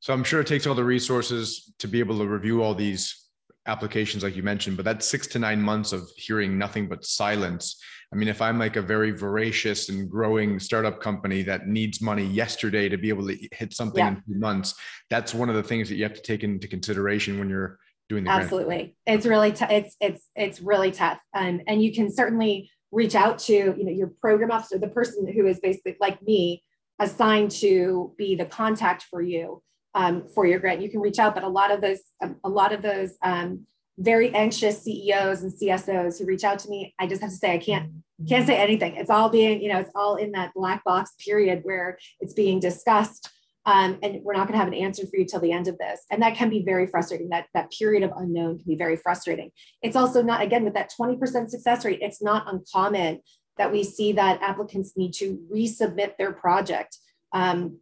So 0.00 0.12
I'm 0.12 0.24
sure 0.24 0.40
it 0.40 0.46
takes 0.46 0.66
all 0.66 0.74
the 0.74 0.84
resources 0.84 1.72
to 1.78 1.86
be 1.86 2.00
able 2.00 2.18
to 2.18 2.26
review 2.26 2.62
all 2.62 2.74
these 2.74 3.28
applications 3.66 4.22
like 4.22 4.34
you 4.34 4.42
mentioned, 4.42 4.76
but 4.76 4.84
that's 4.84 5.06
six 5.06 5.26
to 5.28 5.38
nine 5.38 5.60
months 5.60 5.92
of 5.92 6.10
hearing 6.16 6.58
nothing 6.58 6.88
but 6.88 7.04
silence. 7.04 7.80
I 8.12 8.16
mean, 8.16 8.28
if 8.28 8.42
I'm 8.42 8.58
like 8.58 8.76
a 8.76 8.82
very 8.82 9.12
voracious 9.12 9.88
and 9.90 10.10
growing 10.10 10.58
startup 10.58 11.00
company 11.00 11.42
that 11.42 11.68
needs 11.68 12.00
money 12.00 12.24
yesterday 12.26 12.88
to 12.88 12.96
be 12.96 13.10
able 13.10 13.28
to 13.28 13.36
hit 13.52 13.72
something 13.74 14.02
yeah. 14.02 14.08
in 14.08 14.16
two 14.16 14.40
months, 14.40 14.74
that's 15.10 15.34
one 15.34 15.48
of 15.48 15.54
the 15.54 15.62
things 15.62 15.88
that 15.90 15.96
you 15.96 16.02
have 16.02 16.14
to 16.14 16.22
take 16.22 16.42
into 16.42 16.66
consideration 16.66 17.38
when 17.38 17.48
you're 17.48 17.78
doing 18.08 18.24
the 18.24 18.30
absolutely 18.30 18.76
grant? 18.76 18.92
it's 19.06 19.24
really 19.24 19.52
t- 19.52 19.64
it's 19.70 19.96
it's 20.00 20.28
it's 20.34 20.60
really 20.60 20.90
tough 20.90 21.20
um, 21.32 21.60
and 21.68 21.80
you 21.80 21.94
can 21.94 22.12
certainly 22.12 22.68
reach 22.90 23.14
out 23.14 23.38
to 23.38 23.52
you 23.54 23.84
know 23.84 23.92
your 23.92 24.08
program 24.20 24.50
officer 24.50 24.78
the 24.78 24.88
person 24.88 25.32
who 25.32 25.46
is 25.46 25.60
basically 25.60 25.96
like 26.00 26.20
me 26.20 26.60
assigned 26.98 27.52
to 27.52 28.12
be 28.18 28.34
the 28.34 28.44
contact 28.44 29.04
for 29.04 29.22
you 29.22 29.62
um, 29.94 30.26
for 30.34 30.46
your 30.46 30.58
grant 30.58 30.80
you 30.80 30.90
can 30.90 31.00
reach 31.00 31.18
out 31.18 31.34
but 31.34 31.44
a 31.44 31.48
lot 31.48 31.70
of 31.70 31.80
those 31.80 32.00
um, 32.22 32.36
a 32.44 32.48
lot 32.48 32.72
of 32.72 32.82
those 32.82 33.12
um, 33.22 33.66
very 33.98 34.34
anxious 34.34 34.82
ceos 34.82 35.42
and 35.42 35.52
csos 35.52 36.18
who 36.18 36.24
reach 36.24 36.44
out 36.44 36.58
to 36.58 36.68
me 36.68 36.94
i 36.98 37.06
just 37.06 37.20
have 37.20 37.30
to 37.30 37.36
say 37.36 37.52
i 37.52 37.58
can't 37.58 37.90
can't 38.28 38.46
say 38.46 38.56
anything. 38.56 38.96
It's 38.96 39.10
all 39.10 39.28
being 39.28 39.62
you 39.62 39.72
know 39.72 39.78
it's 39.78 39.90
all 39.94 40.16
in 40.16 40.32
that 40.32 40.52
black 40.54 40.84
box 40.84 41.12
period 41.24 41.60
where 41.62 41.98
it's 42.20 42.34
being 42.34 42.60
discussed 42.60 43.30
um, 43.66 43.98
and 44.02 44.20
we're 44.22 44.32
not 44.32 44.48
going 44.48 44.58
to 44.58 44.64
have 44.64 44.68
an 44.68 44.74
answer 44.74 45.02
for 45.06 45.18
you 45.18 45.26
till 45.26 45.40
the 45.40 45.52
end 45.52 45.68
of 45.68 45.76
this. 45.78 46.00
And 46.10 46.22
that 46.22 46.34
can 46.34 46.48
be 46.48 46.62
very 46.62 46.86
frustrating. 46.86 47.28
That 47.30 47.46
that 47.54 47.70
period 47.70 48.02
of 48.02 48.12
unknown 48.16 48.58
can 48.58 48.66
be 48.66 48.76
very 48.76 48.96
frustrating. 48.96 49.50
It's 49.82 49.96
also 49.96 50.22
not 50.22 50.42
again 50.42 50.64
with 50.64 50.74
that 50.74 50.92
20% 50.98 51.48
success 51.48 51.84
rate 51.84 52.00
it's 52.02 52.22
not 52.22 52.52
uncommon 52.52 53.20
that 53.58 53.72
we 53.72 53.84
see 53.84 54.12
that 54.12 54.40
applicants 54.40 54.96
need 54.96 55.12
to 55.12 55.38
resubmit 55.52 56.16
their 56.16 56.32
project 56.32 56.96
um, 57.32 57.78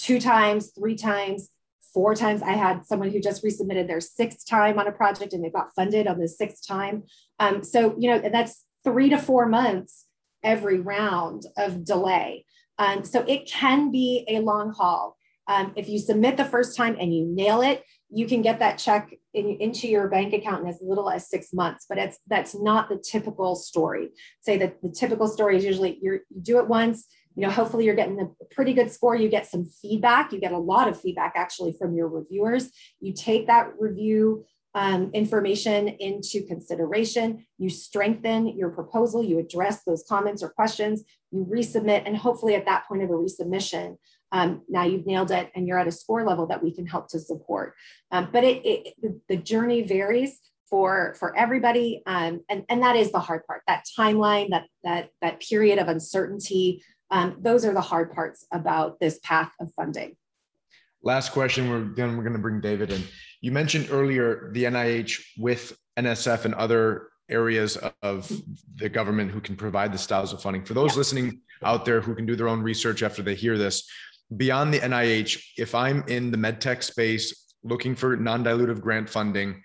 two 0.00 0.20
times 0.20 0.72
three 0.76 0.96
times 0.96 1.50
four 1.94 2.14
times 2.14 2.42
i 2.42 2.52
had 2.52 2.84
someone 2.84 3.10
who 3.10 3.20
just 3.20 3.44
resubmitted 3.44 3.86
their 3.86 4.00
sixth 4.00 4.48
time 4.48 4.78
on 4.78 4.86
a 4.86 4.92
project 4.92 5.32
and 5.32 5.44
they 5.44 5.50
got 5.50 5.74
funded 5.74 6.06
on 6.06 6.18
the 6.18 6.28
sixth 6.28 6.66
time 6.66 7.02
um, 7.38 7.62
so 7.62 7.94
you 7.98 8.10
know 8.10 8.18
that's 8.30 8.64
three 8.84 9.08
to 9.08 9.18
four 9.18 9.46
months 9.46 10.06
every 10.42 10.80
round 10.80 11.44
of 11.56 11.84
delay 11.84 12.44
um, 12.80 13.04
so 13.04 13.20
it 13.28 13.46
can 13.46 13.92
be 13.92 14.24
a 14.26 14.40
long 14.40 14.72
haul. 14.72 15.18
Um, 15.46 15.72
if 15.76 15.88
you 15.88 15.98
submit 15.98 16.38
the 16.38 16.44
first 16.46 16.76
time 16.76 16.96
and 16.98 17.14
you 17.14 17.26
nail 17.26 17.60
it, 17.60 17.84
you 18.08 18.26
can 18.26 18.40
get 18.40 18.58
that 18.60 18.78
check 18.78 19.12
in, 19.34 19.58
into 19.60 19.86
your 19.86 20.08
bank 20.08 20.32
account 20.32 20.62
in 20.62 20.68
as 20.68 20.78
little 20.80 21.10
as 21.10 21.28
six 21.28 21.52
months. 21.52 21.84
But 21.88 21.98
it's 21.98 22.18
that's 22.26 22.58
not 22.58 22.88
the 22.88 22.96
typical 22.96 23.54
story. 23.54 24.08
Say 24.40 24.56
that 24.58 24.80
the 24.80 24.88
typical 24.88 25.28
story 25.28 25.58
is 25.58 25.64
usually 25.64 25.98
you 26.00 26.20
do 26.40 26.58
it 26.58 26.68
once. 26.68 27.06
You 27.36 27.46
know, 27.46 27.52
hopefully 27.52 27.84
you're 27.84 27.94
getting 27.94 28.20
a 28.20 28.44
pretty 28.54 28.74
good 28.74 28.90
score. 28.90 29.14
You 29.14 29.28
get 29.28 29.46
some 29.46 29.64
feedback. 29.64 30.32
You 30.32 30.40
get 30.40 30.52
a 30.52 30.58
lot 30.58 30.88
of 30.88 31.00
feedback 31.00 31.34
actually 31.36 31.72
from 31.78 31.94
your 31.94 32.08
reviewers. 32.08 32.70
You 33.00 33.12
take 33.12 33.46
that 33.46 33.72
review 33.78 34.44
um, 34.74 35.10
information 35.14 35.88
into 35.88 36.44
consideration. 36.46 37.46
You 37.58 37.70
strengthen 37.70 38.56
your 38.56 38.70
proposal, 38.70 39.22
you 39.22 39.38
address 39.38 39.82
those 39.84 40.04
comments 40.08 40.42
or 40.42 40.50
questions, 40.50 41.02
you 41.32 41.44
resubmit, 41.44 42.02
and 42.06 42.16
hopefully 42.16 42.54
at 42.54 42.66
that 42.66 42.86
point 42.86 43.02
of 43.02 43.10
a 43.10 43.14
resubmission, 43.14 43.96
um, 44.32 44.62
now 44.68 44.84
you've 44.84 45.06
nailed 45.06 45.30
it 45.32 45.50
and 45.54 45.66
you're 45.66 45.78
at 45.78 45.88
a 45.88 45.92
score 45.92 46.24
level 46.24 46.46
that 46.46 46.62
we 46.62 46.72
can 46.72 46.86
help 46.86 47.08
to 47.08 47.18
support. 47.18 47.74
Um, 48.12 48.28
but 48.32 48.44
it, 48.44 48.64
it, 48.64 48.94
the 49.28 49.36
journey 49.36 49.82
varies 49.82 50.38
for 50.68 51.16
for 51.18 51.36
everybody, 51.36 52.00
um, 52.06 52.42
and 52.48 52.64
and 52.68 52.80
that 52.84 52.94
is 52.94 53.10
the 53.10 53.18
hard 53.18 53.44
part. 53.44 53.62
That 53.66 53.84
timeline, 53.98 54.50
that 54.50 54.66
that 54.84 55.10
that 55.20 55.40
period 55.40 55.80
of 55.80 55.88
uncertainty, 55.88 56.84
um, 57.10 57.36
those 57.40 57.64
are 57.64 57.72
the 57.72 57.80
hard 57.80 58.12
parts 58.12 58.46
about 58.52 59.00
this 59.00 59.18
path 59.22 59.52
of 59.60 59.72
funding. 59.74 60.16
Last 61.02 61.32
question. 61.32 61.70
We're 61.70 61.94
then 61.94 62.16
we're 62.16 62.22
going 62.22 62.34
to 62.34 62.38
bring 62.38 62.60
David 62.60 62.92
in. 62.92 63.02
You 63.40 63.52
mentioned 63.52 63.88
earlier 63.90 64.50
the 64.52 64.64
NIH 64.64 65.20
with 65.38 65.76
NSF 65.98 66.44
and 66.44 66.54
other 66.54 67.08
areas 67.30 67.78
of 68.02 68.30
the 68.76 68.88
government 68.88 69.30
who 69.30 69.40
can 69.40 69.56
provide 69.56 69.92
the 69.92 69.98
styles 69.98 70.32
of 70.32 70.42
funding. 70.42 70.64
For 70.64 70.74
those 70.74 70.92
yeah. 70.92 70.98
listening 70.98 71.40
out 71.62 71.84
there 71.84 72.00
who 72.00 72.14
can 72.14 72.26
do 72.26 72.36
their 72.36 72.48
own 72.48 72.62
research 72.62 73.02
after 73.02 73.22
they 73.22 73.34
hear 73.34 73.56
this, 73.56 73.88
beyond 74.36 74.74
the 74.74 74.80
NIH, 74.80 75.42
if 75.56 75.74
I'm 75.74 76.04
in 76.08 76.30
the 76.30 76.36
medtech 76.36 76.82
space 76.82 77.54
looking 77.62 77.94
for 77.94 78.16
non-dilutive 78.16 78.80
grant 78.80 79.08
funding, 79.08 79.62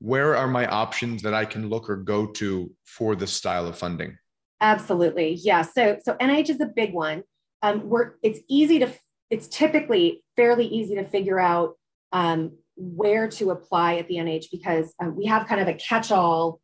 where 0.00 0.36
are 0.36 0.46
my 0.46 0.66
options 0.66 1.22
that 1.22 1.34
I 1.34 1.44
can 1.44 1.68
look 1.68 1.90
or 1.90 1.96
go 1.96 2.26
to 2.26 2.70
for 2.84 3.16
this 3.16 3.32
style 3.32 3.66
of 3.66 3.76
funding? 3.76 4.16
Absolutely. 4.60 5.34
Yeah. 5.34 5.62
So 5.62 5.98
so 6.02 6.14
NIH 6.14 6.50
is 6.50 6.60
a 6.60 6.66
big 6.66 6.92
one. 6.92 7.22
Um, 7.62 7.88
we're 7.88 8.12
it's 8.22 8.40
easy 8.48 8.78
to 8.80 8.92
it's 9.30 9.48
typically 9.48 10.24
fairly 10.36 10.66
easy 10.66 10.94
to 10.96 11.04
figure 11.04 11.38
out 11.38 11.74
um, 12.12 12.52
where 12.76 13.28
to 13.28 13.50
apply 13.50 13.96
at 13.96 14.08
the 14.08 14.16
NIH 14.16 14.46
because 14.50 14.94
um, 15.00 15.16
we 15.16 15.26
have 15.26 15.46
kind 15.46 15.60
of 15.60 15.68
a 15.68 15.74
catch-all 15.74 16.60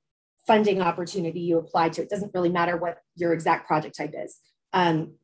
funding 0.46 0.80
opportunity 0.80 1.40
you 1.40 1.58
apply 1.58 1.88
to. 1.90 2.02
It 2.02 2.08
doesn't 2.08 2.32
really 2.34 2.48
matter 2.48 2.76
what 2.76 2.98
your 3.16 3.32
exact 3.32 3.66
project 3.66 3.96
type 3.96 4.14
is. 4.14 4.38
Um, 4.72 5.14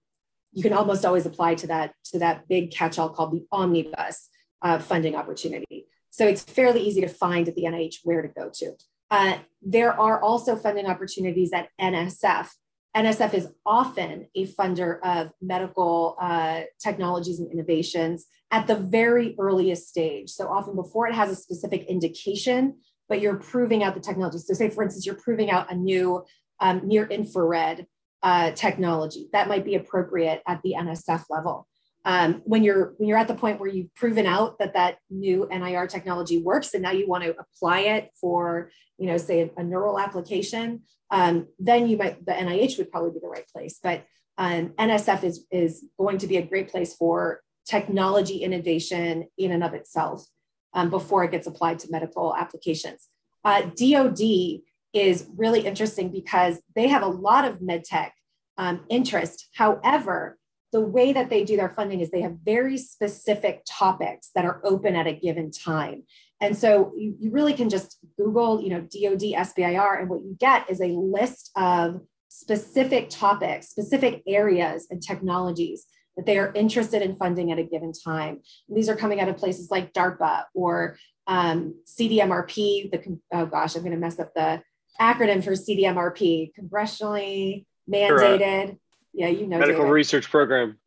you 0.53 0.63
can 0.63 0.73
almost 0.73 1.05
always 1.05 1.27
apply 1.27 1.55
to 1.57 1.67
that 1.69 1.95
to 2.07 2.19
that 2.19 2.49
big 2.49 2.73
catch-all 2.73 3.11
called 3.11 3.33
the 3.33 3.47
omnibus 3.53 4.29
uh, 4.63 4.79
funding 4.79 5.15
opportunity. 5.15 5.87
So 6.11 6.27
it's 6.27 6.43
fairly 6.43 6.81
easy 6.81 7.01
to 7.03 7.09
find 7.09 7.49
at 7.49 7.55
the 7.55 7.65
NIH 7.65 7.99
where 8.03 8.23
to 8.23 8.29
go 8.29 8.51
to. 8.55 8.73
Uh, 9.11 9.39
there 9.63 9.99
are 9.99 10.21
also 10.21 10.57
funding 10.57 10.87
opportunities 10.87 11.53
at 11.53 11.69
NSF. 11.81 12.49
NSF 12.97 13.35
is 13.35 13.49
often 13.65 14.27
a 14.35 14.47
funder 14.47 14.99
of 15.05 15.31
medical 15.41 16.17
uh, 16.21 16.63
technologies 16.83 17.39
and 17.39 17.51
innovations 17.53 18.27
at 18.51 18.67
the 18.67 18.77
very 18.77 19.37
earliest 19.39 19.89
stage. 19.89 20.31
So 20.31 20.49
often 20.49 20.75
before 20.75 21.07
it 21.07 21.15
has 21.15 21.31
a 21.31 21.37
specific 21.37 21.87
indication, 21.89 22.79
but 23.09 23.21
you're 23.21 23.39
proving 23.39 23.85
out 23.85 23.95
the 23.95 24.01
technology. 24.01 24.39
So 24.39 24.55
say, 24.55 24.71
for 24.71 24.83
instance, 24.83 25.07
you're 25.07 25.15
proving 25.15 25.51
out 25.51 25.71
a 25.71 25.75
new 25.75 26.25
um, 26.61 26.83
near 26.85 27.07
infrared 27.07 27.87
uh, 28.23 28.53
technology 28.53 29.29
that 29.33 29.49
might 29.49 29.65
be 29.65 29.77
appropriate 29.77 30.43
at 30.47 30.61
the 30.63 30.75
NSF 30.79 31.25
level. 31.31 31.67
Um, 32.05 32.41
when 32.45 32.65
you're 32.65 32.95
when 32.97 33.09
you're 33.09 33.19
at 33.19 33.29
the 33.29 33.35
point 33.35 33.61
where 33.61 33.69
you've 33.69 33.95
proven 33.95 34.27
out 34.27 34.59
that 34.59 34.75
that 34.75 34.99
new 35.11 35.47
NIR 35.51 35.87
technology 35.87 36.41
works, 36.43 36.73
and 36.73 36.83
now 36.83 36.93
you 36.93 37.07
want 37.07 37.25
to 37.25 37.35
apply 37.39 37.81
it 37.81 38.11
for, 38.19 38.71
you 38.97 39.07
know, 39.07 39.19
say 39.19 39.43
a, 39.43 39.61
a 39.61 39.63
neural 39.63 39.99
application, 39.99 40.83
um, 41.11 41.49
then 41.59 41.89
you 41.89 41.97
might 41.99 42.25
the 42.25 42.33
NIH 42.33 42.79
would 42.79 42.91
probably 42.91 43.11
be 43.11 43.21
the 43.21 43.29
right 43.29 43.47
place. 43.49 43.79
But 43.83 44.05
um, 44.39 44.71
NSF 44.79 45.25
is 45.25 45.47
is 45.51 45.85
going 45.99 46.19
to 46.19 46.27
be 46.27 46.39
a 46.39 46.43
great 46.43 46.69
place 46.69 46.95
for 46.95 47.43
technology 47.67 48.39
innovation 48.39 49.27
in 49.37 49.53
and 49.53 49.63
of 49.63 49.75
itself 49.75 50.25
um, 50.73 50.91
before 50.91 51.25
it 51.25 51.31
gets 51.31 51.47
applied 51.47 51.79
to 51.81 51.91
medical 51.91 52.35
applications. 52.35 53.09
Uh, 53.45 53.63
DoD 53.63 54.63
is 54.93 55.29
really 55.37 55.61
interesting 55.61 56.11
because 56.11 56.61
they 56.75 56.89
have 56.89 57.03
a 57.03 57.07
lot 57.07 57.45
of 57.45 57.61
medtech 57.61 58.11
um, 58.59 58.85
interest. 58.89 59.49
However, 59.55 60.39
the 60.73 60.81
way 60.81 61.13
that 61.13 61.31
they 61.31 61.45
do 61.45 61.57
their 61.57 61.69
funding 61.69 62.01
is 62.01 62.11
they 62.11 62.21
have 62.21 62.37
very 62.45 62.79
specific 62.79 63.63
topics 63.69 64.31
that 64.35 64.45
are 64.45 64.61
open 64.65 64.95
at 64.95 65.07
a 65.07 65.13
given 65.13 65.51
time. 65.51 66.05
And 66.41 66.57
so 66.57 66.93
you, 66.97 67.17
you 67.19 67.31
really 67.31 67.53
can 67.53 67.69
just 67.69 67.99
Google, 68.17 68.63
you 68.63 68.71
know, 68.71 68.81
DoD 68.81 69.35
SBIR, 69.35 70.01
and 70.01 70.09
what 70.09 70.23
you 70.23 70.37
get 70.39 70.71
is 70.71 70.81
a 70.81 70.87
list 70.87 71.51
of 71.57 72.01
specific 72.29 73.11
topics, 73.11 73.69
specific 73.69 74.23
areas 74.27 74.87
and 74.91 75.03
technologies 75.03 75.87
that 76.17 76.27
they 76.27 76.39
are 76.39 76.53
interested 76.55 77.03
in 77.03 77.17
funding 77.17 77.53
at 77.53 77.59
a 77.59 77.63
given 77.65 77.93
time. 77.93 78.41
And 78.69 78.77
these 78.77 78.89
are 78.89 78.97
coming 78.97 79.21
out 79.21 79.29
of 79.29 79.37
places 79.37 79.71
like 79.71 79.93
DARPA 79.93 80.45
or 80.55 80.97
um, 81.27 81.75
CDMRP. 81.87 82.91
The 82.91 83.19
oh 83.33 83.47
gosh, 83.47 83.75
I'm 83.75 83.83
going 83.83 83.93
to 83.93 83.99
mess 83.99 84.19
up 84.19 84.33
the 84.35 84.63
acronym 85.01 85.43
for 85.43 85.53
CDMRP, 85.53 86.53
congressionally 86.59 87.65
mandated. 87.91 88.79
Yeah, 89.13 89.29
you 89.29 89.47
know, 89.47 89.59
medical 89.59 89.83
David. 89.83 89.93
research 89.93 90.31
program. 90.31 90.79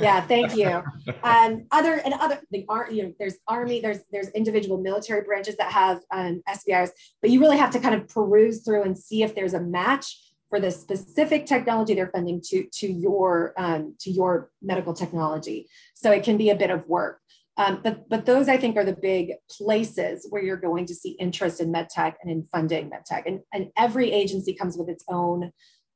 Yeah, 0.00 0.20
thank 0.20 0.56
you. 0.56 0.82
Um, 1.22 1.66
other 1.72 1.94
and 1.94 2.14
other 2.14 2.40
the 2.50 2.64
are 2.68 2.90
you 2.90 3.02
know 3.02 3.12
there's 3.18 3.36
army 3.48 3.80
there's 3.80 3.98
there's 4.12 4.28
individual 4.28 4.78
military 4.78 5.22
branches 5.22 5.56
that 5.56 5.72
have 5.72 6.00
um, 6.12 6.42
SBIRs, 6.48 6.90
but 7.20 7.30
you 7.30 7.40
really 7.40 7.58
have 7.58 7.70
to 7.72 7.80
kind 7.80 7.94
of 7.94 8.08
peruse 8.08 8.64
through 8.64 8.82
and 8.82 8.96
see 8.96 9.22
if 9.22 9.34
there's 9.34 9.54
a 9.54 9.60
match 9.60 10.16
for 10.48 10.60
the 10.60 10.70
specific 10.70 11.46
technology 11.46 11.94
they're 11.94 12.10
funding 12.10 12.40
to, 12.42 12.66
to, 12.72 12.90
your, 12.90 13.52
um, 13.58 13.94
to 14.00 14.10
your 14.10 14.50
medical 14.62 14.94
technology. 14.94 15.68
So 15.94 16.10
it 16.10 16.22
can 16.22 16.36
be 16.36 16.50
a 16.50 16.56
bit 16.56 16.70
of 16.70 16.86
work. 16.86 17.20
Um, 17.56 17.80
but, 17.82 18.08
but 18.08 18.24
those 18.24 18.48
I 18.48 18.56
think 18.56 18.76
are 18.76 18.84
the 18.84 18.96
big 18.96 19.32
places 19.50 20.26
where 20.30 20.42
you're 20.42 20.56
going 20.56 20.86
to 20.86 20.94
see 20.94 21.10
interest 21.10 21.60
in 21.60 21.72
medtech 21.72 22.14
and 22.22 22.30
in 22.30 22.44
funding 22.44 22.88
medtech. 22.88 23.24
And, 23.26 23.40
and 23.52 23.70
every 23.76 24.12
agency 24.12 24.54
comes 24.54 24.76
with 24.76 24.88
its 24.88 25.04
own 25.08 25.50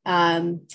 um, 0.05 0.67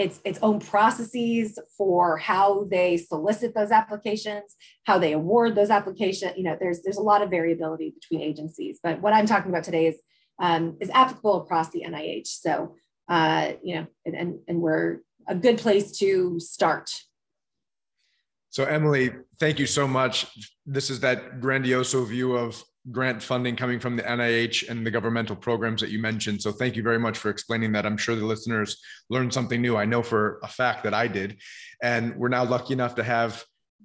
its, 0.00 0.20
its 0.24 0.38
own 0.42 0.60
processes 0.60 1.58
for 1.76 2.16
how 2.16 2.64
they 2.70 2.96
solicit 2.96 3.54
those 3.54 3.70
applications, 3.70 4.56
how 4.84 4.98
they 4.98 5.12
award 5.12 5.54
those 5.54 5.70
applications. 5.70 6.32
You 6.36 6.44
know, 6.44 6.56
there's 6.58 6.82
there's 6.82 6.96
a 6.96 7.02
lot 7.02 7.22
of 7.22 7.30
variability 7.30 7.90
between 7.90 8.22
agencies. 8.22 8.80
But 8.82 9.00
what 9.00 9.12
I'm 9.12 9.26
talking 9.26 9.50
about 9.50 9.64
today 9.64 9.86
is 9.86 10.00
um, 10.40 10.76
is 10.80 10.90
applicable 10.90 11.42
across 11.42 11.70
the 11.70 11.84
NIH. 11.86 12.26
So 12.26 12.76
uh, 13.10 13.54
you 13.62 13.74
know, 13.74 13.86
and, 14.06 14.14
and, 14.14 14.38
and 14.46 14.60
we're 14.60 15.00
a 15.26 15.34
good 15.34 15.58
place 15.58 15.98
to 15.98 16.38
start. 16.38 16.88
So, 18.50 18.64
Emily, 18.64 19.10
thank 19.38 19.58
you 19.58 19.66
so 19.66 19.86
much. 19.86 20.26
This 20.64 20.90
is 20.90 21.00
that 21.00 21.40
grandioso 21.40 22.06
view 22.06 22.36
of 22.36 22.62
grant 22.90 23.22
funding 23.22 23.56
coming 23.56 23.78
from 23.78 23.96
the 23.96 24.02
NIH 24.02 24.68
and 24.68 24.86
the 24.86 24.90
governmental 24.90 25.36
programs 25.36 25.80
that 25.80 25.90
you 25.90 25.98
mentioned. 25.98 26.40
So, 26.40 26.52
thank 26.52 26.76
you 26.76 26.82
very 26.82 26.98
much 26.98 27.18
for 27.18 27.30
explaining 27.30 27.72
that. 27.72 27.86
I'm 27.86 27.96
sure 27.96 28.16
the 28.16 28.24
listeners 28.24 28.80
learned 29.10 29.32
something 29.32 29.60
new. 29.60 29.76
I 29.76 29.84
know 29.84 30.02
for 30.02 30.40
a 30.42 30.48
fact 30.48 30.84
that 30.84 30.94
I 30.94 31.06
did. 31.08 31.38
And 31.82 32.16
we're 32.16 32.28
now 32.28 32.44
lucky 32.44 32.72
enough 32.72 32.94
to 32.96 33.02
have 33.02 33.44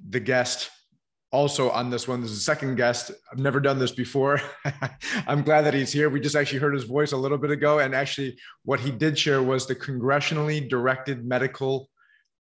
the 0.09 0.19
guest 0.19 0.69
also 1.35 1.69
on 1.71 1.89
this 1.89 2.07
one. 2.07 2.21
This 2.21 2.31
is 2.31 2.37
a 2.37 2.41
second 2.41 2.75
guest. 2.75 3.11
I've 3.31 3.39
never 3.39 3.59
done 3.59 3.77
this 3.77 3.91
before. 3.91 4.39
I'm 5.27 5.43
glad 5.43 5.63
that 5.63 5.73
he's 5.73 5.91
here. 5.91 6.09
We 6.09 6.21
just 6.21 6.35
actually 6.35 6.59
heard 6.59 6.73
his 6.73 6.85
voice 6.85 7.11
a 7.11 7.17
little 7.17 7.37
bit 7.37 7.51
ago. 7.51 7.79
And 7.79 7.93
actually, 7.93 8.37
what 8.63 8.79
he 8.79 8.89
did 8.89 9.19
share 9.19 9.43
was 9.43 9.67
the 9.67 9.75
Congressionally 9.75 10.67
Directed 10.67 11.25
Medical 11.25 11.89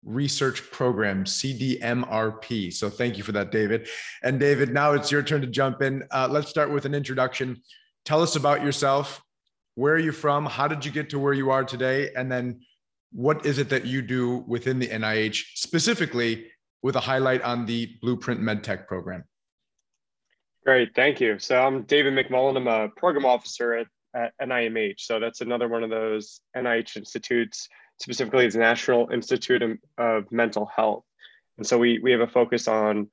Research 0.06 0.70
Program, 0.72 1.24
CDMRP. 1.24 2.74
So 2.74 2.90
thank 2.90 3.18
you 3.18 3.24
for 3.24 3.32
that, 3.32 3.52
David. 3.52 3.88
And 4.24 4.40
David, 4.40 4.74
now 4.74 4.94
it's 4.94 5.12
your 5.12 5.24
turn 5.24 5.42
to 5.42 5.48
jump 5.48 5.82
in. 5.82 6.04
Uh, 6.12 6.28
let's 6.30 6.50
start 6.50 6.72
with 6.72 6.86
an 6.86 6.94
introduction. 6.94 7.62
Tell 8.06 8.22
us 8.22 8.36
about 8.36 8.64
yourself. 8.64 9.22
Where 9.76 9.94
are 9.94 10.00
you 10.00 10.12
from? 10.12 10.46
How 10.46 10.68
did 10.68 10.86
you 10.86 10.92
get 10.92 11.10
to 11.12 11.20
where 11.20 11.34
you 11.34 11.50
are 11.52 11.64
today? 11.64 12.12
And 12.16 12.32
then 12.32 12.62
what 13.12 13.46
is 13.46 13.58
it 13.58 13.70
that 13.70 13.86
you 13.86 14.02
do 14.02 14.44
within 14.48 14.80
the 14.80 14.88
NIH, 14.88 15.44
specifically 15.56 16.48
with 16.82 16.96
a 16.96 17.00
highlight 17.00 17.42
on 17.42 17.66
the 17.66 17.96
Blueprint 18.02 18.42
MedTech 18.42 18.88
program? 18.88 19.24
Great, 20.66 20.96
thank 20.96 21.20
you. 21.20 21.40
So 21.40 21.62
I'm 21.62 21.84
David 21.84 22.14
McMullen. 22.14 22.58
I'm 22.58 22.68
a 22.68 22.90
program 22.90 23.26
officer 23.26 23.74
at, 23.74 23.88
at 24.16 24.34
NIMH. 24.42 25.00
So 25.00 25.20
that's 25.20 25.42
another 25.42 25.68
one 25.68 25.84
of 25.84 25.90
those 25.90 26.40
NIH 26.56 26.98
institutes 26.98 27.68
specifically 28.00 28.46
it's 28.46 28.56
the 28.56 28.60
National 28.60 29.10
Institute 29.10 29.80
of 29.98 30.32
Mental 30.32 30.66
Health. 30.66 31.04
And 31.58 31.66
so 31.66 31.78
we, 31.78 32.00
we 32.00 32.12
have 32.12 32.22
a 32.22 32.28
focus 32.28 32.68
on 32.68 33.10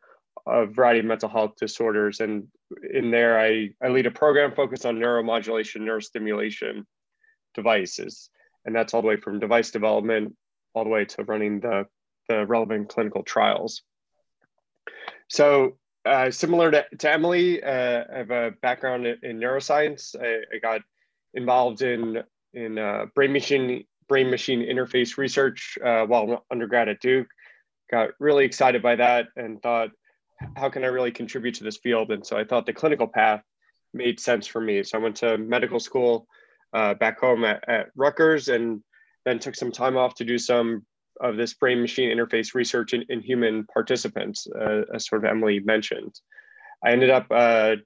a 0.46 0.66
variety 0.66 1.00
of 1.00 1.06
mental 1.06 1.28
health 1.28 1.56
disorders. 1.58 2.20
And 2.20 2.48
in 2.92 3.10
there, 3.10 3.38
I, 3.38 3.70
I 3.82 3.88
lead 3.88 4.06
a 4.06 4.10
program 4.10 4.54
focused 4.54 4.86
on 4.86 4.96
neuromodulation, 4.96 5.82
neurostimulation 5.82 6.84
devices. 7.54 8.30
And 8.64 8.74
that's 8.74 8.94
all 8.94 9.02
the 9.02 9.08
way 9.08 9.16
from 9.16 9.38
device 9.38 9.70
development 9.70 10.34
all 10.74 10.84
the 10.84 10.90
way 10.90 11.04
to 11.04 11.24
running 11.24 11.60
the, 11.60 11.86
the 12.28 12.46
relevant 12.46 12.88
clinical 12.88 13.22
trials. 13.22 13.82
So 15.28 15.78
uh, 16.04 16.30
similar 16.30 16.70
to, 16.70 16.84
to 16.98 17.10
Emily, 17.10 17.62
uh, 17.62 18.04
I 18.12 18.18
have 18.18 18.30
a 18.30 18.52
background 18.62 19.06
in, 19.06 19.18
in 19.22 19.40
neuroscience. 19.40 20.14
I, 20.20 20.42
I, 20.54 20.58
got 20.58 20.80
involved 21.34 21.82
in, 21.82 22.22
in 22.54 22.78
uh, 22.78 23.06
brain 23.14 23.32
machine 23.32 23.84
brain 24.10 24.28
machine 24.28 24.60
interface 24.60 25.16
research 25.16 25.78
uh, 25.82 26.04
while 26.04 26.44
undergrad 26.50 26.88
at 26.88 27.00
Duke. 27.00 27.28
Got 27.92 28.10
really 28.18 28.44
excited 28.44 28.82
by 28.82 28.96
that 28.96 29.28
and 29.36 29.62
thought, 29.62 29.90
how 30.56 30.68
can 30.68 30.82
I 30.82 30.88
really 30.88 31.12
contribute 31.12 31.54
to 31.54 31.64
this 31.64 31.76
field? 31.76 32.10
And 32.10 32.26
so 32.26 32.36
I 32.36 32.44
thought 32.44 32.66
the 32.66 32.72
clinical 32.72 33.06
path 33.06 33.42
made 33.94 34.18
sense 34.18 34.48
for 34.48 34.60
me. 34.60 34.82
So 34.82 34.98
I 34.98 35.00
went 35.00 35.16
to 35.16 35.38
medical 35.38 35.78
school 35.78 36.26
uh, 36.72 36.94
back 36.94 37.20
home 37.20 37.44
at, 37.44 37.62
at 37.68 37.86
Rutgers 37.94 38.48
and 38.48 38.82
then 39.24 39.38
took 39.38 39.54
some 39.54 39.70
time 39.70 39.96
off 39.96 40.16
to 40.16 40.24
do 40.24 40.38
some 40.38 40.84
of 41.20 41.36
this 41.36 41.54
brain 41.54 41.80
machine 41.80 42.10
interface 42.10 42.52
research 42.54 42.94
in, 42.94 43.04
in 43.10 43.20
human 43.20 43.64
participants, 43.72 44.48
uh, 44.60 44.82
as 44.92 45.06
sort 45.06 45.24
of 45.24 45.30
Emily 45.30 45.60
mentioned. 45.60 46.18
I 46.84 46.90
ended 46.90 47.10
up 47.10 47.26
uh, 47.30 47.76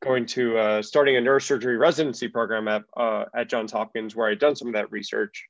going 0.00 0.26
to 0.26 0.56
uh, 0.56 0.82
starting 0.82 1.16
a 1.16 1.20
neurosurgery 1.20 1.80
residency 1.80 2.28
program 2.28 2.68
at, 2.68 2.82
uh, 2.96 3.24
at 3.34 3.48
Johns 3.48 3.72
Hopkins, 3.72 4.14
where 4.14 4.28
I'd 4.28 4.38
done 4.38 4.54
some 4.54 4.68
of 4.68 4.74
that 4.74 4.92
research 4.92 5.48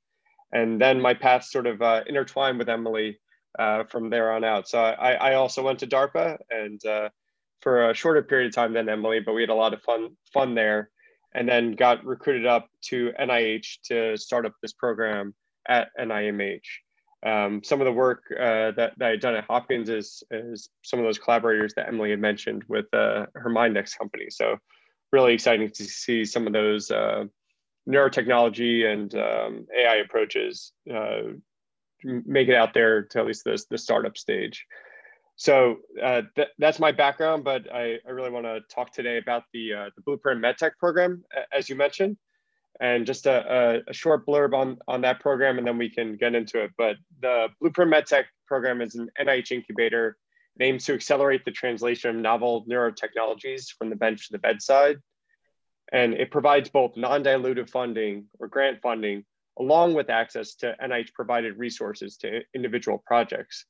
and 0.54 0.80
then 0.80 1.00
my 1.00 1.12
path 1.12 1.44
sort 1.44 1.66
of 1.66 1.82
uh, 1.82 2.02
intertwined 2.06 2.58
with 2.58 2.68
Emily 2.68 3.18
uh, 3.58 3.84
from 3.84 4.08
there 4.08 4.32
on 4.32 4.44
out. 4.44 4.68
So 4.68 4.78
I, 4.78 5.12
I 5.14 5.34
also 5.34 5.62
went 5.62 5.80
to 5.80 5.86
DARPA 5.86 6.38
and 6.48 6.84
uh, 6.86 7.08
for 7.60 7.90
a 7.90 7.94
shorter 7.94 8.22
period 8.22 8.48
of 8.48 8.54
time 8.54 8.72
than 8.72 8.88
Emily, 8.88 9.20
but 9.20 9.34
we 9.34 9.42
had 9.42 9.50
a 9.50 9.54
lot 9.54 9.74
of 9.74 9.82
fun 9.82 10.16
fun 10.32 10.54
there, 10.54 10.90
and 11.34 11.48
then 11.48 11.72
got 11.72 12.04
recruited 12.04 12.46
up 12.46 12.68
to 12.82 13.12
NIH 13.20 13.80
to 13.86 14.16
start 14.16 14.46
up 14.46 14.54
this 14.62 14.72
program 14.72 15.34
at 15.68 15.88
NIMH. 15.98 16.60
Um, 17.26 17.62
some 17.64 17.80
of 17.80 17.86
the 17.86 17.92
work 17.92 18.22
uh, 18.38 18.72
that, 18.72 18.92
that 18.98 19.02
I 19.02 19.10
had 19.10 19.20
done 19.20 19.34
at 19.34 19.44
Hopkins 19.44 19.88
is, 19.88 20.22
is 20.30 20.68
some 20.82 21.00
of 21.00 21.06
those 21.06 21.18
collaborators 21.18 21.72
that 21.74 21.88
Emily 21.88 22.10
had 22.10 22.20
mentioned 22.20 22.64
with 22.68 22.84
uh, 22.92 23.26
her 23.34 23.48
MindX 23.48 23.96
company. 23.96 24.26
So 24.28 24.58
really 25.10 25.32
exciting 25.32 25.70
to 25.70 25.84
see 25.84 26.26
some 26.26 26.46
of 26.46 26.52
those 26.52 26.90
uh, 26.90 27.24
neurotechnology 27.88 28.86
and 28.86 29.14
um, 29.14 29.66
AI 29.76 29.96
approaches 29.96 30.72
uh, 30.92 31.22
make 32.02 32.48
it 32.48 32.54
out 32.54 32.74
there 32.74 33.02
to 33.02 33.18
at 33.18 33.26
least 33.26 33.44
the, 33.44 33.62
the 33.70 33.78
startup 33.78 34.16
stage. 34.16 34.66
So 35.36 35.78
uh, 36.02 36.22
th 36.36 36.48
that's 36.58 36.78
my 36.78 36.92
background, 36.92 37.42
but 37.42 37.72
I, 37.72 37.98
I 38.06 38.10
really 38.10 38.30
want 38.30 38.46
to 38.46 38.60
talk 38.72 38.92
today 38.92 39.18
about 39.18 39.42
the, 39.52 39.74
uh, 39.74 39.90
the 39.96 40.02
Blueprint 40.02 40.40
MedTech 40.40 40.72
program, 40.78 41.24
as 41.52 41.68
you 41.68 41.74
mentioned, 41.74 42.16
and 42.80 43.04
just 43.04 43.26
a, 43.26 43.82
a, 43.86 43.90
a, 43.90 43.92
short 43.92 44.24
blurb 44.26 44.54
on, 44.54 44.78
on 44.86 45.00
that 45.00 45.20
program, 45.20 45.58
and 45.58 45.66
then 45.66 45.76
we 45.76 45.90
can 45.90 46.16
get 46.16 46.34
into 46.34 46.62
it. 46.62 46.70
But 46.78 46.96
the 47.20 47.48
Blueprint 47.60 47.92
MedTech 47.92 48.24
program 48.46 48.80
is 48.80 48.94
an 48.94 49.10
NIH 49.20 49.50
incubator. 49.50 50.16
Aims 50.60 50.84
to 50.84 50.94
accelerate 50.94 51.44
the 51.44 51.50
translation 51.50 52.10
of 52.10 52.16
novel 52.16 52.64
neurotechnologies 52.70 53.66
from 53.76 53.90
the 53.90 53.96
bench 53.96 54.28
to 54.28 54.32
the 54.32 54.38
bedside 54.38 54.98
and 55.92 56.14
it 56.14 56.30
provides 56.30 56.68
both 56.68 56.96
non-dilutive 56.96 57.70
funding 57.70 58.26
or 58.38 58.48
grant 58.48 58.80
funding, 58.82 59.24
along 59.58 59.94
with 59.94 60.10
access 60.10 60.54
to 60.56 60.74
NIH 60.82 61.12
provided 61.12 61.58
resources 61.58 62.16
to 62.18 62.40
individual 62.54 63.02
projects. 63.06 63.66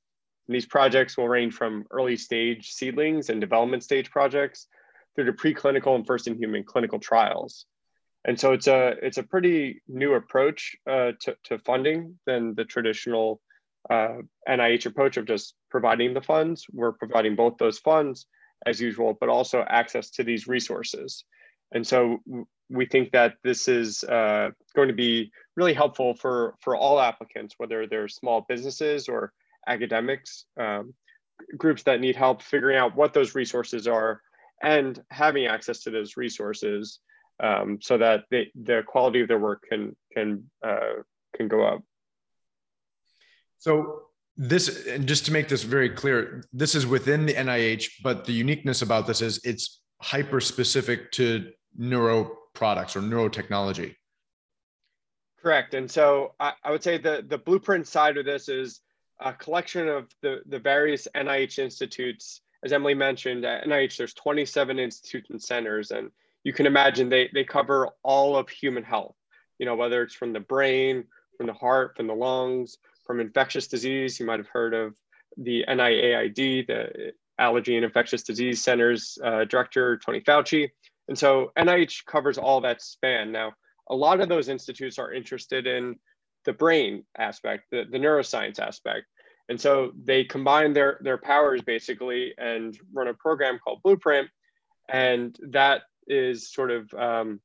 And 0.49 0.55
these 0.55 0.67
projects 0.67 1.17
will 1.17 1.29
range 1.29 1.55
from 1.55 1.85
early 1.91 2.17
stage 2.17 2.73
seedlings 2.73 3.31
and 3.31 3.41
development 3.41 3.83
stage 3.83 4.11
projects 4.11 4.67
through 5.15 5.27
to 5.27 5.33
preclinical 5.33 5.95
and 5.95 6.07
first 6.07 6.27
in 6.27 6.37
human 6.37 6.65
clinical 6.65 6.99
trials. 6.99 7.67
And 8.25 8.41
so 8.41 8.53
it's 8.53 8.67
a, 8.67 8.95
it's 9.03 9.19
a 9.19 9.23
pretty 9.23 9.83
new 9.87 10.15
approach 10.15 10.77
uh, 10.91 11.13
to, 11.21 11.37
to 11.45 11.59
funding 11.59 12.19
than 12.27 12.55
the 12.55 12.65
traditional 12.65 13.41
uh, 13.91 14.17
NIH 14.49 14.87
approach 14.87 15.19
of 15.19 15.27
just 15.27 15.55
providing 15.71 16.15
the 16.15 16.23
funds. 16.23 16.65
We're 16.73 16.93
providing 16.93 17.37
both 17.37 17.59
those 17.59 17.79
funds 17.79 18.27
as 18.65 18.81
usual, 18.81 19.17
but 19.19 19.29
also 19.29 19.63
access 19.69 20.11
to 20.13 20.25
these 20.25 20.49
resources. 20.49 21.25
And 21.75 21.87
so 21.87 22.21
we 22.71 22.87
think 22.87 23.11
that 23.13 23.35
this 23.43 23.69
is 23.69 24.05
uh, 24.05 24.51
going 24.75 24.89
to 24.89 24.95
be 24.95 25.31
really 25.57 25.75
helpful 25.75 26.15
for, 26.15 26.55
for 26.61 26.77
all 26.77 27.01
applicants, 27.01 27.55
whether 27.59 27.87
they're 27.87 28.09
small 28.09 28.47
businesses 28.49 29.09
or 29.09 29.33
academics, 29.67 30.47
um, 30.59 30.95
groups 31.59 31.83
that 31.83 32.01
need 32.01 32.17
help 32.17 32.43
figuring 32.43 32.79
out 32.79 32.97
what 32.97 33.13
those 33.13 33.35
resources 33.35 33.87
are 33.87 34.21
and 34.63 35.03
having 35.11 35.47
access 35.47 35.81
to 35.81 35.91
those 35.91 36.17
resources 36.17 37.01
um, 37.43 37.79
so 37.83 37.99
that 37.99 38.25
they, 38.31 38.51
the 38.55 38.83
quality 38.87 39.21
of 39.21 39.29
their 39.29 39.39
work 39.39 39.65
can, 39.69 39.97
can, 40.13 40.49
uh, 40.65 41.03
can 41.37 41.49
go 41.49 41.67
up. 41.67 41.83
So 43.59 44.03
this, 44.37 44.87
and 44.87 45.07
just 45.07 45.27
to 45.27 45.33
make 45.33 45.49
this 45.49 45.65
very 45.65 45.91
clear, 45.91 46.45
this 46.53 46.75
is 46.75 46.87
within 46.87 47.27
the 47.27 47.35
NIH, 47.35 47.91
but 48.03 48.25
the 48.25 48.33
uniqueness 48.33 48.83
about 48.83 49.07
this 49.07 49.21
is 49.21 49.41
it's 49.45 49.81
hyper 50.01 50.41
specific 50.41 51.11
to 51.13 51.51
neuro 51.77 52.39
products 52.55 52.97
or 52.97 53.01
neurotechnology. 53.01 53.97
Correct. 55.43 55.75
And 55.75 55.91
so 55.91 56.33
I, 56.41 56.53
I, 56.63 56.71
would 56.71 56.83
say 56.83 56.97
the, 56.97 57.25
the 57.29 57.37
blueprint 57.37 57.87
side 57.87 58.17
of 58.17 58.25
this 58.25 58.49
is 58.49 58.81
a 59.21 59.33
collection 59.33 59.89
of 59.89 60.09
the, 60.23 60.41
the 60.47 60.59
various 60.59 61.07
NIH 61.15 61.59
institutes. 61.59 62.41
As 62.63 62.73
Emily 62.73 62.95
mentioned, 62.95 63.45
at 63.45 63.65
NIH, 63.65 63.99
there's 63.99 64.15
27 64.15 64.79
institutes 64.79 65.29
and 65.31 65.43
centers, 65.43 65.91
and 65.91 66.11
you 66.45 66.55
can 66.55 66.67
imagine 66.67 67.09
they, 67.09 67.29
they 67.35 67.45
cover 67.45 67.91
all 68.03 68.37
of 68.37 68.49
human 68.49 68.83
health, 68.83 69.17
you 69.59 69.67
know, 69.67 69.75
whether 69.75 70.03
it's 70.03 70.15
from 70.15 70.33
the 70.33 70.41
brain, 70.41 71.05
from 71.37 71.47
the 71.47 71.53
heart, 71.53 71.97
from 71.97 72.07
the 72.07 72.15
lungs, 72.15 72.79
from 73.07 73.21
infectious 73.21 73.67
disease. 73.67 74.19
You 74.19 74.25
might 74.27 74.39
have 74.39 74.49
heard 74.49 74.73
of 74.73 74.97
the 75.37 75.65
NIAID, 75.69 76.67
the 76.67 77.13
Allergy 77.39 77.77
and 77.77 77.85
Infectious 77.85 78.23
Disease 78.23 78.63
Centers 78.63 79.19
uh, 79.23 79.45
Director, 79.45 79.99
Tony 79.99 80.21
Fauci. 80.21 80.71
And 81.09 81.19
so 81.19 81.53
NIH 81.59 82.07
covers 82.07 82.39
all 82.39 82.61
that 82.63 82.83
span. 82.83 83.33
Now, 83.33 83.53
a 83.89 83.95
lot 83.95 84.21
of 84.21 84.29
those 84.29 84.49
institutes 84.49 84.99
are 84.99 85.13
interested 85.13 85.67
in 85.67 85.97
the 86.45 86.53
brain 86.53 87.05
aspect, 87.17 87.65
the, 87.71 87.85
the 87.91 87.99
neuroscience 87.99 88.59
aspect. 88.59 89.07
And 89.49 89.61
so 89.61 89.93
they 90.03 90.25
combine 90.25 90.73
their, 90.73 90.99
their 91.03 91.19
powers 91.19 91.61
basically 91.61 92.35
and 92.39 92.79
run 92.93 93.09
a 93.09 93.15
program 93.15 93.59
called 93.63 93.83
Blueprint. 93.83 94.29
And 94.89 95.37
that 95.51 95.83
is 96.07 96.51
sort 96.51 96.71
of 96.71 96.93
um, 96.95 97.41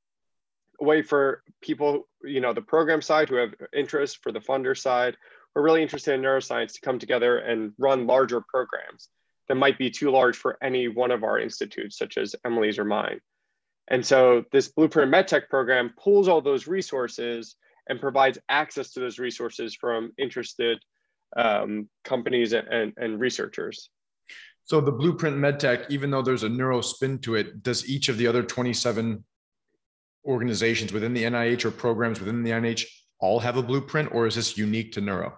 a 0.79 0.83
way 0.83 1.01
for 1.01 1.43
people, 1.61 2.07
you 2.23 2.39
know, 2.39 2.53
the 2.53 2.61
program 2.61 3.01
side 3.01 3.27
who 3.27 3.35
have 3.35 3.53
interest 3.73 4.19
for 4.23 4.31
the 4.31 4.39
funder 4.39 4.77
side, 4.77 5.17
who 5.53 5.59
are 5.59 5.63
really 5.63 5.81
interested 5.81 6.13
in 6.13 6.21
neuroscience 6.21 6.73
to 6.73 6.81
come 6.81 6.99
together 6.99 7.39
and 7.39 7.73
run 7.77 8.07
larger 8.07 8.41
programs 8.41 9.09
that 9.49 9.55
might 9.55 9.77
be 9.77 9.89
too 9.89 10.11
large 10.11 10.37
for 10.37 10.57
any 10.63 10.87
one 10.87 11.11
of 11.11 11.23
our 11.23 11.39
institutes, 11.39 11.97
such 11.97 12.17
as 12.17 12.35
Emily's 12.45 12.79
or 12.79 12.85
mine. 12.85 13.19
And 13.89 14.05
so 14.05 14.45
this 14.51 14.67
Blueprint 14.67 15.11
MedTech 15.11 15.49
program 15.49 15.93
pulls 16.01 16.27
all 16.27 16.41
those 16.41 16.67
resources 16.67 17.55
and 17.87 17.99
provides 17.99 18.37
access 18.49 18.91
to 18.91 18.99
those 18.99 19.17
resources 19.17 19.75
from 19.75 20.11
interested 20.17 20.79
um, 21.35 21.89
companies 22.03 22.53
and, 22.53 22.93
and 22.97 23.19
researchers. 23.19 23.89
So 24.63 24.79
the 24.79 24.91
Blueprint 24.91 25.37
MedTech, 25.37 25.89
even 25.89 26.11
though 26.11 26.21
there's 26.21 26.43
a 26.43 26.49
neuro 26.49 26.81
spin 26.81 27.17
to 27.19 27.35
it, 27.35 27.63
does 27.63 27.89
each 27.89 28.09
of 28.09 28.17
the 28.17 28.27
other 28.27 28.43
27 28.43 29.23
organizations 30.25 30.93
within 30.93 31.13
the 31.13 31.23
NIH 31.23 31.65
or 31.65 31.71
programs 31.71 32.19
within 32.19 32.43
the 32.43 32.51
NIH 32.51 32.85
all 33.19 33.39
have 33.39 33.57
a 33.57 33.63
blueprint, 33.63 34.13
or 34.13 34.27
is 34.27 34.35
this 34.35 34.57
unique 34.57 34.93
to 34.93 35.01
neuro? 35.01 35.37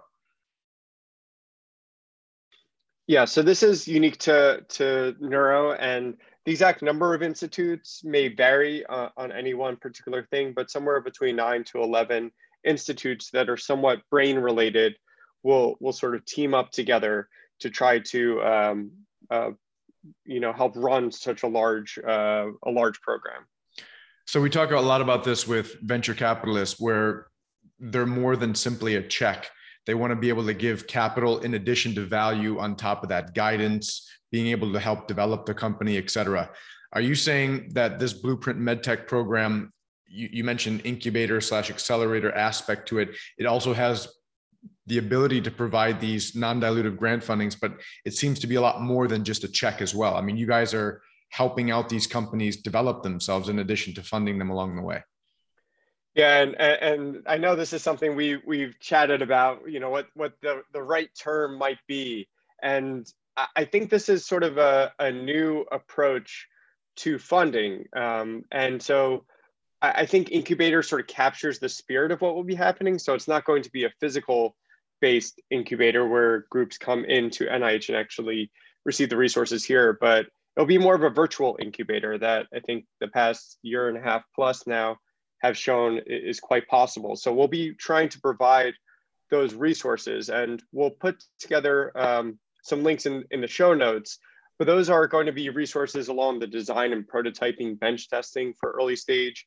Yeah, 3.06 3.24
so 3.24 3.42
this 3.42 3.62
is 3.62 3.88
unique 3.88 4.18
to, 4.18 4.64
to 4.68 5.16
Neuro, 5.18 5.72
and 5.72 6.16
the 6.44 6.52
exact 6.52 6.82
number 6.82 7.14
of 7.14 7.22
institutes 7.22 8.02
may 8.04 8.28
vary 8.28 8.84
uh, 8.86 9.10
on 9.16 9.30
any 9.30 9.54
one 9.54 9.76
particular 9.76 10.26
thing, 10.30 10.52
but 10.54 10.70
somewhere 10.70 11.00
between 11.00 11.36
nine 11.36 11.64
to 11.64 11.82
11 11.82 12.32
institutes 12.64 13.30
that 13.30 13.48
are 13.48 13.56
somewhat 13.56 14.00
brain 14.10 14.36
related 14.38 14.96
will, 15.42 15.76
will 15.80 15.92
sort 15.92 16.14
of 16.14 16.24
team 16.24 16.54
up 16.54 16.70
together 16.70 17.28
to 17.60 17.70
try 17.70 17.98
to 18.00 18.42
um, 18.42 18.90
uh, 19.30 19.50
you 20.24 20.40
know 20.40 20.52
help 20.52 20.72
run 20.76 21.10
such 21.10 21.42
a 21.42 21.46
large 21.46 21.98
uh, 21.98 22.46
a 22.64 22.70
large 22.70 23.00
program. 23.00 23.46
So 24.26 24.40
we 24.40 24.50
talk 24.50 24.70
a 24.70 24.78
lot 24.78 25.00
about 25.00 25.24
this 25.24 25.46
with 25.46 25.80
venture 25.80 26.14
capitalists, 26.14 26.80
where 26.80 27.26
they're 27.78 28.06
more 28.06 28.36
than 28.36 28.54
simply 28.54 28.96
a 28.96 29.02
check. 29.02 29.50
They 29.86 29.94
want 29.94 30.12
to 30.12 30.16
be 30.16 30.28
able 30.28 30.46
to 30.46 30.54
give 30.54 30.86
capital 30.86 31.38
in 31.40 31.54
addition 31.54 31.94
to 31.96 32.02
value 32.02 32.58
on 32.58 32.76
top 32.76 33.02
of 33.02 33.08
that 33.08 33.34
guidance, 33.34 34.08
being 34.32 34.48
able 34.48 34.72
to 34.72 34.80
help 34.80 35.06
develop 35.06 35.46
the 35.46 35.54
company, 35.54 35.96
et 35.98 36.10
cetera. 36.10 36.50
Are 36.94 37.00
you 37.00 37.14
saying 37.14 37.70
that 37.74 38.00
this 38.00 38.12
Blueprint 38.12 38.58
MedTech 38.58 39.06
program, 39.06 39.72
you, 40.06 40.28
you 40.32 40.44
mentioned 40.44 40.80
incubator 40.84 41.40
slash 41.40 41.70
accelerator 41.70 42.32
aspect 42.34 42.88
to 42.88 42.98
it, 42.98 43.10
it 43.38 43.46
also 43.46 43.72
has 43.72 44.08
the 44.86 44.98
ability 44.98 45.40
to 45.42 45.50
provide 45.50 46.00
these 46.00 46.34
non-dilutive 46.34 46.96
grant 46.96 47.22
fundings, 47.22 47.56
but 47.58 47.74
it 48.04 48.14
seems 48.14 48.40
to 48.40 48.46
be 48.46 48.56
a 48.56 48.60
lot 48.60 48.80
more 48.80 49.06
than 49.06 49.22
just 49.22 49.44
a 49.44 49.48
check 49.48 49.80
as 49.80 49.94
well. 49.94 50.16
I 50.16 50.22
mean, 50.22 50.36
you 50.36 50.46
guys 50.46 50.74
are 50.74 51.02
helping 51.28 51.70
out 51.70 51.88
these 51.88 52.06
companies 52.06 52.62
develop 52.62 53.02
themselves 53.02 53.48
in 53.48 53.58
addition 53.60 53.94
to 53.94 54.02
funding 54.02 54.38
them 54.38 54.50
along 54.50 54.76
the 54.76 54.82
way. 54.82 55.02
Yeah, 56.14 56.42
and 56.42 56.54
and 56.60 57.22
I 57.26 57.38
know 57.38 57.56
this 57.56 57.72
is 57.72 57.82
something 57.82 58.14
we 58.14 58.36
we've 58.46 58.78
chatted 58.80 59.22
about. 59.22 59.62
You 59.66 59.80
know 59.80 59.88
what 59.88 60.08
what 60.14 60.34
the 60.42 60.62
the 60.74 60.82
right 60.82 61.08
term 61.18 61.56
might 61.56 61.78
be, 61.88 62.28
and 62.62 63.10
I 63.36 63.64
think 63.64 63.90
this 63.90 64.08
is 64.08 64.26
sort 64.26 64.42
of 64.44 64.58
a, 64.58 64.92
a 64.98 65.10
new 65.10 65.64
approach 65.72 66.48
to 66.96 67.18
funding. 67.18 67.84
Um, 67.96 68.44
and 68.50 68.82
so 68.82 69.24
I, 69.80 70.02
I 70.02 70.06
think 70.06 70.30
incubator 70.30 70.82
sort 70.82 71.00
of 71.00 71.06
captures 71.06 71.58
the 71.58 71.68
spirit 71.68 72.12
of 72.12 72.20
what 72.20 72.34
will 72.34 72.44
be 72.44 72.54
happening. 72.54 72.98
So 72.98 73.14
it's 73.14 73.28
not 73.28 73.44
going 73.44 73.62
to 73.62 73.70
be 73.70 73.84
a 73.84 73.92
physical 74.00 74.56
based 75.00 75.40
incubator 75.50 76.06
where 76.06 76.46
groups 76.50 76.78
come 76.78 77.04
into 77.04 77.46
NIH 77.46 77.88
and 77.88 77.96
actually 77.96 78.50
receive 78.84 79.08
the 79.08 79.16
resources 79.16 79.64
here, 79.64 79.96
but 80.00 80.26
it'll 80.56 80.66
be 80.66 80.78
more 80.78 80.94
of 80.94 81.02
a 81.02 81.10
virtual 81.10 81.56
incubator 81.60 82.18
that 82.18 82.46
I 82.54 82.60
think 82.60 82.84
the 83.00 83.08
past 83.08 83.58
year 83.62 83.88
and 83.88 83.96
a 83.96 84.02
half 84.02 84.22
plus 84.34 84.66
now 84.66 84.98
have 85.38 85.56
shown 85.56 86.00
is 86.06 86.38
quite 86.38 86.68
possible. 86.68 87.16
So 87.16 87.32
we'll 87.32 87.48
be 87.48 87.74
trying 87.74 88.10
to 88.10 88.20
provide 88.20 88.74
those 89.30 89.54
resources 89.54 90.28
and 90.28 90.62
we'll 90.72 90.90
put 90.90 91.24
together 91.40 91.90
um, 91.96 92.38
some 92.62 92.82
links 92.82 93.06
in, 93.06 93.24
in 93.30 93.40
the 93.40 93.46
show 93.46 93.74
notes, 93.74 94.18
but 94.58 94.66
those 94.66 94.88
are 94.88 95.06
going 95.06 95.26
to 95.26 95.32
be 95.32 95.50
resources 95.50 96.08
along 96.08 96.38
the 96.38 96.46
design 96.46 96.92
and 96.92 97.06
prototyping 97.06 97.78
bench 97.78 98.08
testing 98.08 98.54
for 98.58 98.72
early 98.72 98.96
stage 98.96 99.46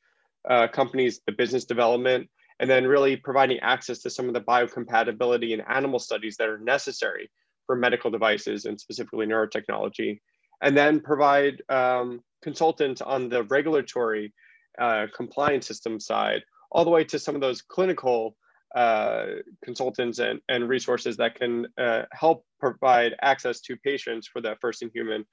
uh, 0.49 0.67
companies, 0.67 1.21
the 1.25 1.31
business 1.31 1.65
development, 1.65 2.29
and 2.59 2.69
then 2.69 2.85
really 2.85 3.15
providing 3.15 3.59
access 3.59 3.99
to 3.99 4.09
some 4.09 4.27
of 4.27 4.33
the 4.33 4.41
biocompatibility 4.41 5.53
and 5.53 5.63
animal 5.67 5.99
studies 5.99 6.37
that 6.37 6.49
are 6.49 6.59
necessary 6.59 7.29
for 7.65 7.75
medical 7.75 8.11
devices 8.11 8.65
and 8.65 8.79
specifically 8.79 9.25
neurotechnology. 9.25 10.19
And 10.61 10.77
then 10.77 11.01
provide 11.01 11.61
um, 11.69 12.21
consultants 12.41 13.01
on 13.01 13.29
the 13.29 13.43
regulatory 13.43 14.33
uh, 14.79 15.07
compliance 15.15 15.67
system 15.67 15.99
side, 15.99 16.43
all 16.71 16.85
the 16.85 16.91
way 16.91 17.03
to 17.05 17.19
some 17.19 17.35
of 17.35 17.41
those 17.41 17.61
clinical 17.61 18.35
uh, 18.75 19.25
consultants 19.63 20.19
and, 20.19 20.41
and 20.49 20.67
resources 20.67 21.17
that 21.17 21.35
can 21.35 21.65
uh, 21.77 22.03
help 22.11 22.45
provide 22.59 23.15
access 23.21 23.61
to 23.61 23.77
patients 23.77 24.27
for 24.27 24.41
that 24.41 24.57
first 24.59 24.81
in 24.81 24.91
human 24.93 25.25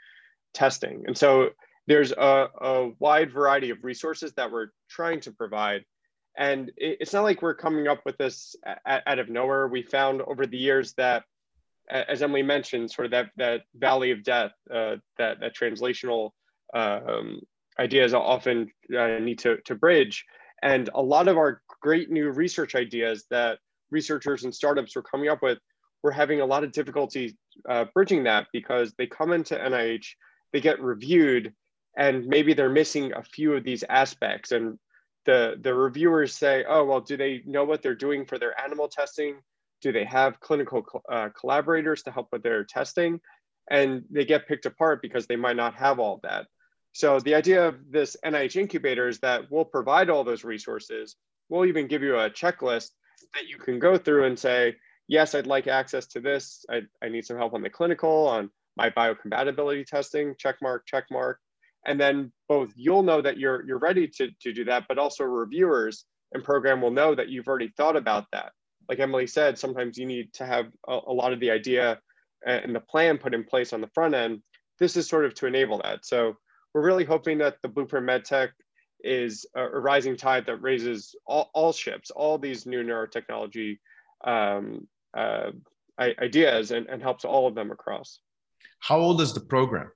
testing. 0.55 1.03
And 1.07 1.19
so 1.19 1.51
there's 1.89 2.13
a, 2.13 2.49
a 2.61 2.91
wide 3.01 3.33
variety 3.33 3.71
of 3.71 3.79
resources 3.83 4.33
that 4.35 4.53
we're 4.53 4.69
trying 4.89 5.21
to 5.23 5.33
provide. 5.33 5.85
And 6.39 6.71
it, 6.77 6.99
it's 7.01 7.13
not 7.13 7.25
like 7.25 7.43
we're 7.43 7.55
coming 7.55 7.89
up 7.89 8.01
with 8.07 8.17
this 8.17 8.55
out 8.87 9.19
of 9.19 9.29
nowhere. 9.29 9.67
We 9.67 9.83
found 9.83 10.23
over 10.23 10.47
the 10.47 10.57
years 10.57 10.95
that, 10.95 11.25
as 11.91 12.23
Emily 12.23 12.45
mentioned, 12.45 12.93
sort 12.93 13.07
of 13.07 13.11
that, 13.11 13.31
that 13.39 13.63
valley 13.75 14.13
of 14.13 14.23
death, 14.23 14.53
uh, 14.73 14.97
that, 15.19 15.41
that 15.41 15.57
translational 15.57 16.31
um, 16.75 17.41
ideas 17.79 18.15
often 18.15 18.71
uh, 18.97 19.19
need 19.19 19.41
to, 19.41 19.57
to 19.65 19.75
bridge. 19.75 20.25
And 20.63 20.89
a 20.95 21.03
lot 21.03 21.29
of 21.29 21.37
our 21.37 21.61
great 21.81 22.11
new 22.11 22.31
research 22.31 22.75
ideas 22.75 23.25
that 23.31 23.59
researchers 23.91 24.45
and 24.45 24.55
startups 24.55 24.95
were 24.95 25.03
coming 25.03 25.29
up 25.29 25.43
with, 25.43 25.59
we're 26.03 26.13
having 26.13 26.41
a 26.41 26.47
lot 26.47 26.65
of 26.65 26.73
difficulty 26.73 27.37
uh, 27.69 27.87
bridging 27.95 28.25
that 28.25 28.47
because 28.53 28.93
they 28.97 29.07
come 29.07 29.33
into 29.33 29.57
NIH, 29.57 30.07
they 30.53 30.61
get 30.61 30.81
reviewed, 30.81 31.53
and 31.97 32.27
maybe 32.27 32.55
they're 32.55 32.69
missing 32.69 33.13
a 33.13 33.23
few 33.23 33.55
of 33.55 33.65
these 33.65 33.85
aspects. 33.89 34.53
And 34.53 34.79
the, 35.27 35.57
the 35.61 35.75
reviewers 35.75 36.35
say, 36.35 36.65
oh, 36.69 36.85
well, 36.85 37.01
do 37.01 37.17
they 37.17 37.43
know 37.47 37.65
what 37.65 37.83
they're 37.83 37.95
doing 37.95 38.25
for 38.25 38.39
their 38.39 38.59
animal 38.61 38.89
testing? 38.89 39.37
Do 39.81 39.93
they 39.93 40.05
have 40.05 40.41
clinical 40.41 40.85
uh, 41.11 41.29
collaborators 41.39 42.03
to 42.05 42.11
help 42.11 42.29
with 42.33 42.43
their 42.43 42.65
testing? 42.65 43.21
And 43.71 44.05
they 44.11 44.25
get 44.25 44.49
picked 44.49 44.67
apart 44.67 45.03
because 45.03 45.27
they 45.27 45.37
might 45.37 45.57
not 45.57 45.75
have 45.75 45.99
all 45.99 46.21
that. 46.23 46.47
So 46.93 47.21
the 47.21 47.35
idea 47.35 47.67
of 47.67 47.91
this 47.91 48.17
NIH 48.25 48.57
incubator 48.57 49.09
is 49.09 49.19
that 49.21 49.51
we'll 49.51 49.65
provide 49.65 50.11
all 50.11 50.25
those 50.25 50.45
resources. 50.45 51.17
We'll 51.49 51.67
even 51.67 51.89
give 51.89 52.03
you 52.03 52.19
a 52.19 52.31
checklist 52.31 52.91
that 53.35 53.49
you 53.49 53.57
can 53.57 53.79
go 53.79 53.97
through 53.97 54.25
and 54.25 54.39
say, 54.39 54.77
yes, 55.09 55.35
I'd 55.35 55.47
like 55.47 55.67
access 55.67 56.07
to 56.09 56.21
this. 56.21 56.65
I, 56.71 56.83
I 57.03 57.09
need 57.09 57.25
some 57.25 57.39
help 57.39 57.55
on 57.55 57.63
the 57.63 57.71
clinical, 57.71 58.27
on 58.29 58.51
my 58.77 58.91
biocompatibility 58.91 59.87
testing, 59.87 60.35
check 60.39 60.57
mark, 60.63 60.87
check 60.87 61.05
mark. 61.11 61.39
And 61.85 62.01
then 62.01 62.33
both 62.49 62.73
you'll 62.77 63.03
know 63.03 63.21
that 63.23 63.39
you're, 63.39 63.67
you're 63.67 63.79
ready 63.79 64.07
to, 64.09 64.29
to 64.43 64.53
do 64.53 64.65
that, 64.67 64.85
but 64.89 64.99
also 64.99 65.25
reviewers 65.25 66.05
and 66.33 66.45
program 66.45 66.81
will 66.81 66.91
know 66.91 67.15
that 67.15 67.29
you've 67.29 67.49
already 67.49 67.73
thought 67.77 67.97
about 67.97 68.27
that. 68.33 68.53
Like 68.89 69.01
Emily 69.01 69.27
said, 69.27 69.59
sometimes 69.59 69.99
you 69.99 70.07
need 70.07 70.33
to 70.35 70.47
have 70.47 70.67
a, 70.87 70.99
a 71.07 71.13
lot 71.13 71.33
of 71.33 71.41
the 71.41 71.51
idea 71.51 72.01
and 72.45 72.75
the 72.75 72.81
plan 72.81 73.19
put 73.19 73.35
in 73.35 73.45
place 73.45 73.73
on 73.73 73.81
the 73.81 73.91
front 73.95 74.15
end. 74.15 74.43
This 74.79 74.97
is 74.97 75.09
sort 75.09 75.25
of 75.25 75.35
to 75.35 75.47
enable 75.47 75.79
that. 75.79 76.05
So 76.05 76.37
we're 76.75 76.85
really 76.85 77.05
hoping 77.05 77.39
that 77.39 77.61
the 77.63 77.69
Blueprint 77.69 78.07
MedTech 78.07 78.51
is 79.05 79.47
a, 79.55 79.63
a 79.63 79.81
rising 79.81 80.17
tide 80.17 80.47
that 80.47 80.57
raises 80.57 81.15
all, 81.27 81.51
all, 81.55 81.73
ships, 81.73 82.11
all 82.11 82.39
these 82.39 82.67
new 82.67 82.83
neurotechnology 82.83 83.79
um, 84.25 84.87
uh, 85.15 85.51
ideas 86.01 86.71
and, 86.71 86.87
and 86.87 87.03
helps 87.03 87.25
all 87.25 87.47
of 87.47 87.55
them 87.55 87.71
across. 87.71 88.21
How 88.79 88.99
old 88.99 89.21
is 89.21 89.35
the 89.35 89.41
program? 89.41 89.91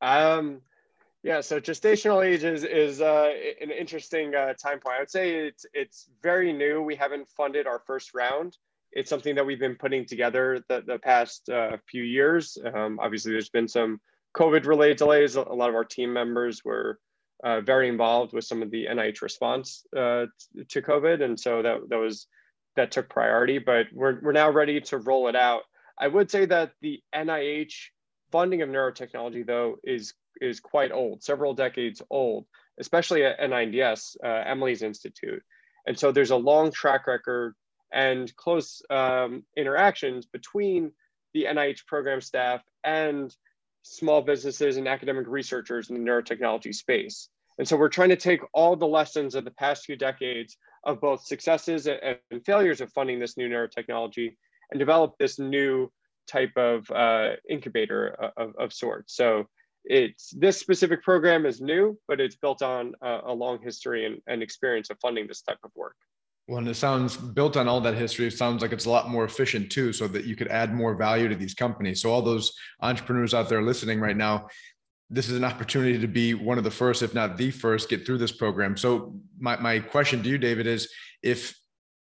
Um, 0.00 0.60
yeah, 1.22 1.40
so 1.40 1.60
gestational 1.60 2.24
age 2.24 2.44
is, 2.44 2.62
is 2.62 3.00
uh, 3.00 3.30
an 3.60 3.70
interesting 3.70 4.34
uh, 4.34 4.52
time 4.54 4.78
point. 4.78 4.96
I 4.96 5.00
would 5.00 5.10
say 5.10 5.46
it's, 5.46 5.66
it's 5.74 6.08
very 6.22 6.52
new. 6.52 6.82
We 6.82 6.94
haven't 6.94 7.28
funded 7.28 7.66
our 7.66 7.80
first 7.86 8.14
round. 8.14 8.56
It's 8.92 9.10
something 9.10 9.34
that 9.34 9.44
we've 9.44 9.58
been 9.58 9.74
putting 9.74 10.06
together 10.06 10.62
the, 10.68 10.82
the 10.86 10.98
past 10.98 11.48
uh, 11.48 11.78
few 11.90 12.02
years. 12.02 12.56
Um, 12.72 12.98
obviously, 13.00 13.32
there's 13.32 13.50
been 13.50 13.68
some 13.68 14.00
COVID 14.36 14.66
related 14.66 14.98
delays, 14.98 15.36
a 15.36 15.42
lot 15.42 15.70
of 15.70 15.74
our 15.74 15.84
team 15.84 16.12
members 16.12 16.64
were 16.64 16.98
uh, 17.42 17.60
very 17.60 17.88
involved 17.88 18.32
with 18.32 18.44
some 18.44 18.62
of 18.62 18.70
the 18.70 18.86
NIH 18.86 19.22
response 19.22 19.84
uh, 19.96 20.26
to 20.68 20.82
COVID. 20.82 21.22
And 21.22 21.38
so 21.38 21.62
that, 21.62 21.88
that 21.88 21.98
was, 21.98 22.26
that 22.76 22.90
took 22.90 23.08
priority, 23.08 23.58
but 23.58 23.86
we're, 23.92 24.20
we're 24.20 24.32
now 24.32 24.50
ready 24.50 24.80
to 24.80 24.98
roll 24.98 25.28
it 25.28 25.36
out. 25.36 25.62
I 25.98 26.08
would 26.08 26.30
say 26.30 26.44
that 26.46 26.72
the 26.82 27.00
NIH 27.14 27.74
funding 28.30 28.60
of 28.60 28.68
neurotechnology 28.68 29.46
though 29.46 29.76
is, 29.82 30.12
is 30.40 30.60
quite 30.60 30.92
old, 30.92 31.22
several 31.22 31.54
decades 31.54 32.02
old, 32.10 32.46
especially 32.78 33.24
at 33.24 33.40
NINDS, 33.40 34.16
uh, 34.22 34.42
Emily's 34.46 34.82
Institute. 34.82 35.42
And 35.86 35.98
so 35.98 36.12
there's 36.12 36.30
a 36.30 36.36
long 36.36 36.72
track 36.72 37.06
record 37.06 37.54
and 37.92 38.34
close 38.36 38.82
um, 38.90 39.44
interactions 39.56 40.26
between 40.26 40.92
the 41.32 41.44
NIH 41.44 41.86
program 41.86 42.20
staff 42.20 42.62
and 42.84 43.34
small 43.86 44.22
businesses 44.22 44.76
and 44.76 44.88
academic 44.88 45.26
researchers 45.26 45.90
in 45.90 45.96
the 45.96 46.10
neurotechnology 46.10 46.74
space. 46.74 47.28
And 47.58 47.66
so 47.66 47.76
we're 47.76 47.88
trying 47.88 48.10
to 48.10 48.16
take 48.16 48.40
all 48.52 48.76
the 48.76 48.86
lessons 48.86 49.34
of 49.34 49.44
the 49.44 49.50
past 49.52 49.84
few 49.84 49.96
decades 49.96 50.56
of 50.84 51.00
both 51.00 51.24
successes 51.24 51.86
and 51.86 52.44
failures 52.44 52.80
of 52.80 52.92
funding 52.92 53.18
this 53.18 53.36
new 53.36 53.48
neurotechnology 53.48 54.36
and 54.70 54.78
develop 54.78 55.14
this 55.18 55.38
new 55.38 55.90
type 56.26 56.52
of 56.56 56.90
uh, 56.90 57.30
incubator 57.48 58.30
of, 58.36 58.54
of 58.58 58.72
sorts. 58.72 59.14
So 59.16 59.46
it's 59.84 60.30
this 60.36 60.58
specific 60.58 61.02
program 61.02 61.46
is 61.46 61.60
new, 61.60 61.98
but 62.08 62.20
it's 62.20 62.36
built 62.36 62.62
on 62.62 62.94
a, 63.00 63.20
a 63.26 63.32
long 63.32 63.60
history 63.62 64.04
and, 64.04 64.20
and 64.26 64.42
experience 64.42 64.90
of 64.90 64.98
funding 65.00 65.26
this 65.28 65.42
type 65.42 65.58
of 65.64 65.70
work. 65.74 65.96
Well, 66.48 66.58
and 66.58 66.68
it 66.68 66.74
sounds 66.74 67.16
built 67.16 67.56
on 67.56 67.66
all 67.66 67.80
that 67.80 67.94
history. 67.94 68.26
It 68.26 68.32
sounds 68.32 68.62
like 68.62 68.72
it's 68.72 68.84
a 68.84 68.90
lot 68.90 69.08
more 69.08 69.24
efficient 69.24 69.70
too, 69.70 69.92
so 69.92 70.06
that 70.08 70.24
you 70.24 70.36
could 70.36 70.48
add 70.48 70.72
more 70.72 70.94
value 70.94 71.28
to 71.28 71.34
these 71.34 71.54
companies. 71.54 72.00
So, 72.00 72.10
all 72.10 72.22
those 72.22 72.52
entrepreneurs 72.80 73.34
out 73.34 73.48
there 73.48 73.62
listening 73.62 73.98
right 73.98 74.16
now, 74.16 74.48
this 75.10 75.28
is 75.28 75.36
an 75.36 75.44
opportunity 75.44 75.98
to 75.98 76.06
be 76.06 76.34
one 76.34 76.56
of 76.56 76.62
the 76.62 76.70
first, 76.70 77.02
if 77.02 77.14
not 77.14 77.36
the 77.36 77.50
first, 77.50 77.88
get 77.88 78.06
through 78.06 78.18
this 78.18 78.30
program. 78.30 78.76
So, 78.76 79.16
my, 79.40 79.56
my 79.56 79.80
question 79.80 80.22
to 80.22 80.28
you, 80.28 80.38
David, 80.38 80.68
is 80.68 80.88
if 81.22 81.58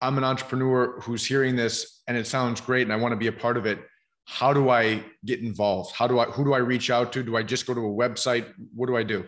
I'm 0.03 0.19
an 0.19 0.25
entrepreneur 0.25 1.01
who's 1.01 1.25
hearing 1.25 1.57
this 1.57 2.03
and 2.07 2.17
it 2.17 2.27
sounds 2.27 2.61
great 2.61 2.83
and 2.83 2.93
I 2.93 2.97
want 2.97 3.13
to 3.13 3.17
be 3.17 3.29
a 3.29 3.33
part 3.33 3.57
of 3.57 3.65
it, 3.65 3.81
how 4.27 4.53
do 4.53 4.69
I 4.69 5.03
get 5.25 5.41
involved? 5.41 5.95
How 5.95 6.07
do 6.07 6.19
I 6.19 6.27
who 6.27 6.45
do 6.45 6.53
I 6.53 6.59
reach 6.59 6.91
out 6.91 7.15
to? 7.15 7.23
Do 7.23 7.35
I 7.39 7.43
just 7.43 7.67
go 7.67 7.73
to 7.73 7.81
a 7.81 7.85
website? 7.85 8.53
What 8.75 8.89
do 8.89 8.97
I 8.97 9.03
do? 9.03 9.25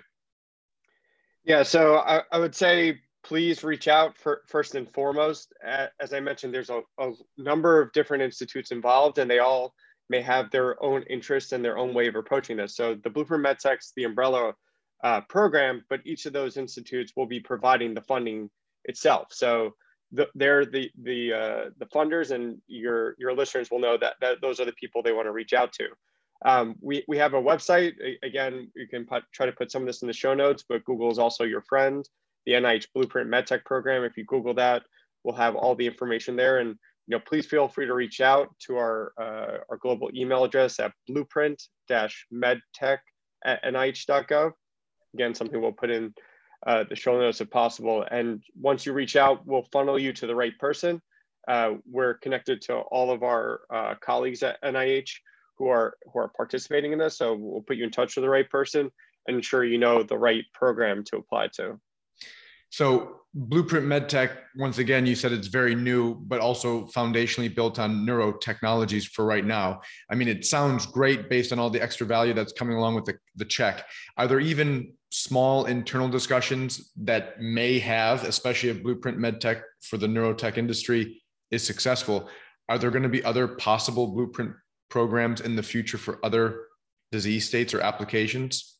Yeah, 1.42 1.62
so 1.62 2.00
I, 2.00 2.22
I 2.30 2.38
would 2.38 2.54
say 2.54 3.00
please 3.30 3.62
reach 3.62 3.86
out 3.86 4.18
for 4.18 4.42
first 4.48 4.74
and 4.74 4.92
foremost. 4.92 5.54
As 6.00 6.12
I 6.12 6.18
mentioned, 6.18 6.52
there's 6.52 6.68
a, 6.68 6.80
a 6.98 7.12
number 7.38 7.80
of 7.80 7.92
different 7.92 8.24
institutes 8.24 8.72
involved, 8.72 9.18
and 9.18 9.30
they 9.30 9.38
all 9.38 9.72
may 10.08 10.20
have 10.20 10.50
their 10.50 10.82
own 10.82 11.04
interests 11.04 11.52
and 11.52 11.64
their 11.64 11.78
own 11.78 11.94
way 11.94 12.08
of 12.08 12.16
approaching 12.16 12.56
this. 12.56 12.74
So 12.74 12.96
the 12.96 13.08
Blueprint 13.08 13.46
MedTech's 13.46 13.92
the 13.94 14.02
umbrella 14.02 14.54
uh, 15.04 15.20
program, 15.28 15.84
but 15.88 16.00
each 16.04 16.26
of 16.26 16.32
those 16.32 16.56
institutes 16.56 17.12
will 17.14 17.26
be 17.26 17.38
providing 17.38 17.94
the 17.94 18.00
funding 18.00 18.50
itself. 18.86 19.28
So 19.30 19.76
the, 20.10 20.26
they're 20.34 20.66
the 20.66 20.90
the 21.00 21.32
uh, 21.32 21.64
the 21.78 21.86
funders, 21.94 22.32
and 22.32 22.58
your 22.66 23.14
your 23.16 23.32
listeners 23.32 23.70
will 23.70 23.78
know 23.78 23.96
that, 23.96 24.14
that 24.22 24.40
those 24.42 24.58
are 24.58 24.66
the 24.66 24.72
people 24.72 25.04
they 25.04 25.12
want 25.12 25.26
to 25.26 25.32
reach 25.32 25.52
out 25.52 25.72
to. 25.74 25.86
Um, 26.44 26.74
we, 26.80 27.04
we 27.06 27.16
have 27.18 27.34
a 27.34 27.40
website. 27.40 27.92
Again, 28.24 28.72
you 28.74 28.88
can 28.88 29.06
put, 29.06 29.22
try 29.32 29.46
to 29.46 29.52
put 29.52 29.70
some 29.70 29.82
of 29.82 29.86
this 29.86 30.02
in 30.02 30.08
the 30.08 30.14
show 30.14 30.34
notes, 30.34 30.64
but 30.68 30.84
Google 30.84 31.12
is 31.12 31.20
also 31.20 31.44
your 31.44 31.62
friend. 31.62 32.04
The 32.50 32.56
NIH 32.56 32.88
Blueprint 32.96 33.30
MedTech 33.30 33.64
program. 33.64 34.02
If 34.02 34.16
you 34.16 34.24
Google 34.24 34.54
that, 34.54 34.82
we'll 35.22 35.36
have 35.36 35.54
all 35.54 35.76
the 35.76 35.86
information 35.86 36.34
there. 36.34 36.58
And 36.58 36.70
you 37.06 37.16
know, 37.16 37.20
please 37.20 37.46
feel 37.46 37.68
free 37.68 37.86
to 37.86 37.94
reach 37.94 38.20
out 38.20 38.48
to 38.66 38.76
our 38.76 39.12
uh, 39.20 39.58
our 39.68 39.76
global 39.76 40.10
email 40.12 40.42
address 40.42 40.80
at 40.80 40.92
blueprint-medtech 41.08 42.98
at 43.44 43.62
nih.gov. 43.62 44.52
Again, 45.14 45.32
something 45.32 45.60
we'll 45.60 45.70
put 45.70 45.90
in 45.90 46.12
uh, 46.66 46.82
the 46.88 46.96
show 46.96 47.20
notes 47.20 47.40
if 47.40 47.50
possible. 47.50 48.04
And 48.10 48.42
once 48.60 48.84
you 48.84 48.94
reach 48.94 49.14
out, 49.14 49.46
we'll 49.46 49.68
funnel 49.72 49.96
you 49.96 50.12
to 50.14 50.26
the 50.26 50.34
right 50.34 50.58
person. 50.58 51.00
Uh, 51.46 51.74
we're 51.88 52.14
connected 52.14 52.62
to 52.62 52.78
all 52.78 53.12
of 53.12 53.22
our 53.22 53.60
uh, 53.72 53.94
colleagues 54.00 54.42
at 54.42 54.60
NIH 54.64 55.10
who 55.56 55.68
are 55.68 55.94
who 56.12 56.18
are 56.18 56.32
participating 56.36 56.92
in 56.92 56.98
this. 56.98 57.16
So 57.16 57.32
we'll 57.32 57.62
put 57.62 57.76
you 57.76 57.84
in 57.84 57.92
touch 57.92 58.16
with 58.16 58.24
the 58.24 58.28
right 58.28 58.50
person 58.50 58.90
and 59.28 59.36
ensure 59.36 59.64
you 59.64 59.78
know 59.78 60.02
the 60.02 60.18
right 60.18 60.44
program 60.52 61.04
to 61.04 61.16
apply 61.16 61.46
to. 61.54 61.78
So 62.70 63.20
Blueprint 63.34 63.86
MedTech, 63.86 64.36
once 64.56 64.78
again, 64.78 65.06
you 65.06 65.14
said 65.14 65.30
it's 65.30 65.46
very 65.46 65.74
new, 65.74 66.16
but 66.26 66.40
also 66.40 66.86
foundationally 66.86 67.54
built 67.54 67.78
on 67.78 68.04
neurotechnologies 68.04 69.04
for 69.04 69.24
right 69.24 69.44
now. 69.44 69.80
I 70.10 70.16
mean, 70.16 70.26
it 70.26 70.44
sounds 70.44 70.86
great 70.86 71.28
based 71.28 71.52
on 71.52 71.58
all 71.60 71.70
the 71.70 71.80
extra 71.80 72.06
value 72.06 72.34
that's 72.34 72.52
coming 72.52 72.76
along 72.76 72.96
with 72.96 73.04
the, 73.04 73.14
the 73.36 73.44
check. 73.44 73.84
Are 74.16 74.26
there 74.26 74.40
even 74.40 74.92
small 75.10 75.66
internal 75.66 76.08
discussions 76.08 76.90
that 76.96 77.40
may 77.40 77.78
have, 77.78 78.24
especially 78.24 78.70
if 78.70 78.82
Blueprint 78.82 79.18
MedTech 79.18 79.62
for 79.82 79.96
the 79.96 80.08
neurotech 80.08 80.58
industry 80.58 81.22
is 81.52 81.64
successful? 81.64 82.28
Are 82.68 82.78
there 82.78 82.90
going 82.90 83.04
to 83.04 83.08
be 83.08 83.22
other 83.22 83.46
possible 83.46 84.08
Blueprint 84.08 84.52
programs 84.88 85.40
in 85.40 85.54
the 85.54 85.62
future 85.62 85.98
for 85.98 86.24
other 86.24 86.62
disease 87.12 87.46
states 87.46 87.74
or 87.74 87.80
applications? 87.80 88.76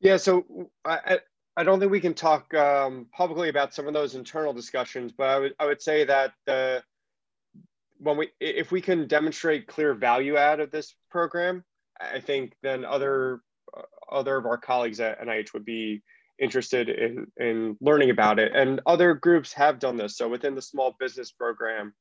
Yeah, 0.00 0.16
so 0.16 0.70
I, 0.84 1.20
I 1.56 1.64
don't 1.64 1.80
think 1.80 1.92
we 1.92 2.00
can 2.00 2.14
talk 2.14 2.52
um, 2.54 3.06
publicly 3.12 3.48
about 3.48 3.74
some 3.74 3.86
of 3.86 3.94
those 3.94 4.14
internal 4.14 4.52
discussions, 4.52 5.12
but 5.12 5.28
I 5.28 5.38
would 5.38 5.54
I 5.58 5.66
would 5.66 5.82
say 5.82 6.04
that 6.04 6.32
the 6.46 6.82
when 7.98 8.16
we 8.16 8.28
if 8.40 8.72
we 8.72 8.80
can 8.80 9.06
demonstrate 9.06 9.66
clear 9.66 9.94
value 9.94 10.36
add 10.36 10.60
of 10.60 10.70
this 10.70 10.94
program, 11.10 11.64
I 12.00 12.20
think 12.20 12.54
then 12.62 12.84
other 12.84 13.40
uh, 13.76 13.82
other 14.10 14.36
of 14.36 14.46
our 14.46 14.58
colleagues 14.58 15.00
at 15.00 15.20
NIH 15.20 15.52
would 15.52 15.64
be 15.64 16.02
interested 16.40 16.88
in 16.88 17.26
in 17.36 17.76
learning 17.80 18.10
about 18.10 18.38
it, 18.38 18.52
and 18.54 18.80
other 18.86 19.14
groups 19.14 19.52
have 19.52 19.78
done 19.78 19.96
this. 19.96 20.16
So 20.16 20.28
within 20.28 20.54
the 20.54 20.62
small 20.62 20.96
business 20.98 21.30
program, 21.32 21.92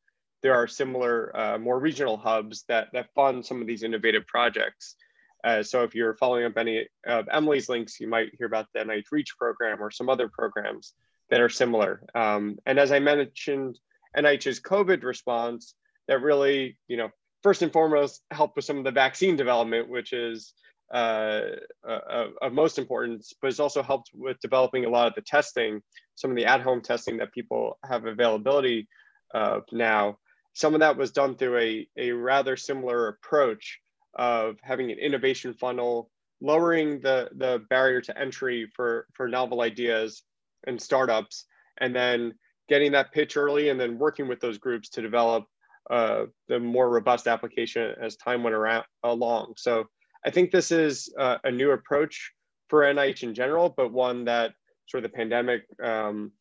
there 0.42 0.56
are 0.56 0.68
similar 0.68 1.36
uh, 1.36 1.58
more 1.58 1.80
regional 1.80 2.18
hubs 2.18 2.64
that 2.70 2.88
that 2.94 3.14
fund 3.14 3.46
some 3.46 3.62
of 3.62 3.68
these 3.68 3.84
innovative 3.84 4.26
projects. 4.28 4.96
Uh, 5.44 5.64
so 5.64 5.84
if 5.84 5.96
you're 5.96 6.16
following 6.16 6.46
up 6.46 6.58
any 6.58 6.88
of 7.06 7.28
Emily's 7.32 7.70
links, 7.70 8.00
you 8.00 8.08
might 8.08 8.36
hear 8.38 8.48
about 8.48 8.68
the 8.74 8.80
NIH 8.82 9.06
REACH 9.12 9.38
program 9.38 9.82
or 9.82 9.92
some 9.92 10.10
other 10.10 10.28
programs 10.28 10.94
that 11.30 11.42
are 11.42 11.50
similar. 11.50 12.04
Um, 12.14 12.58
and 12.66 12.80
as 12.80 12.92
I 12.92 13.00
mentioned, 13.00 13.80
NIH's 14.18 14.60
COVID 14.60 15.04
response 15.04 15.76
that 16.08 16.22
really, 16.22 16.78
you 16.88 16.98
know, 16.98 17.10
first 17.44 17.62
and 17.62 17.72
foremost 17.72 18.22
helped 18.32 18.56
with 18.56 18.66
some 18.66 18.78
of 18.78 18.84
the 18.84 18.92
vaccine 18.92 19.36
development, 19.36 19.90
which 19.90 20.12
is 20.12 20.54
uh, 20.94 21.42
uh, 21.88 22.28
of 22.42 22.52
most 22.52 22.80
importance, 22.80 23.34
but 23.42 23.50
it's 23.50 23.60
also 23.60 23.84
helped 23.84 24.10
with 24.14 24.40
developing 24.42 24.86
a 24.86 24.90
lot 24.90 25.08
of 25.08 25.14
the 25.14 25.22
testing, 25.22 25.82
some 26.16 26.32
of 26.32 26.38
the 26.38 26.46
at-home 26.46 26.82
testing 26.82 27.18
that 27.18 27.32
people 27.32 27.78
have 27.88 28.06
availability 28.06 28.88
of 29.34 29.64
now. 29.72 30.18
Some 30.54 30.74
of 30.74 30.80
that 30.80 30.98
was 30.98 31.12
done 31.12 31.36
through 31.36 31.60
a, 31.60 31.88
a 31.96 32.12
rather 32.12 32.58
similar 32.58 33.08
approach 33.08 33.80
of 34.16 34.58
having 34.62 34.92
an 34.92 34.98
innovation 34.98 35.54
funnel, 35.54 36.10
lowering 36.42 37.00
the, 37.02 37.30
the 37.36 37.64
barrier 37.70 38.02
to 38.02 38.18
entry 38.18 38.70
for, 38.76 39.08
for 39.14 39.28
novel 39.28 39.62
ideas 39.62 40.24
and 40.68 40.82
startups, 40.82 41.46
and 41.80 41.96
then 41.96 42.34
getting 42.68 42.92
that 42.92 43.12
pitch 43.12 43.36
early 43.36 43.70
and 43.70 43.80
then 43.80 43.98
working 43.98 44.28
with 44.28 44.40
those 44.40 44.58
groups 44.58 44.90
to 44.90 45.02
develop 45.02 45.46
uh, 45.90 46.26
the 46.48 46.60
more 46.60 46.90
robust 46.90 47.28
application 47.28 47.96
as 48.02 48.16
time 48.16 48.44
went 48.44 48.56
around 48.56 48.86
along. 49.04 49.54
So 49.58 49.86
I 50.26 50.30
think 50.30 50.52
this 50.52 50.72
is 50.72 51.12
uh, 51.18 51.38
a 51.44 51.52
new 51.52 51.72
approach 51.72 52.32
for 52.68 52.82
NIH 52.82 53.24
in 53.24 53.34
general, 53.34 53.74
but 53.76 53.92
one 53.92 54.26
that 54.26 54.54
sort 54.88 55.04
of 55.04 55.12
the 55.12 55.16
pandemic 55.16 55.64
um, 55.84 56.32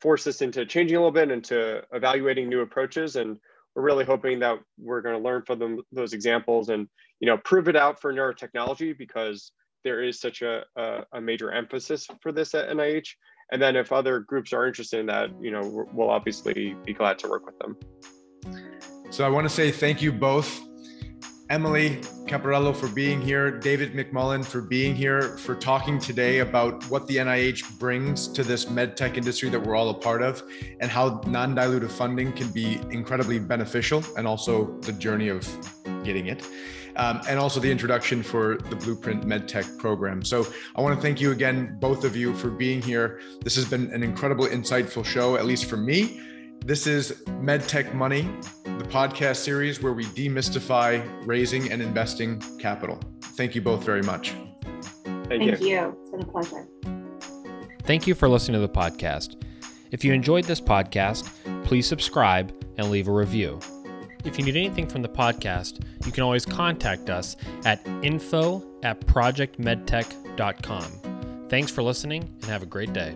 forced 0.00 0.26
us 0.26 0.42
into 0.42 0.66
changing 0.66 0.96
a 0.96 1.00
little 1.00 1.10
bit, 1.10 1.30
into 1.30 1.82
evaluating 1.92 2.48
new 2.48 2.60
approaches. 2.60 3.16
And 3.16 3.38
we're 3.76 3.82
really 3.82 4.04
hoping 4.04 4.40
that 4.40 4.58
we're 4.78 5.02
going 5.02 5.16
to 5.16 5.22
learn 5.22 5.42
from 5.42 5.58
them, 5.58 5.82
those 5.92 6.14
examples 6.14 6.70
and 6.70 6.88
you 7.20 7.26
know 7.26 7.36
prove 7.36 7.68
it 7.68 7.76
out 7.76 8.00
for 8.00 8.12
neurotechnology 8.12 8.96
because 8.96 9.52
there 9.84 10.02
is 10.02 10.18
such 10.18 10.42
a, 10.42 10.64
a, 10.74 11.04
a 11.12 11.20
major 11.20 11.52
emphasis 11.52 12.08
for 12.20 12.32
this 12.32 12.54
at 12.54 12.68
NIH. 12.70 13.06
And 13.52 13.62
then 13.62 13.76
if 13.76 13.92
other 13.92 14.18
groups 14.18 14.52
are 14.52 14.66
interested 14.66 14.98
in 14.98 15.06
that, 15.06 15.30
you 15.40 15.52
know, 15.52 15.86
we'll 15.92 16.10
obviously 16.10 16.74
be 16.84 16.92
glad 16.92 17.20
to 17.20 17.28
work 17.28 17.46
with 17.46 17.56
them. 17.60 17.76
So 19.10 19.24
I 19.24 19.28
want 19.28 19.44
to 19.44 19.54
say 19.54 19.70
thank 19.70 20.02
you 20.02 20.10
both 20.10 20.65
Emily 21.48 22.00
Caparelli 22.26 22.74
for 22.74 22.88
being 22.88 23.20
here, 23.20 23.52
David 23.52 23.92
McMullen 23.92 24.44
for 24.44 24.60
being 24.60 24.96
here, 24.96 25.38
for 25.38 25.54
talking 25.54 26.00
today 26.00 26.40
about 26.40 26.82
what 26.90 27.06
the 27.06 27.16
NIH 27.16 27.78
brings 27.78 28.26
to 28.28 28.42
this 28.42 28.64
medtech 28.64 29.16
industry 29.16 29.48
that 29.50 29.60
we're 29.60 29.76
all 29.76 29.90
a 29.90 29.94
part 29.94 30.22
of, 30.22 30.42
and 30.80 30.90
how 30.90 31.20
non 31.26 31.54
dilutive 31.54 31.90
funding 31.90 32.32
can 32.32 32.48
be 32.48 32.80
incredibly 32.90 33.38
beneficial, 33.38 34.02
and 34.16 34.26
also 34.26 34.76
the 34.80 34.92
journey 34.92 35.28
of 35.28 35.46
getting 36.02 36.26
it. 36.26 36.44
Um, 36.96 37.20
and 37.28 37.38
also 37.38 37.60
the 37.60 37.70
introduction 37.70 38.22
for 38.22 38.56
the 38.56 38.74
Blueprint 38.74 39.24
MedTech 39.24 39.78
program. 39.78 40.24
So 40.24 40.46
I 40.74 40.80
want 40.80 40.96
to 40.96 41.02
thank 41.02 41.20
you 41.20 41.30
again, 41.30 41.76
both 41.78 42.04
of 42.04 42.16
you, 42.16 42.34
for 42.34 42.50
being 42.50 42.82
here. 42.82 43.20
This 43.42 43.54
has 43.54 43.66
been 43.66 43.92
an 43.92 44.02
incredible, 44.02 44.46
insightful 44.46 45.04
show, 45.04 45.36
at 45.36 45.44
least 45.44 45.66
for 45.66 45.76
me. 45.76 46.20
This 46.66 46.86
is 46.88 47.22
MedTech 47.26 47.94
Money, 47.94 48.22
the 48.64 48.84
podcast 48.88 49.36
series 49.36 49.80
where 49.80 49.92
we 49.92 50.04
demystify 50.06 51.00
raising 51.24 51.70
and 51.70 51.80
investing 51.80 52.42
capital. 52.58 52.98
Thank 53.36 53.54
you 53.54 53.60
both 53.60 53.84
very 53.84 54.02
much. 54.02 54.30
Thank, 55.04 55.28
Thank 55.28 55.60
you. 55.60 55.68
you. 55.68 55.96
It's 56.00 56.10
been 56.10 56.22
a 56.22 56.24
pleasure. 56.24 56.66
Thank 57.84 58.08
you 58.08 58.16
for 58.16 58.28
listening 58.28 58.60
to 58.60 58.66
the 58.66 58.72
podcast. 58.72 59.40
If 59.92 60.04
you 60.04 60.12
enjoyed 60.12 60.46
this 60.46 60.60
podcast, 60.60 61.28
please 61.64 61.86
subscribe 61.86 62.52
and 62.78 62.90
leave 62.90 63.06
a 63.06 63.12
review. 63.12 63.60
If 64.24 64.36
you 64.36 64.44
need 64.44 64.56
anything 64.56 64.88
from 64.88 65.02
the 65.02 65.08
podcast, 65.08 65.84
you 66.04 66.10
can 66.10 66.24
always 66.24 66.44
contact 66.44 67.10
us 67.10 67.36
at 67.64 67.80
info 68.02 68.60
at 68.82 69.00
projectmedtech.com. 69.02 71.46
Thanks 71.48 71.70
for 71.70 71.84
listening 71.84 72.24
and 72.24 72.44
have 72.46 72.64
a 72.64 72.66
great 72.66 72.92
day. 72.92 73.14